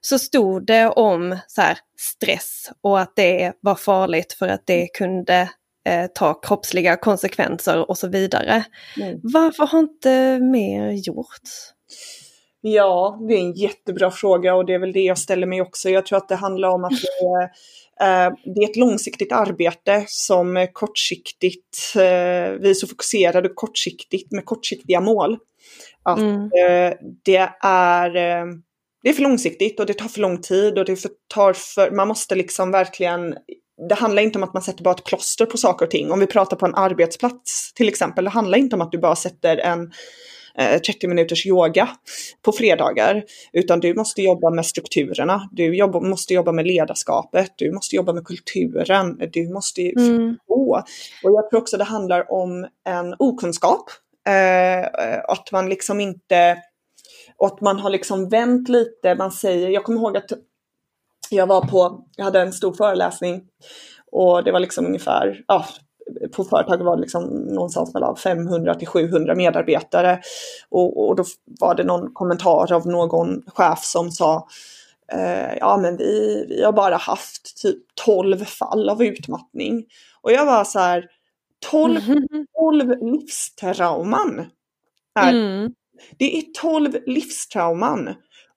Så 0.00 0.18
stod 0.18 0.66
det 0.66 0.88
om 0.88 1.38
så 1.46 1.60
här, 1.60 1.78
stress 1.98 2.70
och 2.80 3.00
att 3.00 3.16
det 3.16 3.52
var 3.60 3.74
farligt 3.74 4.32
för 4.32 4.48
att 4.48 4.66
det 4.66 4.86
kunde 4.86 5.50
eh, 5.86 6.06
ta 6.14 6.34
kroppsliga 6.34 6.96
konsekvenser 6.96 7.90
och 7.90 7.98
så 7.98 8.08
vidare. 8.08 8.64
Mm. 9.00 9.20
Varför 9.22 9.66
har 9.66 9.78
inte 9.78 10.38
mer 10.38 10.90
gjorts? 10.90 11.72
Ja, 12.60 13.18
det 13.28 13.34
är 13.34 13.38
en 13.38 13.52
jättebra 13.52 14.10
fråga 14.10 14.54
och 14.54 14.66
det 14.66 14.74
är 14.74 14.78
väl 14.78 14.92
det 14.92 15.00
jag 15.00 15.18
ställer 15.18 15.46
mig 15.46 15.62
också. 15.62 15.90
Jag 15.90 16.06
tror 16.06 16.16
att 16.18 16.28
det 16.28 16.34
handlar 16.34 16.68
om 16.68 16.84
att 16.84 16.90
det 17.20 18.04
är, 18.04 18.26
eh, 18.26 18.32
det 18.44 18.60
är 18.60 18.70
ett 18.70 18.76
långsiktigt 18.76 19.32
arbete 19.32 20.04
som 20.06 20.66
kortsiktigt, 20.72 21.92
eh, 21.96 22.52
vi 22.60 22.70
är 22.70 22.74
så 22.74 22.86
fokuserade 22.86 23.48
kortsiktigt 23.48 24.32
med 24.32 24.44
kortsiktiga 24.44 25.00
mål. 25.00 25.38
Att 26.02 26.18
mm. 26.18 26.42
eh, 26.42 26.94
det 27.24 27.50
är 27.62 28.10
det 29.02 29.08
är 29.08 29.12
för 29.12 29.22
långsiktigt 29.22 29.80
och 29.80 29.86
det 29.86 29.94
tar 29.94 30.08
för 30.08 30.20
lång 30.20 30.40
tid 30.40 30.78
och 30.78 30.84
det 30.84 30.98
tar 31.34 31.52
för, 31.52 31.90
man 31.90 32.08
måste 32.08 32.34
liksom 32.34 32.70
verkligen 32.70 33.34
det 33.88 33.94
handlar 33.94 34.22
inte 34.22 34.38
om 34.38 34.42
att 34.42 34.54
man 34.54 34.62
sätter 34.62 34.84
bara 34.84 34.94
ett 34.94 35.04
plåster 35.04 35.46
på 35.46 35.56
saker 35.56 35.86
och 35.86 35.90
ting. 35.90 36.12
Om 36.12 36.20
vi 36.20 36.26
pratar 36.26 36.56
på 36.56 36.66
en 36.66 36.74
arbetsplats 36.74 37.72
till 37.74 37.88
exempel, 37.88 38.24
det 38.24 38.30
handlar 38.30 38.58
inte 38.58 38.76
om 38.76 38.82
att 38.82 38.92
du 38.92 38.98
bara 38.98 39.16
sätter 39.16 39.56
en, 39.56 39.92
eh, 40.58 40.80
30 40.80 41.08
minuters 41.08 41.46
yoga 41.46 41.88
på 42.42 42.52
fredagar. 42.52 43.24
Utan 43.52 43.80
du 43.80 43.94
måste 43.94 44.22
jobba 44.22 44.50
med 44.50 44.66
strukturerna, 44.66 45.48
du 45.52 45.76
jobb, 45.76 46.02
måste 46.02 46.34
jobba 46.34 46.52
med 46.52 46.66
ledarskapet, 46.66 47.52
du 47.56 47.72
måste 47.72 47.96
jobba 47.96 48.12
med 48.12 48.24
kulturen, 48.24 49.18
du 49.32 49.52
måste 49.52 49.82
mm. 49.82 50.36
Och 51.22 51.32
jag 51.32 51.50
tror 51.50 51.60
också 51.60 51.76
det 51.76 51.84
handlar 51.84 52.32
om 52.32 52.66
en 52.88 53.14
okunskap. 53.18 53.90
Eh, 54.28 55.22
att 55.28 55.52
man 55.52 55.68
liksom 55.68 56.00
inte 56.00 56.62
och 57.36 57.46
att 57.46 57.60
man 57.60 57.78
har 57.78 57.90
liksom 57.90 58.28
vänt 58.28 58.68
lite, 58.68 59.14
man 59.14 59.32
säger, 59.32 59.68
jag 59.68 59.84
kommer 59.84 60.00
ihåg 60.00 60.16
att 60.16 60.32
jag 61.30 61.46
var 61.46 61.60
på, 61.60 62.04
jag 62.16 62.24
hade 62.24 62.40
en 62.40 62.52
stor 62.52 62.72
föreläsning 62.72 63.42
och 64.12 64.44
det 64.44 64.52
var 64.52 64.60
liksom 64.60 64.86
ungefär, 64.86 65.44
ja, 65.46 65.66
på 66.32 66.44
företaget 66.44 66.84
var 66.84 66.96
det 66.96 67.02
liksom 67.02 67.24
någonstans 67.28 67.94
mellan 67.94 68.16
500 68.16 68.74
till 68.74 68.88
700 68.88 69.34
medarbetare. 69.34 70.20
Och, 70.68 71.08
och 71.08 71.16
då 71.16 71.24
var 71.60 71.74
det 71.74 71.84
någon 71.84 72.12
kommentar 72.12 72.72
av 72.72 72.86
någon 72.86 73.42
chef 73.46 73.84
som 73.84 74.10
sa 74.10 74.48
eh, 75.12 75.56
ja 75.60 75.76
men 75.76 75.96
vi, 75.96 76.46
vi 76.48 76.64
har 76.64 76.72
bara 76.72 76.96
haft 76.96 77.62
typ 77.62 77.78
12 78.04 78.44
fall 78.44 78.88
av 78.88 79.02
utmattning. 79.02 79.84
Och 80.20 80.32
jag 80.32 80.46
var 80.46 80.64
så 80.64 80.78
här, 80.78 81.06
12, 81.70 82.00
12 82.58 82.94
livstrauman. 83.00 84.46
Är, 85.14 85.30
mm. 85.30 85.72
Det 86.18 86.38
är 86.38 86.42
12 86.60 86.96
livstrauman. 87.06 88.14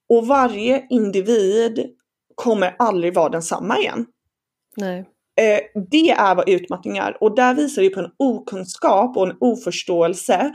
Och 0.10 0.28
varje 0.28 0.88
individ 0.90 1.96
kommer 2.36 2.76
aldrig 2.80 3.14
vara 3.14 3.30
densamma 3.30 3.80
igen. 3.80 4.06
Nej. 4.78 5.06
Eh, 5.42 5.82
det 5.92 6.10
är 6.10 6.36
vad 6.36 6.50
utmattning 6.50 6.98
är 6.98 7.24
och 7.24 7.36
där 7.36 7.54
visar 7.54 7.82
det 7.82 7.90
på 7.90 8.00
en 8.00 8.12
okunskap 8.18 9.18
och 9.18 9.28
en 9.28 9.38
oförståelse. 9.40 10.54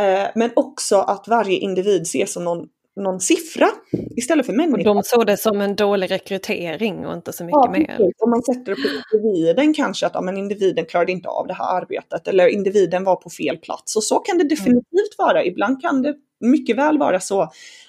Eh, 0.00 0.28
men 0.34 0.50
också 0.56 0.96
att 0.96 1.28
varje 1.28 1.58
individ 1.58 2.02
ses 2.02 2.32
som 2.32 2.44
någon, 2.44 2.66
någon 3.00 3.20
siffra 3.20 3.68
istället 4.16 4.46
för 4.46 4.52
människa. 4.52 4.90
Och 4.90 4.96
de 4.96 5.02
såg 5.02 5.26
det 5.26 5.36
som 5.36 5.60
en 5.60 5.76
dålig 5.76 6.10
rekrytering 6.10 7.06
och 7.06 7.14
inte 7.14 7.32
så 7.32 7.44
mycket 7.44 7.60
ja, 7.64 7.70
mer. 7.70 8.10
Om 8.18 8.30
man 8.30 8.42
sätter 8.42 8.64
det 8.64 8.76
på 8.76 9.16
individen 9.16 9.74
kanske 9.74 10.06
att 10.06 10.14
ja, 10.14 10.20
men 10.20 10.36
individen 10.36 10.86
klarade 10.86 11.12
inte 11.12 11.28
av 11.28 11.46
det 11.46 11.54
här 11.54 11.80
arbetet 11.80 12.28
eller 12.28 12.48
individen 12.48 13.04
var 13.04 13.16
på 13.16 13.30
fel 13.30 13.56
plats. 13.56 13.96
Och 13.96 14.02
så 14.02 14.18
kan 14.18 14.38
det 14.38 14.44
mm. 14.44 14.48
definitivt 14.48 15.18
mm. 15.18 15.26
vara. 15.26 15.44
Ibland 15.44 15.82
kan 15.82 16.02
det 16.02 16.14
mycket 16.40 16.76
väl 16.76 16.98
vara 16.98 17.20
så 17.20 17.42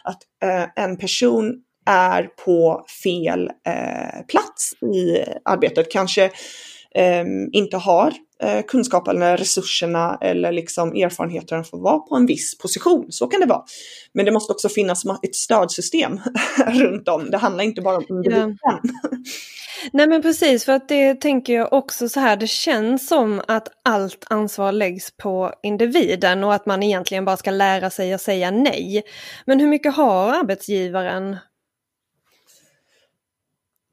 att 0.04 0.22
eh, 0.44 0.84
en 0.84 0.98
person 0.98 1.64
är 1.88 2.24
på 2.46 2.86
fel 3.04 3.50
eh, 3.68 4.26
plats 4.28 4.74
i 4.82 5.24
arbetet. 5.46 5.92
Kanske 5.92 6.26
eh, 6.96 7.26
inte 7.52 7.78
har 7.78 8.14
eh, 8.44 8.66
kunskap 8.68 9.08
eller 9.08 9.38
resurserna 9.38 10.18
eller 10.22 10.52
liksom 10.52 10.92
erfarenheten 10.92 11.64
för 11.64 11.78
att 11.78 11.84
vara 11.84 12.00
på 12.00 12.16
en 12.16 12.26
viss 12.26 12.58
position. 12.58 13.06
Så 13.10 13.28
kan 13.28 13.40
det 13.40 13.46
vara. 13.46 13.64
Men 14.14 14.26
det 14.26 14.32
måste 14.32 14.54
också 14.54 14.70
finnas 14.70 15.04
ett 15.24 15.36
stödsystem 15.36 16.20
runt 16.68 17.08
om. 17.08 17.32
Det 17.32 17.38
handlar 17.38 17.64
inte 17.64 17.82
bara 17.82 17.98
om 17.98 18.06
individen. 18.10 18.58
Ja. 18.62 18.82
Nej 19.92 20.08
men 20.08 20.22
precis, 20.22 20.66
för 20.66 20.74
att 20.74 20.90
det 20.90 21.16
tänker 21.16 21.54
jag 21.54 21.74
också 21.74 22.10
så 22.10 22.20
här, 22.20 22.36
det 22.36 22.48
känns 22.48 23.08
som 23.08 23.42
att 23.48 23.68
allt 23.84 24.26
ansvar 24.30 24.72
läggs 24.72 25.18
på 25.18 25.54
individen 25.64 26.44
och 26.44 26.54
att 26.54 26.66
man 26.66 26.84
egentligen 26.84 27.26
bara 27.26 27.38
ska 27.38 27.52
lära 27.52 27.90
sig 27.90 28.14
att 28.14 28.22
säga 28.22 28.52
nej. 28.52 29.04
Men 29.46 29.60
hur 29.60 29.68
mycket 29.68 29.96
har 29.96 30.34
arbetsgivaren 30.34 31.38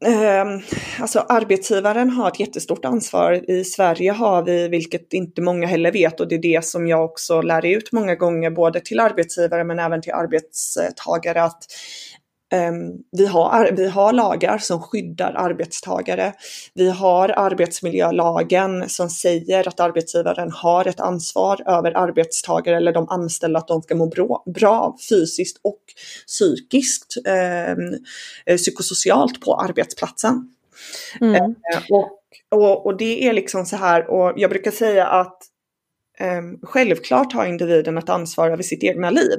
Ehm, 0.04 0.60
alltså 1.00 1.18
arbetsgivaren 1.18 2.10
har 2.10 2.28
ett 2.28 2.40
jättestort 2.40 2.84
ansvar. 2.84 3.50
I 3.50 3.64
Sverige 3.64 4.12
har 4.12 4.42
vi, 4.42 4.68
vilket 4.68 5.12
inte 5.12 5.42
många 5.42 5.66
heller 5.66 5.92
vet, 5.92 6.20
och 6.20 6.28
det 6.28 6.34
är 6.34 6.42
det 6.42 6.64
som 6.64 6.88
jag 6.88 7.04
också 7.04 7.40
lär 7.40 7.66
ut 7.66 7.92
många 7.92 8.14
gånger, 8.14 8.50
både 8.50 8.80
till 8.80 9.00
arbetsgivare 9.00 9.64
men 9.64 9.78
även 9.78 10.02
till 10.02 10.12
arbetstagare, 10.12 11.42
att 11.42 11.64
vi 13.12 13.26
har, 13.26 13.70
vi 13.76 13.88
har 13.88 14.12
lagar 14.12 14.58
som 14.58 14.80
skyddar 14.80 15.34
arbetstagare. 15.36 16.32
Vi 16.74 16.90
har 16.90 17.28
arbetsmiljölagen 17.28 18.88
som 18.88 19.10
säger 19.10 19.68
att 19.68 19.80
arbetsgivaren 19.80 20.50
har 20.50 20.88
ett 20.88 21.00
ansvar 21.00 21.62
över 21.66 21.96
arbetstagare 21.96 22.76
eller 22.76 22.92
de 22.92 23.08
anställda 23.08 23.58
att 23.58 23.68
de 23.68 23.82
ska 23.82 23.94
må 23.94 24.06
bra, 24.06 24.42
bra 24.54 24.96
fysiskt 25.08 25.60
och 25.62 25.80
psykiskt, 26.26 27.14
eh, 27.26 28.56
psykosocialt 28.56 29.40
på 29.40 29.54
arbetsplatsen. 29.54 30.54
Mm. 31.20 31.34
Eh, 31.34 31.82
och, 31.90 32.10
och, 32.50 32.86
och, 32.86 32.96
det 32.96 33.28
är 33.28 33.32
liksom 33.32 33.66
så 33.66 33.76
här, 33.76 34.10
och 34.10 34.32
jag 34.36 34.50
brukar 34.50 34.70
säga 34.70 35.06
att 35.06 35.38
eh, 36.18 36.42
självklart 36.62 37.32
har 37.32 37.46
individen 37.46 37.98
ett 37.98 38.08
ansvar 38.08 38.50
över 38.50 38.62
sitt 38.62 38.84
egna 38.84 39.10
liv. 39.10 39.38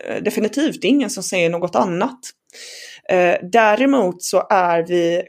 Eh, 0.00 0.22
definitivt 0.22 0.84
ingen 0.84 1.10
som 1.10 1.22
säger 1.22 1.50
något 1.50 1.74
annat. 1.74 2.18
Eh, 3.08 3.36
däremot 3.42 4.22
så 4.22 4.46
är 4.50 4.82
vi 4.82 5.22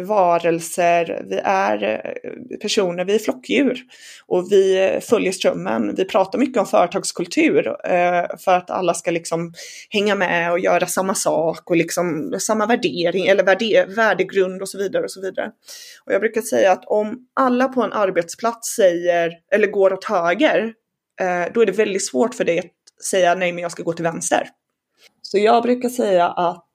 varelser, 0.00 1.24
vi 1.28 1.40
är 1.44 1.82
eh, 1.82 2.58
personer, 2.58 3.04
vi 3.04 3.14
är 3.14 3.18
flockdjur 3.18 3.82
och 4.26 4.52
vi 4.52 4.88
eh, 4.88 5.00
följer 5.00 5.32
strömmen. 5.32 5.94
Vi 5.94 6.04
pratar 6.04 6.38
mycket 6.38 6.56
om 6.56 6.66
företagskultur 6.66 7.76
för 8.44 8.56
att 8.56 8.70
alla 8.70 8.94
ska 8.94 9.10
liksom 9.10 9.52
hänga 9.88 10.14
med 10.14 10.52
och 10.52 10.58
göra 10.58 10.86
samma 10.86 11.14
sak 11.14 11.70
och 11.70 11.76
liksom 11.76 12.34
samma 12.38 12.66
värdering 12.66 13.26
eller 13.26 13.44
värde, 13.44 13.86
värdegrund 13.88 14.62
och 14.62 14.68
så 14.68 14.78
vidare 14.78 15.04
och 15.04 15.10
så 15.10 15.20
vidare. 15.20 15.50
Och 16.04 16.12
jag 16.12 16.20
brukar 16.20 16.40
säga 16.40 16.72
att 16.72 16.84
om 16.86 17.26
alla 17.34 17.68
på 17.68 17.82
en 17.82 17.92
arbetsplats 17.92 18.74
säger 18.76 19.32
eller 19.52 19.66
går 19.66 19.92
åt 19.92 20.04
höger, 20.04 20.72
då 21.52 21.62
är 21.62 21.66
det 21.66 21.72
väldigt 21.72 22.06
svårt 22.06 22.34
för 22.34 22.44
dig 22.44 22.58
att 22.58 22.66
säga 23.04 23.34
nej 23.34 23.52
men 23.52 23.62
jag 23.62 23.72
ska 23.72 23.82
gå 23.82 23.92
till 23.92 24.04
vänster. 24.04 24.48
Så 25.22 25.38
jag 25.38 25.62
brukar 25.62 25.88
säga 25.88 26.28
att, 26.28 26.74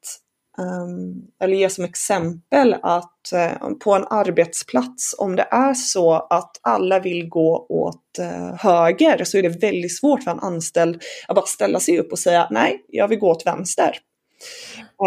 um, 0.57 1.27
eller 1.41 1.57
ge 1.57 1.69
som 1.69 1.85
exempel 1.85 2.75
att 2.83 3.31
uh, 3.33 3.69
på 3.83 3.93
en 3.93 4.05
arbetsplats, 4.09 5.15
om 5.17 5.35
det 5.35 5.47
är 5.51 5.73
så 5.73 6.13
att 6.13 6.59
alla 6.61 6.99
vill 6.99 7.29
gå 7.29 7.65
åt 7.69 8.19
uh, 8.19 8.55
höger 8.57 9.23
så 9.23 9.37
är 9.37 9.43
det 9.43 9.61
väldigt 9.61 9.97
svårt 9.97 10.23
för 10.23 10.31
en 10.31 10.39
anställd 10.39 11.03
att 11.27 11.35
bara 11.35 11.45
ställa 11.45 11.79
sig 11.79 11.99
upp 11.99 12.11
och 12.11 12.19
säga 12.19 12.47
nej, 12.51 12.85
jag 12.87 13.07
vill 13.07 13.19
gå 13.19 13.31
åt 13.31 13.45
vänster. 13.45 13.97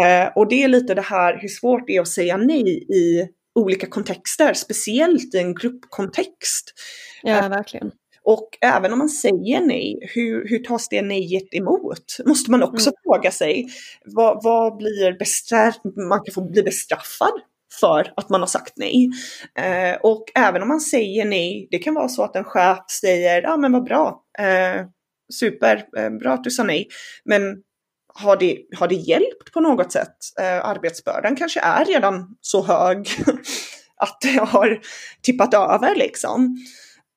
Uh, 0.05 0.37
och 0.37 0.47
det 0.47 0.63
är 0.63 0.67
lite 0.67 0.93
det 0.93 1.01
här 1.01 1.37
hur 1.41 1.49
svårt 1.49 1.87
det 1.87 1.95
är 1.95 2.01
att 2.01 2.07
säga 2.07 2.37
nej 2.37 2.93
i 2.93 3.27
olika 3.55 3.87
kontexter, 3.87 4.53
speciellt 4.53 5.35
i 5.35 5.37
en 5.37 5.55
gruppkontext. 5.55 6.73
Ja, 7.23 7.49
verkligen. 7.49 7.91
Och 8.29 8.57
även 8.61 8.93
om 8.93 8.99
man 8.99 9.09
säger 9.09 9.61
nej, 9.61 9.99
hur, 10.01 10.49
hur 10.49 10.59
tas 10.59 10.89
det 10.89 11.01
nejet 11.01 11.53
emot? 11.53 12.17
Måste 12.25 12.51
man 12.51 12.63
också 12.63 12.89
mm. 12.89 12.95
fråga 13.03 13.31
sig. 13.31 13.67
Vad, 14.05 14.43
vad 14.43 14.77
blir 14.77 15.19
bestraff 15.19 15.75
man 16.09 16.19
kan 16.23 16.33
få 16.33 16.41
bli 16.41 16.63
bestraffad 16.63 17.31
för 17.79 18.13
att 18.15 18.29
man 18.29 18.39
har 18.39 18.47
sagt 18.47 18.73
nej. 18.75 19.09
Eh, 19.59 19.97
och 20.01 20.23
även 20.35 20.61
om 20.61 20.67
man 20.67 20.81
säger 20.81 21.25
nej, 21.25 21.67
det 21.71 21.79
kan 21.79 21.93
vara 21.93 22.09
så 22.09 22.23
att 22.23 22.35
en 22.35 22.43
chef 22.43 22.79
säger, 23.01 23.41
ja 23.41 23.57
men 23.57 23.71
vad 23.71 23.83
bra, 23.83 24.23
eh, 24.39 24.85
super, 25.33 25.85
eh, 25.97 26.09
bra 26.09 26.33
att 26.33 26.43
du 26.43 26.51
sa 26.51 26.63
nej. 26.63 26.87
Men 27.25 27.41
har 28.13 28.37
det, 28.37 28.57
har 28.77 28.87
det 28.87 28.95
hjälpt 28.95 29.53
på 29.53 29.59
något 29.59 29.91
sätt? 29.91 30.17
Eh, 30.39 30.65
arbetsbördan 30.65 31.35
kanske 31.35 31.59
är 31.59 31.85
redan 31.85 32.35
så 32.41 32.63
hög 32.63 33.07
att 33.97 34.17
det 34.21 34.39
har 34.39 34.79
tippat 35.21 35.53
över 35.53 35.95
liksom. 35.95 36.57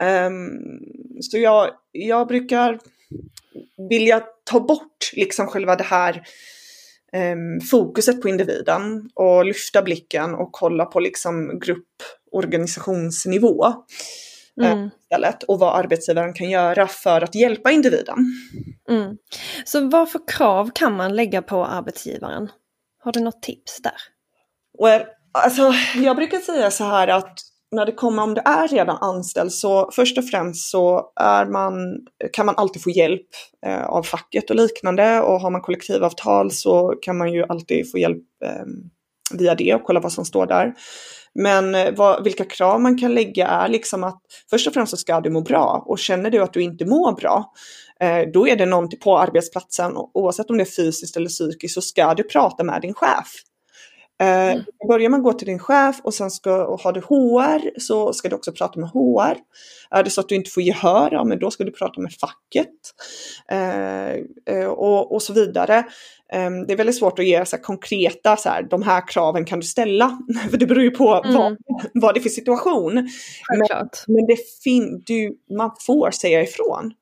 Um, 0.02 0.60
så 1.20 1.38
jag, 1.38 1.70
jag 1.92 2.28
brukar 2.28 2.78
vilja 3.88 4.22
ta 4.44 4.60
bort 4.60 5.10
liksom 5.12 5.46
själva 5.46 5.76
det 5.76 5.84
här 5.84 6.22
um, 7.16 7.60
fokuset 7.60 8.22
på 8.22 8.28
individen 8.28 9.10
och 9.14 9.44
lyfta 9.44 9.82
blicken 9.82 10.34
och 10.34 10.52
kolla 10.52 10.84
på 10.84 11.00
liksom 11.00 11.60
grupporganisationsnivå 11.60 13.66
eh, 14.62 14.72
mm. 14.72 14.90
istället 15.02 15.42
och 15.42 15.58
vad 15.58 15.78
arbetsgivaren 15.78 16.34
kan 16.34 16.50
göra 16.50 16.88
för 16.88 17.20
att 17.20 17.34
hjälpa 17.34 17.70
individen. 17.70 18.16
Mm. 18.88 19.16
Så 19.64 19.88
vad 19.88 20.10
för 20.10 20.20
krav 20.26 20.70
kan 20.74 20.96
man 20.96 21.16
lägga 21.16 21.42
på 21.42 21.66
arbetsgivaren? 21.66 22.48
Har 22.98 23.12
du 23.12 23.20
något 23.20 23.42
tips 23.42 23.82
där? 23.82 23.92
Well, 24.82 25.02
alltså, 25.32 25.72
jag 25.96 26.16
brukar 26.16 26.38
säga 26.38 26.70
så 26.70 26.84
här 26.84 27.08
att 27.08 27.51
när 27.72 27.86
det 27.86 27.92
kommer 27.92 28.22
om 28.22 28.34
det 28.34 28.42
är 28.44 28.68
redan 28.68 28.96
anställd 29.00 29.52
så 29.52 29.90
först 29.92 30.18
och 30.18 30.28
främst 30.28 30.70
så 30.70 31.12
är 31.16 31.46
man, 31.46 31.72
kan 32.32 32.46
man 32.46 32.54
alltid 32.56 32.82
få 32.82 32.90
hjälp 32.90 33.26
eh, 33.66 33.84
av 33.84 34.02
facket 34.02 34.50
och 34.50 34.56
liknande. 34.56 35.20
Och 35.20 35.40
har 35.40 35.50
man 35.50 35.60
kollektivavtal 35.60 36.50
så 36.50 36.94
kan 37.02 37.18
man 37.18 37.32
ju 37.32 37.44
alltid 37.48 37.90
få 37.90 37.98
hjälp 37.98 38.22
eh, 38.44 38.64
via 39.38 39.54
det 39.54 39.74
och 39.74 39.84
kolla 39.84 40.00
vad 40.00 40.12
som 40.12 40.24
står 40.24 40.46
där. 40.46 40.74
Men 41.34 41.74
eh, 41.74 41.94
vad, 41.96 42.24
vilka 42.24 42.44
krav 42.44 42.80
man 42.80 42.98
kan 42.98 43.14
lägga 43.14 43.46
är 43.46 43.68
liksom 43.68 44.04
att 44.04 44.22
först 44.50 44.66
och 44.66 44.74
främst 44.74 44.90
så 44.90 44.96
ska 44.96 45.20
du 45.20 45.30
må 45.30 45.40
bra. 45.40 45.84
Och 45.86 45.98
känner 45.98 46.30
du 46.30 46.42
att 46.42 46.52
du 46.52 46.62
inte 46.62 46.86
mår 46.86 47.12
bra 47.12 47.52
eh, 48.00 48.28
då 48.32 48.48
är 48.48 48.56
det 48.56 48.66
någonting 48.66 49.00
på 49.00 49.18
arbetsplatsen. 49.18 49.92
Oavsett 50.14 50.50
om 50.50 50.56
det 50.56 50.62
är 50.62 50.76
fysiskt 50.76 51.16
eller 51.16 51.28
psykiskt 51.28 51.74
så 51.74 51.82
ska 51.82 52.14
du 52.14 52.22
prata 52.22 52.64
med 52.64 52.82
din 52.82 52.94
chef. 52.94 53.32
Eh, 54.22 54.62
börjar 54.88 55.08
man 55.08 55.22
gå 55.22 55.32
till 55.32 55.46
din 55.46 55.58
chef 55.58 56.00
och 56.02 56.14
sen 56.14 56.30
ska, 56.30 56.66
och 56.66 56.80
har 56.80 56.92
du 56.92 57.00
HR 57.00 57.80
så 57.80 58.12
ska 58.12 58.28
du 58.28 58.36
också 58.36 58.52
prata 58.52 58.80
med 58.80 58.88
HR. 58.88 59.36
Är 59.90 60.02
det 60.02 60.10
så 60.10 60.20
att 60.20 60.28
du 60.28 60.34
inte 60.34 60.50
får 60.50 60.62
gehör, 60.62 61.08
ja 61.12 61.24
men 61.24 61.38
då 61.38 61.50
ska 61.50 61.64
du 61.64 61.72
prata 61.72 62.00
med 62.00 62.12
facket. 62.12 62.68
Eh, 63.50 64.12
eh, 64.56 64.66
och, 64.66 65.12
och 65.12 65.22
så 65.22 65.32
vidare. 65.32 65.84
Ehm, 66.32 66.66
det 66.66 66.72
är 66.72 66.76
väldigt 66.76 66.98
svårt 66.98 67.18
att 67.18 67.26
ge 67.26 67.44
så 67.44 67.56
här, 67.56 67.62
konkreta, 67.62 68.36
så 68.36 68.48
här, 68.48 68.62
de 68.62 68.82
här 68.82 69.08
kraven 69.08 69.44
kan 69.44 69.60
du 69.60 69.66
ställa. 69.66 70.18
För 70.50 70.56
det 70.56 70.66
beror 70.66 70.82
ju 70.82 70.90
på 70.90 71.22
mm. 71.24 71.34
vad, 71.34 71.56
vad 71.94 72.14
det 72.14 72.18
är 72.18 72.22
för 72.22 72.28
situation. 72.28 72.94
Men, 72.94 73.88
men, 74.06 74.26
det 74.26 74.36
fin 74.64 75.02
du, 75.06 75.38
man 75.56 75.70
får 75.86 76.10
säga 76.10 76.42
ifrån. 76.42 76.92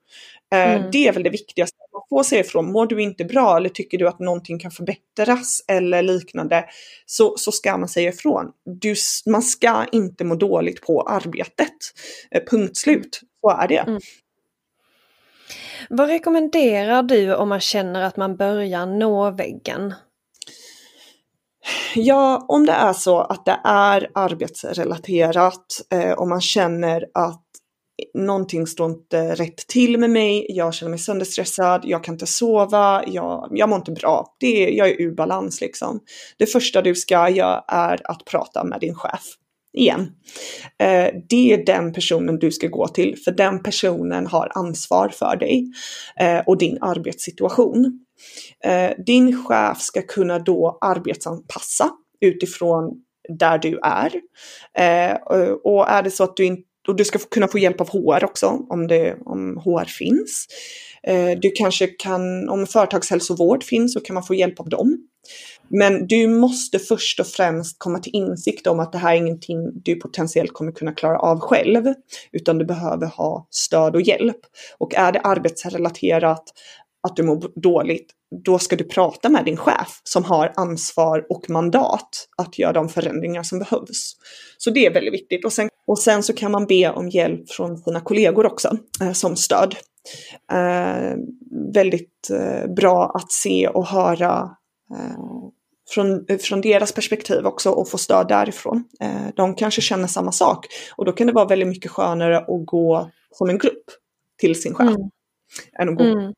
Eh, 0.55 0.73
mm. 0.73 0.91
Det 0.93 1.09
är 1.09 1.12
väl 1.12 1.23
det 1.23 1.31
viktigaste. 1.31 1.80
Man 1.93 2.03
får 2.09 2.22
säga 2.22 2.41
ifrån, 2.41 2.72
mår 2.72 2.86
du 2.86 3.03
inte 3.03 3.24
bra 3.24 3.57
eller 3.57 3.68
tycker 3.68 3.99
du 3.99 4.09
att 4.09 4.18
någonting 4.18 4.59
kan 4.59 4.70
förbättras 4.70 5.64
eller 5.68 6.03
liknande 6.03 6.64
så, 7.07 7.36
så 7.36 7.53
ska 7.53 7.78
man 7.78 7.88
säga 7.88 8.09
ifrån. 8.09 8.47
Du, 8.64 8.95
man 9.26 9.43
ska 9.43 9.86
inte 9.93 10.24
må 10.24 10.34
dåligt 10.34 10.82
på 10.82 11.03
arbetet. 11.03 11.74
Eh, 12.30 12.43
punkt 12.51 12.76
slut. 12.76 13.20
Så 13.41 13.51
är 13.51 13.68
det. 13.68 13.78
Mm. 13.78 14.01
Vad 15.88 16.09
rekommenderar 16.09 17.03
du 17.03 17.34
om 17.34 17.49
man 17.49 17.61
känner 17.61 18.03
att 18.03 18.16
man 18.16 18.36
börjar 18.36 18.86
nå 18.86 19.30
väggen? 19.30 19.95
Ja, 21.95 22.45
om 22.49 22.66
det 22.66 22.72
är 22.72 22.93
så 22.93 23.20
att 23.20 23.45
det 23.45 23.61
är 23.64 24.11
arbetsrelaterat, 24.14 25.66
eh, 25.93 26.12
om 26.12 26.28
man 26.28 26.41
känner 26.41 27.07
att 27.14 27.45
någonting 28.14 28.66
står 28.66 28.90
inte 28.90 29.34
rätt 29.34 29.57
till 29.57 29.98
med 29.98 30.11
mig, 30.11 30.46
jag 30.48 30.74
känner 30.74 30.90
mig 30.90 30.98
sönderstressad, 30.98 31.82
jag 31.84 32.05
kan 32.05 32.14
inte 32.14 32.26
sova, 32.26 33.05
jag, 33.07 33.48
jag 33.51 33.68
mår 33.68 33.78
inte 33.78 33.92
bra. 33.92 34.36
Det 34.40 34.64
är, 34.64 34.70
jag 34.70 34.88
är 34.88 35.01
ur 35.01 35.14
balans 35.14 35.61
liksom. 35.61 36.01
Det 36.38 36.46
första 36.46 36.82
du 36.82 36.94
ska 36.94 37.28
göra 37.28 37.64
är 37.68 38.01
att 38.05 38.24
prata 38.24 38.64
med 38.64 38.80
din 38.80 38.94
chef. 38.94 39.22
Igen. 39.72 40.01
Eh, 40.78 41.14
det 41.28 41.53
är 41.53 41.64
den 41.66 41.92
personen 41.92 42.38
du 42.38 42.51
ska 42.51 42.66
gå 42.66 42.88
till, 42.88 43.18
för 43.24 43.32
den 43.32 43.62
personen 43.62 44.26
har 44.26 44.53
ansvar 44.55 45.09
för 45.09 45.36
dig 45.36 45.66
eh, 46.20 46.38
och 46.46 46.59
din 46.59 46.78
arbetssituation. 46.80 48.01
Eh, 48.64 48.90
din 49.07 49.44
chef 49.44 49.80
ska 49.80 50.03
kunna 50.03 50.38
då 50.38 50.78
arbetsanpassa 50.80 51.90
utifrån 52.20 53.03
där 53.38 53.59
du 53.59 53.78
är. 53.82 54.12
Eh, 54.78 55.16
och 55.64 55.88
är 55.88 56.03
det 56.03 56.11
så 56.11 56.24
att 56.24 56.36
du 56.36 56.44
inte 56.44 56.70
och 56.91 56.97
du 56.97 57.05
ska 57.05 57.18
kunna 57.18 57.49
få 57.49 57.59
hjälp 57.59 57.80
av 57.80 57.88
HR 57.88 58.24
också 58.24 58.66
om, 58.68 58.86
det, 58.86 59.16
om 59.24 59.57
HR 59.64 59.84
finns. 59.84 60.47
Eh, 61.03 61.38
du 61.43 61.51
kanske 61.55 61.86
kan, 61.86 62.49
om 62.49 62.66
företagshälsovård 62.66 63.64
finns 63.64 63.93
så 63.93 64.01
kan 64.01 64.14
man 64.14 64.22
få 64.22 64.34
hjälp 64.34 64.61
av 64.61 64.68
dem. 64.68 65.07
Men 65.68 66.07
du 66.07 66.26
måste 66.26 66.78
först 66.78 67.20
och 67.20 67.26
främst 67.26 67.78
komma 67.78 67.99
till 67.99 68.14
insikt 68.14 68.66
om 68.66 68.80
att 68.80 68.93
det 68.93 68.99
här 68.99 69.12
är 69.12 69.16
ingenting 69.16 69.82
du 69.84 69.95
potentiellt 69.95 70.53
kommer 70.53 70.72
kunna 70.72 70.93
klara 70.93 71.18
av 71.18 71.41
själv, 71.41 71.84
utan 72.32 72.59
du 72.59 72.64
behöver 72.64 73.07
ha 73.07 73.47
stöd 73.51 73.95
och 73.95 74.03
hjälp. 74.03 74.36
Och 74.78 74.95
är 74.95 75.12
det 75.12 75.20
arbetsrelaterat, 75.20 76.45
att 77.03 77.16
du 77.16 77.22
mår 77.22 77.61
dåligt, 77.61 78.11
då 78.44 78.59
ska 78.59 78.76
du 78.76 78.84
prata 78.84 79.28
med 79.28 79.44
din 79.44 79.57
chef 79.57 80.01
som 80.05 80.24
har 80.24 80.53
ansvar 80.57 81.26
och 81.28 81.51
mandat 81.51 82.28
att 82.36 82.59
göra 82.59 82.72
de 82.72 82.88
förändringar 82.88 83.42
som 83.42 83.59
behövs. 83.59 84.16
Så 84.59 84.70
det 84.70 84.86
är 84.86 84.94
väldigt 84.94 85.14
viktigt. 85.14 85.44
Och 85.44 85.53
sen, 85.53 85.68
och 85.86 85.98
sen 85.98 86.22
så 86.22 86.32
kan 86.32 86.53
man 86.53 86.66
be 86.66 86.90
om 86.90 87.09
hjälp 87.09 87.51
från 87.51 87.78
sina 87.78 88.01
kollegor 88.01 88.46
också 88.46 88.76
eh, 89.03 89.12
som 89.12 89.36
stöd. 89.36 89.76
Eh, 90.53 91.16
väldigt 91.74 92.30
eh, 92.30 92.74
bra 92.74 93.12
att 93.14 93.32
se 93.32 93.68
och 93.68 93.86
höra 93.86 94.57
eh, 94.94 95.51
från, 95.90 96.26
från 96.40 96.61
deras 96.61 96.92
perspektiv 96.92 97.46
också 97.46 97.70
och 97.70 97.88
få 97.88 97.98
stöd 97.98 98.28
därifrån. 98.28 98.84
Eh, 99.01 99.34
de 99.36 99.55
kanske 99.55 99.80
känner 99.80 100.07
samma 100.07 100.32
sak 100.32 100.66
och 100.96 101.05
då 101.05 101.12
kan 101.12 101.26
det 101.26 101.32
vara 101.32 101.46
väldigt 101.46 101.68
mycket 101.68 101.90
skönare 101.90 102.38
att 102.38 102.66
gå 102.66 103.11
som 103.30 103.51
en 103.51 103.59
grupp 103.59 103.84
till 104.38 104.62
sin 104.62 104.74
chef. 104.74 104.88
Mm. 104.88 105.11
Än 105.78 105.88
att 105.88 105.96
gå 105.96 106.05
mm. 106.05 106.32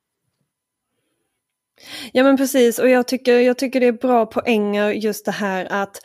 Ja 2.12 2.22
men 2.22 2.36
precis 2.36 2.78
och 2.78 2.88
jag 2.88 3.08
tycker, 3.08 3.38
jag 3.38 3.58
tycker 3.58 3.80
det 3.80 3.86
är 3.86 3.92
bra 3.92 4.26
poänger 4.26 4.90
just 4.90 5.24
det 5.24 5.32
här 5.32 5.66
att 5.70 6.00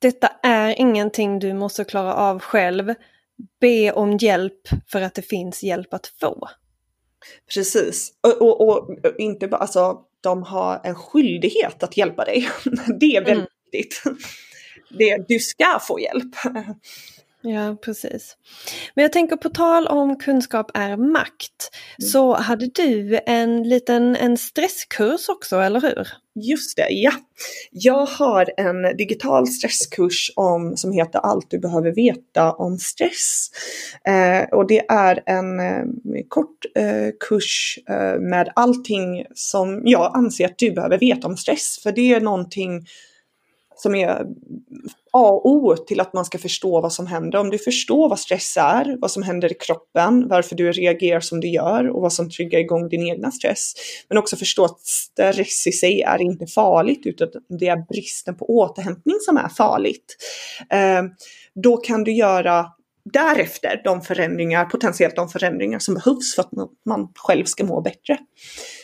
detta 0.00 0.30
är 0.42 0.80
ingenting 0.80 1.38
du 1.38 1.54
måste 1.54 1.84
klara 1.84 2.14
av 2.14 2.38
själv. 2.40 2.94
Be 3.60 3.92
om 3.92 4.16
hjälp 4.16 4.68
för 4.86 5.02
att 5.02 5.14
det 5.14 5.22
finns 5.22 5.62
hjälp 5.62 5.94
att 5.94 6.06
få. 6.20 6.48
Precis, 7.54 8.12
och, 8.20 8.42
och, 8.42 8.80
och 8.80 8.96
inte 9.18 9.48
bara, 9.48 9.56
alltså 9.56 10.00
de 10.20 10.42
har 10.42 10.80
en 10.84 10.94
skyldighet 10.94 11.82
att 11.82 11.96
hjälpa 11.96 12.24
dig. 12.24 12.48
Det 13.00 13.16
är 13.16 13.24
väldigt 13.24 13.36
mm. 13.36 13.46
viktigt. 13.72 14.02
Det, 14.98 15.24
du 15.28 15.38
ska 15.38 15.78
få 15.88 16.00
hjälp. 16.00 16.34
Ja, 17.42 17.76
precis. 17.84 18.36
Men 18.94 19.02
jag 19.02 19.12
tänker 19.12 19.36
på 19.36 19.48
tal 19.48 19.86
om 19.86 20.16
kunskap 20.16 20.70
är 20.74 20.96
makt, 20.96 21.70
mm. 21.98 22.08
så 22.10 22.34
hade 22.34 22.66
du 22.66 23.20
en 23.26 23.62
liten 23.62 24.16
en 24.16 24.36
stresskurs 24.36 25.28
också, 25.28 25.56
eller 25.56 25.80
hur? 25.80 26.08
Just 26.34 26.76
det, 26.76 26.86
ja. 26.90 27.12
Jag 27.70 28.06
har 28.06 28.50
en 28.56 28.96
digital 28.96 29.46
stresskurs 29.46 30.32
om, 30.36 30.76
som 30.76 30.92
heter 30.92 31.18
Allt 31.18 31.50
du 31.50 31.58
behöver 31.58 31.94
veta 31.94 32.52
om 32.52 32.78
stress. 32.78 33.50
Eh, 34.04 34.58
och 34.58 34.66
det 34.66 34.86
är 34.88 35.22
en 35.26 35.60
eh, 35.60 35.84
kort 36.28 36.64
eh, 36.74 37.08
kurs 37.28 37.78
eh, 37.88 38.20
med 38.20 38.52
allting 38.56 39.24
som 39.34 39.82
jag 39.84 40.16
anser 40.16 40.44
att 40.44 40.58
du 40.58 40.70
behöver 40.70 40.98
veta 40.98 41.26
om 41.26 41.36
stress. 41.36 41.78
För 41.82 41.92
det 41.92 42.14
är 42.14 42.20
någonting 42.20 42.86
som 43.80 43.94
är 43.94 44.26
A 45.12 45.28
och 45.28 45.46
O 45.46 45.76
till 45.76 46.00
att 46.00 46.12
man 46.12 46.24
ska 46.24 46.38
förstå 46.38 46.80
vad 46.80 46.92
som 46.92 47.06
händer. 47.06 47.38
Om 47.38 47.50
du 47.50 47.58
förstår 47.58 48.08
vad 48.08 48.18
stress 48.18 48.56
är, 48.56 48.96
vad 49.00 49.10
som 49.10 49.22
händer 49.22 49.52
i 49.52 49.54
kroppen, 49.54 50.28
varför 50.28 50.56
du 50.56 50.72
reagerar 50.72 51.20
som 51.20 51.40
du 51.40 51.48
gör 51.48 51.88
och 51.88 52.02
vad 52.02 52.12
som 52.12 52.30
triggar 52.30 52.58
igång 52.58 52.88
din 52.88 53.06
egna 53.06 53.30
stress. 53.30 53.72
Men 54.08 54.18
också 54.18 54.36
förstå 54.36 54.64
att 54.64 54.80
stress 54.80 55.66
i 55.66 55.72
sig 55.72 56.02
är 56.02 56.22
inte 56.22 56.46
farligt 56.46 57.06
utan 57.06 57.28
det 57.58 57.68
är 57.68 57.86
bristen 57.88 58.36
på 58.36 58.46
återhämtning 58.46 59.16
som 59.20 59.36
är 59.36 59.48
farligt. 59.48 60.16
Eh, 60.70 61.02
då 61.54 61.76
kan 61.76 62.04
du 62.04 62.12
göra 62.12 62.66
därefter 63.12 63.80
de 63.84 64.02
förändringar, 64.02 64.64
potentiellt 64.64 65.16
de 65.16 65.28
förändringar 65.28 65.78
som 65.78 65.94
behövs 65.94 66.34
för 66.34 66.42
att 66.42 66.52
man 66.86 67.12
själv 67.14 67.44
ska 67.44 67.64
må 67.64 67.80
bättre. 67.80 68.18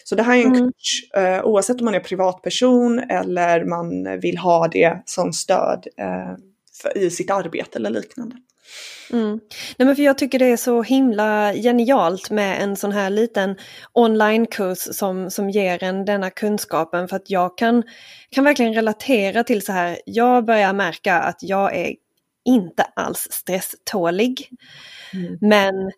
Så 0.05 0.15
det 0.15 0.23
här 0.23 0.37
är 0.37 0.41
en 0.41 0.47
mm. 0.47 0.59
kurs, 0.59 1.17
eh, 1.17 1.45
oavsett 1.45 1.81
om 1.81 1.85
man 1.85 1.95
är 1.95 2.01
privatperson 2.01 2.99
eller 2.99 3.65
man 3.65 4.21
vill 4.21 4.39
ha 4.39 4.69
det 4.69 5.03
som 5.05 5.33
stöd 5.33 5.87
eh, 5.99 6.37
för, 6.83 6.99
i 6.99 7.11
sitt 7.11 7.31
arbete 7.31 7.79
eller 7.79 7.91
liknande. 7.91 8.37
Mm. 9.13 9.41
Nej, 9.77 9.87
men 9.87 9.97
för 9.97 10.03
jag 10.03 10.19
tycker 10.19 10.39
det 10.39 10.47
är 10.47 10.57
så 10.57 10.83
himla 10.83 11.53
genialt 11.55 12.31
med 12.31 12.63
en 12.63 12.77
sån 12.77 12.93
här 12.93 13.11
liten 13.11 13.57
onlinekurs 13.93 14.79
som, 14.79 15.31
som 15.31 15.51
ger 15.51 15.83
en 15.83 16.05
denna 16.05 16.31
kunskapen 16.31 17.09
för 17.09 17.17
att 17.17 17.31
jag 17.31 17.59
kan, 17.59 17.83
kan 18.31 18.45
verkligen 18.45 18.75
relatera 18.75 19.45
till 19.45 19.65
så 19.65 19.73
här, 19.73 19.99
jag 20.07 20.45
börjar 20.45 20.73
märka 20.73 21.21
att 21.21 21.39
jag 21.41 21.77
är 21.77 21.95
inte 22.45 22.83
alls 22.83 23.29
stresstålig. 23.31 24.49
Mm. 25.13 25.39
Men 25.41 25.93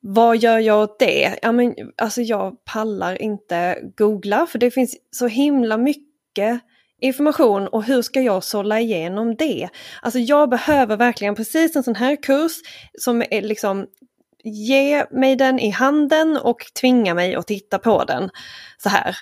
vad 0.00 0.36
gör 0.36 0.58
jag 0.58 0.82
åt 0.82 0.98
det? 0.98 1.38
Ja, 1.42 1.52
men, 1.52 1.74
alltså 1.96 2.22
jag 2.22 2.64
pallar 2.64 3.22
inte 3.22 3.78
googla 3.96 4.46
för 4.46 4.58
det 4.58 4.70
finns 4.70 4.96
så 5.10 5.26
himla 5.26 5.76
mycket 5.76 6.60
information 7.00 7.68
och 7.68 7.84
hur 7.84 8.02
ska 8.02 8.20
jag 8.20 8.44
sålla 8.44 8.80
igenom 8.80 9.36
det? 9.36 9.68
Alltså 10.02 10.18
jag 10.18 10.50
behöver 10.50 10.96
verkligen 10.96 11.34
precis 11.34 11.76
en 11.76 11.82
sån 11.82 11.94
här 11.94 12.22
kurs 12.22 12.52
som 12.98 13.22
är 13.30 13.42
liksom 13.42 13.86
ge 14.44 15.04
mig 15.10 15.36
den 15.36 15.58
i 15.58 15.70
handen 15.70 16.36
och 16.36 16.66
tvinga 16.80 17.14
mig 17.14 17.34
att 17.34 17.46
titta 17.46 17.78
på 17.78 18.04
den 18.04 18.30
så 18.78 18.88
här. 18.88 19.16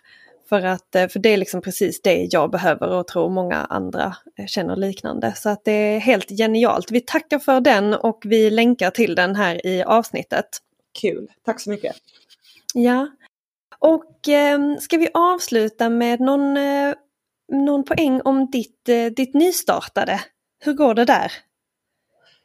För, 0.53 0.63
att, 0.63 0.95
eh, 0.95 1.09
för 1.09 1.19
det 1.19 1.29
är 1.29 1.37
liksom 1.37 1.63
precis 1.63 2.03
det 2.03 2.29
jag 2.31 2.51
behöver 2.51 2.89
och 2.89 3.07
tror 3.07 3.31
många 3.31 3.57
andra 3.57 4.17
eh, 4.39 4.47
känner 4.47 4.77
liknande. 4.77 5.33
Så 5.37 5.49
att 5.49 5.65
det 5.65 5.73
är 5.73 5.99
helt 5.99 6.29
genialt. 6.29 6.91
Vi 6.91 7.01
tackar 7.01 7.39
för 7.39 7.61
den 7.61 7.95
och 7.95 8.23
vi 8.25 8.51
länkar 8.51 8.91
till 8.91 9.15
den 9.15 9.37
här 9.37 9.67
i 9.67 9.83
avsnittet. 9.83 10.47
Kul, 11.01 11.29
tack 11.45 11.61
så 11.61 11.71
mycket. 11.71 11.97
Ja. 12.75 13.09
Och 13.79 14.29
eh, 14.29 14.77
ska 14.81 14.97
vi 14.97 15.09
avsluta 15.15 15.91
med 15.91 16.21
någon, 16.21 16.57
eh, 16.57 16.95
någon 17.53 17.85
poäng 17.85 18.21
om 18.25 18.51
ditt, 18.51 18.89
eh, 18.89 19.07
ditt 19.07 19.35
nystartade? 19.35 20.21
Hur 20.65 20.73
går 20.73 20.95
det 20.95 21.05
där? 21.05 21.33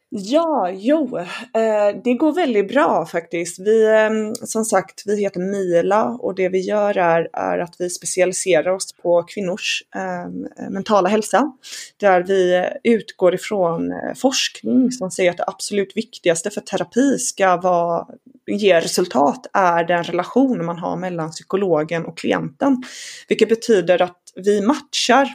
Ja, 0.09 0.71
jo, 0.73 1.17
eh, 1.17 2.01
det 2.03 2.13
går 2.13 2.33
väldigt 2.33 2.67
bra 2.67 3.05
faktiskt. 3.05 3.59
Vi, 3.59 3.87
ehm, 3.87 4.35
som 4.35 4.65
sagt, 4.65 5.03
vi 5.05 5.21
heter 5.21 5.39
Mila 5.39 6.03
och 6.05 6.35
det 6.35 6.49
vi 6.49 6.59
gör 6.59 6.97
är, 6.97 7.29
är 7.33 7.59
att 7.59 7.75
vi 7.79 7.89
specialiserar 7.89 8.71
oss 8.71 8.93
på 8.93 9.23
kvinnors 9.23 9.83
ehm, 9.95 10.47
mentala 10.69 11.09
hälsa. 11.09 11.51
Där 11.97 12.23
vi 12.23 12.69
utgår 12.83 13.35
ifrån 13.35 13.91
eh, 13.91 14.13
forskning 14.15 14.91
som 14.91 15.11
säger 15.11 15.31
att 15.31 15.37
det 15.37 15.47
absolut 15.47 15.97
viktigaste 15.97 16.49
för 16.49 16.61
terapi 16.61 17.17
ska 17.19 17.57
vara, 17.57 18.07
ge 18.47 18.79
resultat 18.79 19.47
är 19.53 19.83
den 19.83 20.03
relation 20.03 20.65
man 20.65 20.77
har 20.77 20.97
mellan 20.97 21.31
psykologen 21.31 22.05
och 22.05 22.17
klienten. 22.17 22.83
Vilket 23.27 23.49
betyder 23.49 24.01
att 24.01 24.21
vi 24.35 24.61
matchar 24.61 25.29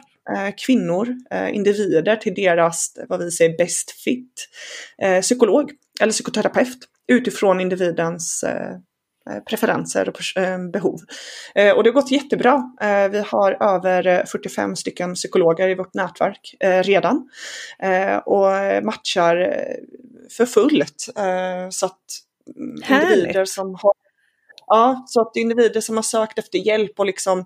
kvinnor, 0.65 1.15
eh, 1.31 1.55
individer 1.55 2.15
till 2.15 2.33
deras, 2.33 2.93
vad 3.09 3.23
vi 3.23 3.31
säger, 3.31 3.57
best 3.57 3.91
fit 3.91 4.49
eh, 5.01 5.21
psykolog 5.21 5.71
eller 6.01 6.11
psykoterapeut 6.11 6.77
utifrån 7.07 7.61
individens 7.61 8.43
eh, 8.43 9.39
preferenser 9.49 10.09
och 10.09 10.41
eh, 10.43 10.59
behov. 10.73 10.99
Eh, 11.55 11.71
och 11.71 11.83
det 11.83 11.89
har 11.89 11.93
gått 11.93 12.11
jättebra. 12.11 12.63
Vi 13.11 13.23
har 13.27 13.51
över 13.63 14.25
45 14.25 14.75
stycken 14.75 15.13
psykologer 15.13 15.69
i 15.69 15.75
vårt 15.75 15.93
nätverk 15.93 16.55
redan 16.61 17.29
och 18.25 18.83
matchar 18.83 19.65
för 20.37 20.45
fullt. 20.45 21.09
Så 21.69 21.85
att 21.85 21.99
Härligt. 22.83 23.11
individer 23.11 23.45
som 23.45 23.75
har 23.81 23.93
Ja, 24.67 25.03
så 25.07 25.21
att 25.21 25.35
individer 25.35 25.81
som 25.81 25.95
har 25.95 26.03
sökt 26.03 26.39
efter 26.39 26.59
hjälp 26.59 26.99
och 26.99 27.05
liksom 27.05 27.45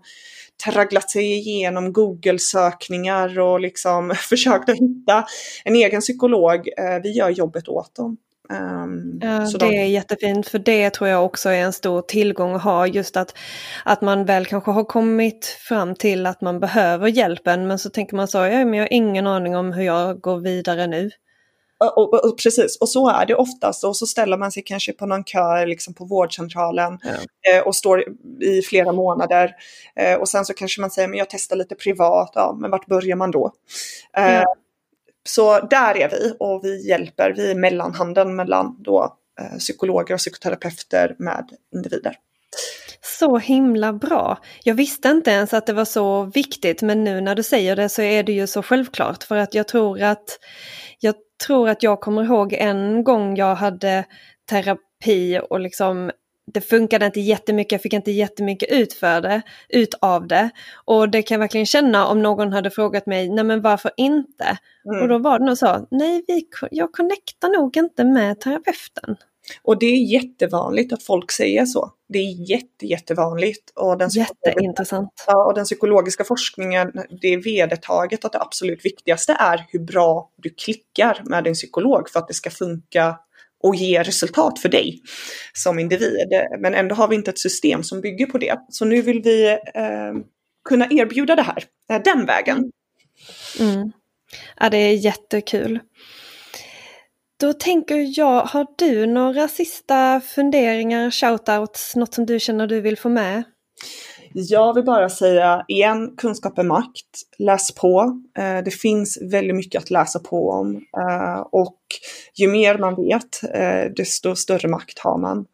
tragglat 0.63 1.09
sig 1.09 1.33
igenom 1.33 1.93
Google-sökningar 1.93 3.39
och 3.39 3.59
liksom 3.59 4.15
försökt 4.29 4.69
att 4.69 4.77
hitta 4.77 5.25
en 5.63 5.75
egen 5.75 6.01
psykolog, 6.01 6.69
vi 7.03 7.11
gör 7.11 7.29
jobbet 7.29 7.67
åt 7.67 7.95
dem. 7.95 8.17
Um, 8.49 9.19
det 9.19 9.57
de... 9.59 9.65
är 9.65 9.85
jättefint 9.85 10.47
för 10.47 10.59
det 10.59 10.89
tror 10.89 11.09
jag 11.09 11.25
också 11.25 11.49
är 11.49 11.61
en 11.61 11.73
stor 11.73 12.01
tillgång 12.01 12.55
att 12.55 12.63
ha 12.63 12.87
just 12.87 13.17
att, 13.17 13.37
att 13.85 14.01
man 14.01 14.25
väl 14.25 14.45
kanske 14.45 14.71
har 14.71 14.83
kommit 14.83 15.45
fram 15.45 15.95
till 15.95 16.25
att 16.25 16.41
man 16.41 16.59
behöver 16.59 17.07
hjälpen 17.07 17.67
men 17.67 17.79
så 17.79 17.89
tänker 17.89 18.15
man 18.15 18.27
så, 18.27 18.37
ja, 18.37 18.65
men 18.65 18.73
jag 18.73 18.83
har 18.83 18.93
ingen 18.93 19.27
aning 19.27 19.55
om 19.55 19.73
hur 19.73 19.83
jag 19.83 20.21
går 20.21 20.37
vidare 20.37 20.87
nu. 20.87 21.09
Och, 21.79 21.97
och, 21.97 22.25
och, 22.25 22.37
precis, 22.43 22.77
och 22.77 22.89
så 22.89 23.09
är 23.09 23.25
det 23.25 23.35
oftast 23.35 23.83
och 23.83 23.97
så 23.97 24.07
ställer 24.07 24.37
man 24.37 24.51
sig 24.51 24.63
kanske 24.63 24.93
på 24.93 25.05
någon 25.05 25.23
kö 25.23 25.65
liksom 25.65 25.93
på 25.93 26.05
vårdcentralen 26.05 26.99
ja. 27.03 27.53
eh, 27.53 27.67
och 27.67 27.75
står 27.75 28.03
i 28.41 28.61
flera 28.61 28.91
månader. 28.91 29.55
Eh, 29.95 30.15
och 30.15 30.29
sen 30.29 30.45
så 30.45 30.53
kanske 30.53 30.81
man 30.81 30.91
säger, 30.91 31.07
men 31.07 31.17
jag 31.17 31.29
testar 31.29 31.55
lite 31.55 31.75
privat, 31.75 32.31
ja 32.35 32.57
men 32.59 32.71
vart 32.71 32.85
börjar 32.85 33.15
man 33.15 33.31
då? 33.31 33.51
Eh, 34.17 34.33
ja. 34.33 34.55
Så 35.23 35.59
där 35.59 35.97
är 35.97 36.09
vi 36.09 36.33
och 36.39 36.63
vi 36.63 36.87
hjälper, 36.87 37.33
vi 37.35 37.51
är 37.51 37.55
mellanhanden 37.55 38.35
mellan 38.35 38.75
då 38.79 39.17
psykologer 39.59 40.13
och 40.13 40.19
psykoterapeuter 40.19 41.15
med 41.19 41.49
individer. 41.73 42.17
Så 43.01 43.37
himla 43.37 43.93
bra! 43.93 44.37
Jag 44.63 44.75
visste 44.75 45.09
inte 45.09 45.31
ens 45.31 45.53
att 45.53 45.65
det 45.65 45.73
var 45.73 45.85
så 45.85 46.23
viktigt 46.23 46.81
men 46.81 47.03
nu 47.03 47.21
när 47.21 47.35
du 47.35 47.43
säger 47.43 47.75
det 47.75 47.89
så 47.89 48.01
är 48.01 48.23
det 48.23 48.31
ju 48.31 48.47
så 48.47 48.63
självklart 48.63 49.23
för 49.23 49.35
att 49.35 49.53
jag 49.53 49.67
tror 49.67 50.01
att 50.01 50.39
tror 51.45 51.69
att 51.69 51.83
jag 51.83 52.01
kommer 52.01 52.23
ihåg 52.23 52.53
en 52.53 53.03
gång 53.03 53.35
jag 53.35 53.55
hade 53.55 54.05
terapi 54.49 55.39
och 55.49 55.59
liksom 55.59 56.11
det 56.53 56.61
funkade 56.61 57.05
inte 57.05 57.19
jättemycket, 57.19 57.71
jag 57.71 57.81
fick 57.81 57.93
inte 57.93 58.11
jättemycket 58.11 58.71
ut, 58.71 58.93
för 58.93 59.21
det, 59.21 59.41
ut 59.69 59.93
av 60.01 60.27
det. 60.27 60.49
Och 60.85 61.09
det 61.09 61.21
kan 61.21 61.35
jag 61.35 61.39
verkligen 61.39 61.65
känna 61.65 62.07
om 62.07 62.21
någon 62.21 62.53
hade 62.53 62.69
frågat 62.69 63.05
mig, 63.05 63.29
nej 63.29 63.43
men 63.43 63.61
varför 63.61 63.91
inte? 63.97 64.57
Mm. 64.85 65.01
Och 65.01 65.07
då 65.07 65.17
var 65.17 65.39
det 65.39 65.45
nog 65.45 65.57
så, 65.57 65.87
nej 65.91 66.23
vi, 66.27 66.47
jag 66.71 66.91
connectar 66.91 67.49
nog 67.49 67.77
inte 67.77 68.03
med 68.03 68.39
terapeuten. 68.39 69.15
Och 69.61 69.79
det 69.79 69.85
är 69.85 70.13
jättevanligt 70.13 70.93
att 70.93 71.03
folk 71.03 71.31
säger 71.31 71.65
så. 71.65 71.91
Det 72.09 72.19
är 72.19 72.49
jätte, 72.49 72.85
jättevanligt. 72.85 73.71
Och 73.75 73.97
den 73.97 74.09
Jätteintressant. 74.09 75.23
Ja, 75.27 75.45
och 75.45 75.53
den 75.53 75.65
psykologiska 75.65 76.23
forskningen, 76.23 76.91
det 77.21 77.27
är 77.27 77.43
vedertaget 77.43 78.25
att 78.25 78.31
det 78.31 78.41
absolut 78.41 78.85
viktigaste 78.85 79.35
är 79.39 79.65
hur 79.69 79.79
bra 79.79 80.31
du 80.35 80.49
klickar 80.49 81.21
med 81.25 81.43
din 81.43 81.53
psykolog 81.53 82.09
för 82.09 82.19
att 82.19 82.27
det 82.27 82.33
ska 82.33 82.49
funka 82.49 83.19
och 83.63 83.75
ge 83.75 84.03
resultat 84.03 84.59
för 84.59 84.69
dig 84.69 85.01
som 85.53 85.79
individ. 85.79 86.27
Men 86.59 86.73
ändå 86.73 86.95
har 86.95 87.07
vi 87.07 87.15
inte 87.15 87.31
ett 87.31 87.39
system 87.39 87.83
som 87.83 88.01
bygger 88.01 88.25
på 88.25 88.37
det. 88.37 88.59
Så 88.69 88.85
nu 88.85 89.01
vill 89.01 89.21
vi 89.21 89.47
eh, 89.73 90.13
kunna 90.69 90.87
erbjuda 90.91 91.35
det 91.35 91.41
här, 91.41 91.63
eh, 91.91 92.01
den 92.03 92.25
vägen. 92.25 92.71
Mm. 93.59 93.91
Ja, 94.59 94.69
det 94.69 94.77
är 94.77 94.93
jättekul. 94.93 95.79
Då 97.39 97.53
tänker 97.53 98.19
jag, 98.19 98.41
har 98.41 98.67
du 98.77 99.05
några 99.05 99.47
sista 99.47 100.21
funderingar, 100.21 101.11
shoutouts, 101.11 101.95
något 101.95 102.13
som 102.13 102.25
du 102.25 102.39
känner 102.39 102.67
du 102.67 102.81
vill 102.81 102.97
få 102.97 103.09
med? 103.09 103.43
Jag 104.33 104.73
vill 104.73 104.83
bara 104.83 105.09
säga 105.09 105.65
igen, 105.67 106.15
kunskap 106.17 106.57
är 106.57 106.63
makt. 106.63 107.05
Läs 107.37 107.71
på. 107.71 108.21
Eh, 108.37 108.63
det 108.65 108.71
finns 108.71 109.19
väldigt 109.21 109.55
mycket 109.55 109.81
att 109.81 109.89
läsa 109.89 110.19
på 110.19 110.49
om. 110.49 110.75
Eh, 110.75 111.39
och 111.51 111.79
ju 112.35 112.47
mer 112.47 112.77
man 112.77 112.95
vet, 112.95 113.43
eh, 113.53 113.91
desto 113.95 114.35
större 114.35 114.67
makt 114.67 114.99
har 114.99 115.17
man. 115.17 115.45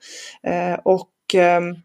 Och, 0.84 1.10
ehm, 1.34 1.76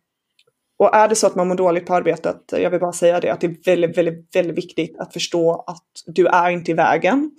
och 0.78 0.94
är 0.94 1.08
det 1.08 1.14
så 1.14 1.26
att 1.26 1.34
man 1.34 1.48
mår 1.48 1.54
dåligt 1.54 1.86
på 1.86 1.94
arbetet, 1.94 2.40
jag 2.50 2.70
vill 2.70 2.80
bara 2.80 2.92
säga 2.92 3.20
det, 3.20 3.32
att 3.32 3.40
det 3.40 3.46
är 3.46 3.56
väldigt, 3.64 3.98
väldigt, 3.98 4.36
väldigt 4.36 4.56
viktigt 4.56 4.98
att 4.98 5.12
förstå 5.12 5.64
att 5.66 5.86
du 6.06 6.26
är 6.26 6.50
inte 6.50 6.70
i 6.70 6.74
vägen. 6.74 7.30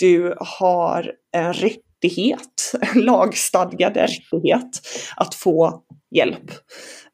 Du 0.00 0.34
har 0.38 1.12
en 1.32 1.52
rätt 1.52 1.80
rättighet, 2.04 2.72
en 2.80 3.00
lagstadgad 3.04 3.96
rättighet 3.96 4.80
att 5.16 5.34
få 5.34 5.82
hjälp. 6.10 6.50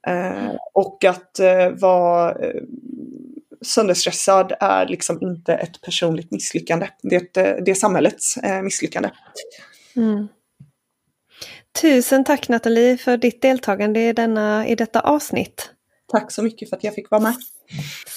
Eh, 0.07 0.55
och 0.75 1.05
att 1.05 1.39
eh, 1.39 1.69
vara 1.71 2.31
eh, 2.31 2.63
sönderstressad 3.63 4.53
är 4.61 4.87
liksom 4.87 5.19
inte 5.23 5.55
ett 5.55 5.81
personligt 5.81 6.31
misslyckande. 6.31 6.89
Det 7.03 7.17
är, 7.17 7.23
ett, 7.23 7.37
eh, 7.37 7.65
det 7.65 7.71
är 7.71 7.75
samhällets 7.75 8.37
eh, 8.37 8.63
misslyckande. 8.63 9.11
Mm. 9.97 10.29
Tusen 11.81 12.25
tack 12.25 12.49
Nathalie 12.49 12.97
för 12.97 13.17
ditt 13.17 13.43
deltagande 13.43 14.01
i, 14.01 14.13
denna, 14.13 14.67
i 14.67 14.75
detta 14.75 15.01
avsnitt. 15.01 15.71
Tack 16.13 16.33
så 16.33 16.43
mycket 16.43 16.69
för 16.69 16.77
att 16.77 16.85
jag 16.85 16.95
fick 16.95 17.11
vara 17.11 17.21
med. 17.21 17.35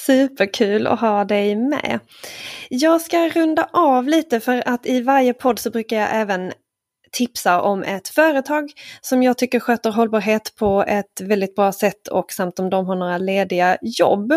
Superkul 0.05 0.87
att 0.87 0.99
ha 0.99 1.25
dig 1.25 1.55
med. 1.55 1.99
Jag 2.69 3.01
ska 3.01 3.29
runda 3.29 3.69
av 3.73 4.07
lite 4.07 4.39
för 4.39 4.63
att 4.65 4.85
i 4.85 5.01
varje 5.01 5.33
podd 5.33 5.59
så 5.59 5.69
brukar 5.69 5.97
jag 5.97 6.09
även 6.11 6.53
tipsa 7.13 7.61
om 7.61 7.83
ett 7.83 8.07
företag 8.07 8.71
som 9.01 9.23
jag 9.23 9.37
tycker 9.37 9.59
sköter 9.59 9.91
hållbarhet 9.91 10.55
på 10.55 10.83
ett 10.87 11.21
väldigt 11.21 11.55
bra 11.55 11.71
sätt 11.71 12.07
och 12.07 12.31
samt 12.31 12.59
om 12.59 12.69
de 12.69 12.85
har 12.85 12.95
några 12.95 13.17
lediga 13.17 13.77
jobb. 13.81 14.33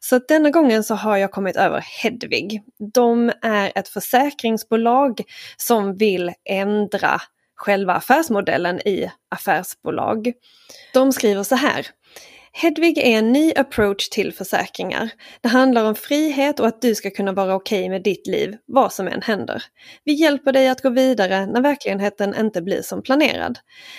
Så 0.00 0.18
denna 0.18 0.50
gången 0.50 0.84
så 0.84 0.94
har 0.94 1.16
jag 1.16 1.32
kommit 1.32 1.56
över 1.56 1.84
Hedvig. 2.02 2.62
De 2.94 3.32
är 3.42 3.72
ett 3.74 3.88
försäkringsbolag 3.88 5.20
som 5.56 5.96
vill 5.96 6.32
ändra 6.50 7.20
själva 7.56 7.94
affärsmodellen 7.94 8.80
i 8.88 9.10
affärsbolag. 9.28 10.32
De 10.94 11.12
skriver 11.12 11.42
så 11.42 11.54
här. 11.54 11.86
Hedvig 12.58 12.98
är 12.98 13.18
en 13.18 13.32
ny 13.32 13.52
approach 13.56 14.08
till 14.08 14.32
försäkringar. 14.32 15.10
Det 15.40 15.48
handlar 15.48 15.84
om 15.84 15.94
frihet 15.94 16.60
och 16.60 16.66
att 16.66 16.82
du 16.82 16.94
ska 16.94 17.10
kunna 17.10 17.32
vara 17.32 17.54
okej 17.54 17.78
okay 17.78 17.90
med 17.90 18.02
ditt 18.02 18.26
liv, 18.26 18.56
vad 18.66 18.92
som 18.92 19.08
än 19.08 19.22
händer. 19.22 19.62
Vi 20.04 20.12
hjälper 20.12 20.52
dig 20.52 20.68
att 20.68 20.82
gå 20.82 20.90
vidare 20.90 21.46
när 21.46 21.60
verkligheten 21.60 22.34
inte 22.40 22.62
blir 22.62 22.82
som 22.82 23.02
planerad. 23.02 23.58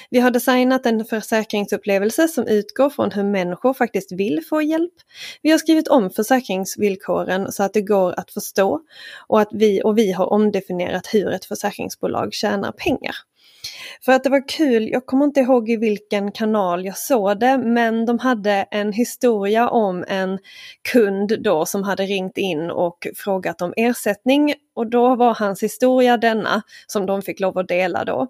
Vi 0.09 0.19
har 0.19 0.31
designat 0.31 0.85
en 0.85 1.05
försäkringsupplevelse 1.05 2.27
som 2.27 2.47
utgår 2.47 2.89
från 2.89 3.11
hur 3.11 3.23
människor 3.23 3.73
faktiskt 3.73 4.11
vill 4.11 4.41
få 4.49 4.61
hjälp. 4.61 4.93
Vi 5.41 5.51
har 5.51 5.57
skrivit 5.57 5.87
om 5.87 6.09
försäkringsvillkoren 6.09 7.51
så 7.51 7.63
att 7.63 7.73
det 7.73 7.81
går 7.81 8.19
att 8.19 8.31
förstå 8.31 8.81
och, 9.27 9.41
att 9.41 9.49
vi, 9.51 9.81
och 9.83 9.97
vi 9.97 10.11
har 10.11 10.25
omdefinierat 10.33 11.07
hur 11.13 11.31
ett 11.31 11.45
försäkringsbolag 11.45 12.33
tjänar 12.33 12.71
pengar. 12.71 13.15
För 14.05 14.11
att 14.11 14.23
det 14.23 14.29
var 14.29 14.47
kul, 14.47 14.89
jag 14.89 15.05
kommer 15.05 15.25
inte 15.25 15.39
ihåg 15.39 15.69
i 15.69 15.77
vilken 15.77 16.31
kanal 16.31 16.85
jag 16.85 16.97
såg 16.97 17.39
det, 17.39 17.57
men 17.57 18.05
de 18.05 18.19
hade 18.19 18.51
en 18.51 18.93
historia 18.93 19.69
om 19.69 20.05
en 20.07 20.39
kund 20.91 21.43
då 21.43 21.65
som 21.65 21.83
hade 21.83 22.03
ringt 22.03 22.37
in 22.37 22.71
och 22.71 23.07
frågat 23.15 23.61
om 23.61 23.73
ersättning 23.77 24.53
och 24.75 24.89
då 24.89 25.15
var 25.15 25.33
hans 25.33 25.63
historia 25.63 26.17
denna 26.17 26.61
som 26.87 27.05
de 27.05 27.21
fick 27.21 27.39
lov 27.39 27.57
att 27.57 27.67
dela 27.67 28.05
då. 28.05 28.27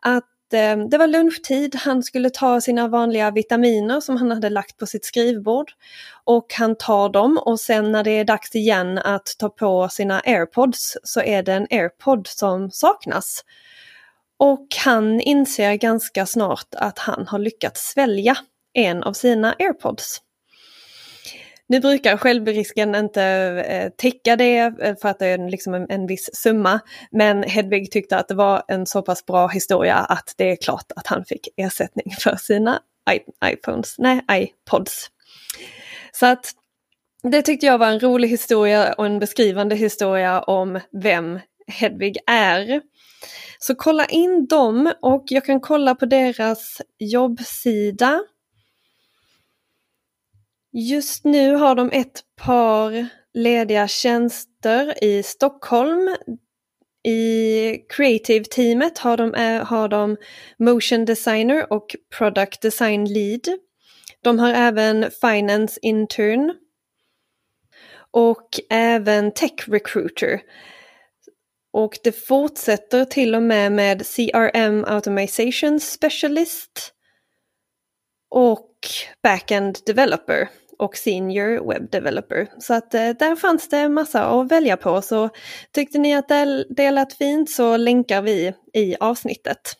Att 0.00 0.52
eh, 0.52 0.76
det 0.90 0.98
var 0.98 1.06
lunchtid, 1.06 1.74
han 1.74 2.02
skulle 2.02 2.30
ta 2.30 2.60
sina 2.60 2.88
vanliga 2.88 3.30
vitaminer 3.30 4.00
som 4.00 4.16
han 4.16 4.30
hade 4.30 4.50
lagt 4.50 4.76
på 4.76 4.86
sitt 4.86 5.04
skrivbord. 5.04 5.70
Och 6.24 6.46
han 6.58 6.76
tar 6.76 7.08
dem 7.08 7.38
och 7.38 7.60
sen 7.60 7.92
när 7.92 8.04
det 8.04 8.10
är 8.10 8.24
dags 8.24 8.54
igen 8.54 8.98
att 8.98 9.26
ta 9.38 9.48
på 9.48 9.88
sina 9.88 10.20
airpods 10.20 10.96
så 11.04 11.20
är 11.20 11.42
det 11.42 11.52
en 11.52 11.66
airpod 11.70 12.26
som 12.26 12.70
saknas. 12.70 13.44
Och 14.38 14.66
han 14.84 15.20
inser 15.20 15.74
ganska 15.74 16.26
snart 16.26 16.74
att 16.76 16.98
han 16.98 17.26
har 17.26 17.38
lyckats 17.38 17.90
svälja 17.92 18.36
en 18.72 19.02
av 19.02 19.12
sina 19.12 19.54
airpods. 19.58 20.20
Nu 21.66 21.80
brukar 21.80 22.16
självrisken 22.16 22.94
inte 22.94 23.22
eh, 23.68 23.90
täcka 23.90 24.36
det 24.36 24.58
eh, 24.58 24.96
för 25.02 25.08
att 25.08 25.18
det 25.18 25.26
är 25.26 25.50
liksom 25.50 25.74
en, 25.74 25.86
en 25.90 26.06
viss 26.06 26.30
summa. 26.32 26.80
Men 27.10 27.42
Hedvig 27.42 27.90
tyckte 27.90 28.16
att 28.16 28.28
det 28.28 28.34
var 28.34 28.62
en 28.68 28.86
så 28.86 29.02
pass 29.02 29.26
bra 29.26 29.48
historia 29.48 29.94
att 29.94 30.34
det 30.36 30.50
är 30.50 30.56
klart 30.56 30.92
att 30.96 31.06
han 31.06 31.24
fick 31.24 31.48
ersättning 31.56 32.14
för 32.18 32.36
sina 32.36 32.80
iPhones, 33.44 33.94
nej, 33.98 34.24
iPods. 34.32 35.10
Så 36.12 36.26
att 36.26 36.52
det 37.22 37.42
tyckte 37.42 37.66
jag 37.66 37.78
var 37.78 37.86
en 37.86 38.00
rolig 38.00 38.28
historia 38.28 38.92
och 38.92 39.06
en 39.06 39.18
beskrivande 39.18 39.74
historia 39.74 40.42
om 40.42 40.80
vem 41.02 41.40
Hedvig 41.66 42.18
är. 42.26 42.80
Så 43.58 43.74
kolla 43.74 44.06
in 44.06 44.46
dem 44.46 44.92
och 45.02 45.24
jag 45.26 45.44
kan 45.44 45.60
kolla 45.60 45.94
på 45.94 46.06
deras 46.06 46.82
jobbsida. 46.98 48.20
Just 50.72 51.24
nu 51.24 51.54
har 51.54 51.74
de 51.74 51.90
ett 51.92 52.20
par 52.36 53.08
lediga 53.34 53.88
tjänster 53.88 55.04
i 55.04 55.22
Stockholm. 55.22 56.16
I 57.08 57.78
creative-teamet 57.88 58.98
har 58.98 59.16
de, 59.16 59.34
eh, 59.34 59.64
har 59.64 59.88
de 59.88 60.16
motion 60.58 61.04
designer 61.04 61.72
och 61.72 61.96
product 62.18 62.62
design 62.62 63.04
lead. 63.04 63.48
De 64.22 64.38
har 64.38 64.52
även 64.52 65.10
finance 65.20 65.78
intern 65.82 66.54
och 68.10 68.48
även 68.70 69.32
tech 69.32 69.68
recruiter. 69.68 70.40
Och 71.74 71.98
det 72.02 72.12
fortsätter 72.12 73.04
till 73.04 73.34
och 73.34 73.42
med 73.42 73.72
med 73.72 74.06
CRM 74.06 74.84
automation 74.84 75.80
specialist 75.80 76.92
och 78.30 78.70
backend 79.22 79.78
developer 79.86 80.48
och 80.78 80.96
senior 80.96 81.68
web 81.68 81.90
developer. 81.90 82.48
Så 82.58 82.74
att 82.74 82.94
eh, 82.94 83.08
där 83.08 83.36
fanns 83.36 83.68
det 83.68 83.88
massa 83.88 84.24
att 84.24 84.50
välja 84.50 84.76
på. 84.76 85.02
Så 85.02 85.30
tyckte 85.72 85.98
ni 85.98 86.14
att 86.14 86.28
det 86.68 86.90
lät 86.90 87.12
fint 87.12 87.50
så 87.50 87.76
länkar 87.76 88.22
vi 88.22 88.52
i 88.72 88.96
avsnittet. 89.00 89.76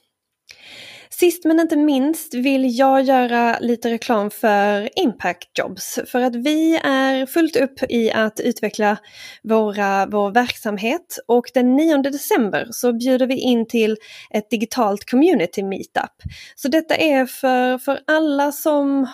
Sist 1.19 1.45
men 1.45 1.61
inte 1.61 1.77
minst 1.77 2.35
vill 2.35 2.79
jag 2.79 3.03
göra 3.03 3.59
lite 3.61 3.91
reklam 3.91 4.31
för 4.31 4.99
Impact 4.99 5.59
Jobs 5.59 5.99
för 6.07 6.21
att 6.21 6.35
vi 6.37 6.77
är 6.77 7.27
fullt 7.27 7.57
upp 7.57 7.83
i 7.89 8.13
att 8.13 8.41
utveckla 8.41 8.97
våra, 9.43 10.07
vår 10.07 10.31
verksamhet 10.31 11.19
och 11.27 11.45
den 11.55 11.77
9 11.77 11.97
december 11.97 12.69
så 12.71 12.93
bjuder 12.93 13.27
vi 13.27 13.35
in 13.35 13.67
till 13.67 13.97
ett 14.31 14.51
digitalt 14.51 15.11
community 15.11 15.63
meetup. 15.63 16.23
Så 16.55 16.69
detta 16.69 16.95
är 16.95 17.27
för, 17.27 17.79
för 17.79 18.01
alla 18.07 18.53
som 18.53 19.07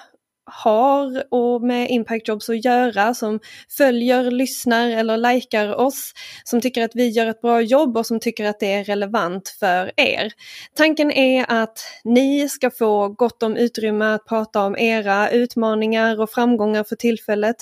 har 0.53 1.25
och 1.31 1.63
med 1.63 1.91
Impact 1.91 2.29
Jobs 2.29 2.49
att 2.49 2.65
göra, 2.65 3.15
som 3.15 3.41
följer, 3.77 4.31
lyssnar 4.31 4.89
eller 4.91 5.17
likar 5.17 5.75
oss, 5.75 6.13
som 6.45 6.61
tycker 6.61 6.85
att 6.85 6.95
vi 6.95 7.09
gör 7.09 7.27
ett 7.27 7.41
bra 7.41 7.61
jobb 7.61 7.97
och 7.97 8.07
som 8.07 8.21
tycker 8.21 8.45
att 8.45 8.61
det 8.61 8.73
är 8.73 8.85
relevant 8.85 9.49
för 9.49 9.93
er. 9.97 10.33
Tanken 10.75 11.11
är 11.13 11.47
att 11.49 11.79
ni 12.05 12.49
ska 12.49 12.71
få 12.71 13.09
gott 13.09 13.43
om 13.43 13.57
utrymme 13.57 14.05
att 14.05 14.27
prata 14.27 14.65
om 14.65 14.77
era 14.79 15.31
utmaningar 15.31 16.21
och 16.21 16.31
framgångar 16.31 16.85
för 16.85 16.97
tillfället 16.97 17.57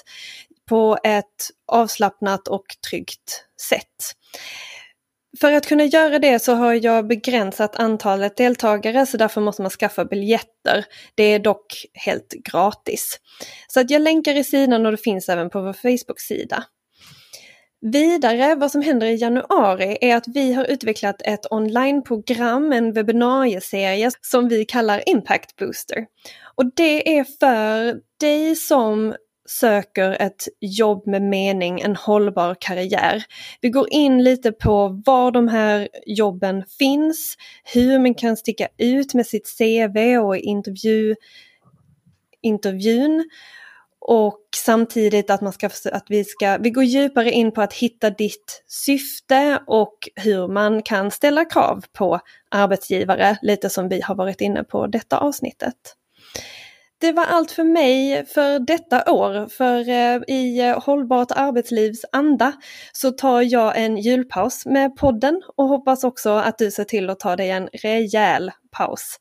på 0.69 0.99
ett 1.05 1.25
avslappnat 1.67 2.49
och 2.49 2.65
tryggt 2.91 3.45
sätt. 3.69 4.15
För 5.41 5.53
att 5.53 5.67
kunna 5.67 5.85
göra 5.85 6.19
det 6.19 6.39
så 6.39 6.55
har 6.55 6.75
jag 6.75 7.07
begränsat 7.07 7.77
antalet 7.77 8.37
deltagare 8.37 9.07
så 9.07 9.17
därför 9.17 9.41
måste 9.41 9.63
man 9.63 9.71
skaffa 9.71 10.05
biljetter. 10.05 10.85
Det 11.15 11.23
är 11.23 11.39
dock 11.39 11.87
helt 11.95 12.35
gratis. 12.53 13.21
Så 13.69 13.81
att 13.81 13.91
jag 13.91 14.03
länkar 14.03 14.35
i 14.35 14.45
sidan 14.45 14.87
och 14.87 14.93
det 14.93 14.99
finns 14.99 15.29
även 15.29 15.51
på 15.51 15.61
vår 15.61 15.73
Facebook-sida. 15.73 16.65
Vidare, 17.81 18.55
vad 18.55 18.71
som 18.71 18.83
händer 18.83 19.07
i 19.07 19.17
januari 19.17 19.99
är 20.01 20.17
att 20.17 20.29
vi 20.29 20.53
har 20.53 20.65
utvecklat 20.65 21.23
ett 21.25 21.53
onlineprogram, 21.53 22.73
en 22.73 22.93
webbinarieserie 22.93 24.11
som 24.21 24.49
vi 24.49 24.65
kallar 24.65 25.09
Impact 25.09 25.57
Booster. 25.57 26.07
Och 26.55 26.65
det 26.77 27.19
är 27.19 27.25
för 27.25 28.01
dig 28.21 28.57
som 28.57 29.15
söker 29.51 30.11
ett 30.23 30.49
jobb 30.61 31.07
med 31.07 31.23
mening, 31.23 31.81
en 31.81 31.97
hållbar 31.97 32.57
karriär. 32.61 33.25
Vi 33.61 33.71
går 33.71 33.93
in 33.93 34.25
lite 34.25 34.53
på 34.53 35.03
var 35.07 35.31
de 35.31 35.49
här 35.49 35.89
jobben 36.07 36.65
finns, 36.79 37.37
hur 37.75 37.99
man 37.99 38.15
kan 38.15 38.37
sticka 38.37 38.69
ut 38.79 39.15
med 39.15 39.27
sitt 39.27 39.59
CV 39.59 40.19
och 40.19 40.37
intervju, 40.37 41.15
intervjun 42.43 43.31
och 44.01 44.41
samtidigt 44.57 45.31
att, 45.31 45.41
man 45.41 45.53
ska, 45.53 45.71
att 45.93 46.07
vi 46.09 46.25
ska, 46.25 46.57
vi 46.57 46.71
går 46.71 46.85
djupare 46.85 47.31
in 47.31 47.53
på 47.53 47.63
att 47.63 47.73
hitta 47.73 48.11
ditt 48.11 48.65
syfte 48.67 49.63
och 49.67 50.09
hur 50.15 50.49
man 50.49 50.83
kan 50.83 51.11
ställa 51.11 51.45
krav 51.45 51.85
på 51.93 52.21
arbetsgivare, 52.51 53.39
lite 53.43 53.71
som 53.71 53.89
vi 53.89 54.01
har 54.01 54.15
varit 54.15 54.41
inne 54.41 54.65
på 54.65 54.87
detta 54.87 55.19
avsnittet. 55.19 55.98
Det 57.01 57.13
var 57.13 57.25
allt 57.25 57.51
för 57.51 57.65
mig 57.65 58.27
för 58.27 58.59
detta 58.59 59.13
år. 59.13 59.49
För 59.49 59.89
eh, 59.89 60.21
i 60.37 60.61
eh, 60.61 60.81
Hållbart 60.85 61.31
arbetslivs 61.31 62.05
anda 62.13 62.53
så 62.93 63.11
tar 63.11 63.43
jag 63.43 63.79
en 63.79 63.97
julpaus 63.97 64.67
med 64.67 64.97
podden 64.97 65.43
och 65.57 65.69
hoppas 65.69 66.05
också 66.05 66.31
att 66.31 66.59
du 66.59 66.71
ser 66.71 66.85
till 66.85 67.11
att 67.11 67.21
ta 67.21 67.37
dig 67.37 67.51
en 67.51 67.69
rejäl 67.73 68.51
paus. 68.71 69.19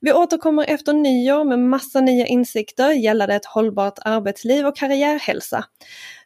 Vi 0.00 0.12
återkommer 0.12 0.64
efter 0.68 0.92
nyår 0.92 1.44
med 1.44 1.58
massa 1.58 2.00
nya 2.00 2.26
insikter 2.26 2.90
gällande 2.90 3.34
ett 3.34 3.46
hållbart 3.46 3.98
arbetsliv 4.04 4.66
och 4.66 4.76
karriärhälsa. 4.76 5.64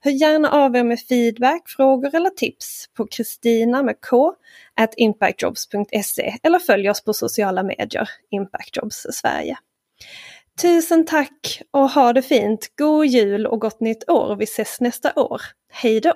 Hör 0.01 0.11
gärna 0.11 0.51
av 0.51 0.77
er 0.77 0.85
med 0.85 1.01
feedback, 1.01 1.69
frågor 1.69 2.15
eller 2.15 2.31
tips 2.31 2.87
på 2.97 3.07
Kristina 3.07 3.83
med 3.83 3.97
K 4.11 4.33
at 4.77 4.95
impactjobs.se 4.97 6.35
eller 6.43 6.59
följ 6.59 6.91
oss 6.91 7.05
på 7.05 7.13
sociala 7.13 7.63
medier, 7.63 8.09
Impactjobs 8.31 9.07
Sverige. 9.13 9.57
Tusen 10.63 11.07
tack 11.07 11.63
och 11.71 11.91
ha 11.91 12.13
det 12.13 12.23
fint. 12.23 12.73
God 12.77 13.07
jul 13.07 13.47
och 13.47 13.61
gott 13.61 13.81
nytt 13.81 14.11
år. 14.11 14.37
Vi 14.37 14.45
ses 14.45 14.81
nästa 14.81 15.13
år. 15.15 15.41
Hej 15.73 16.01
då! 16.01 16.15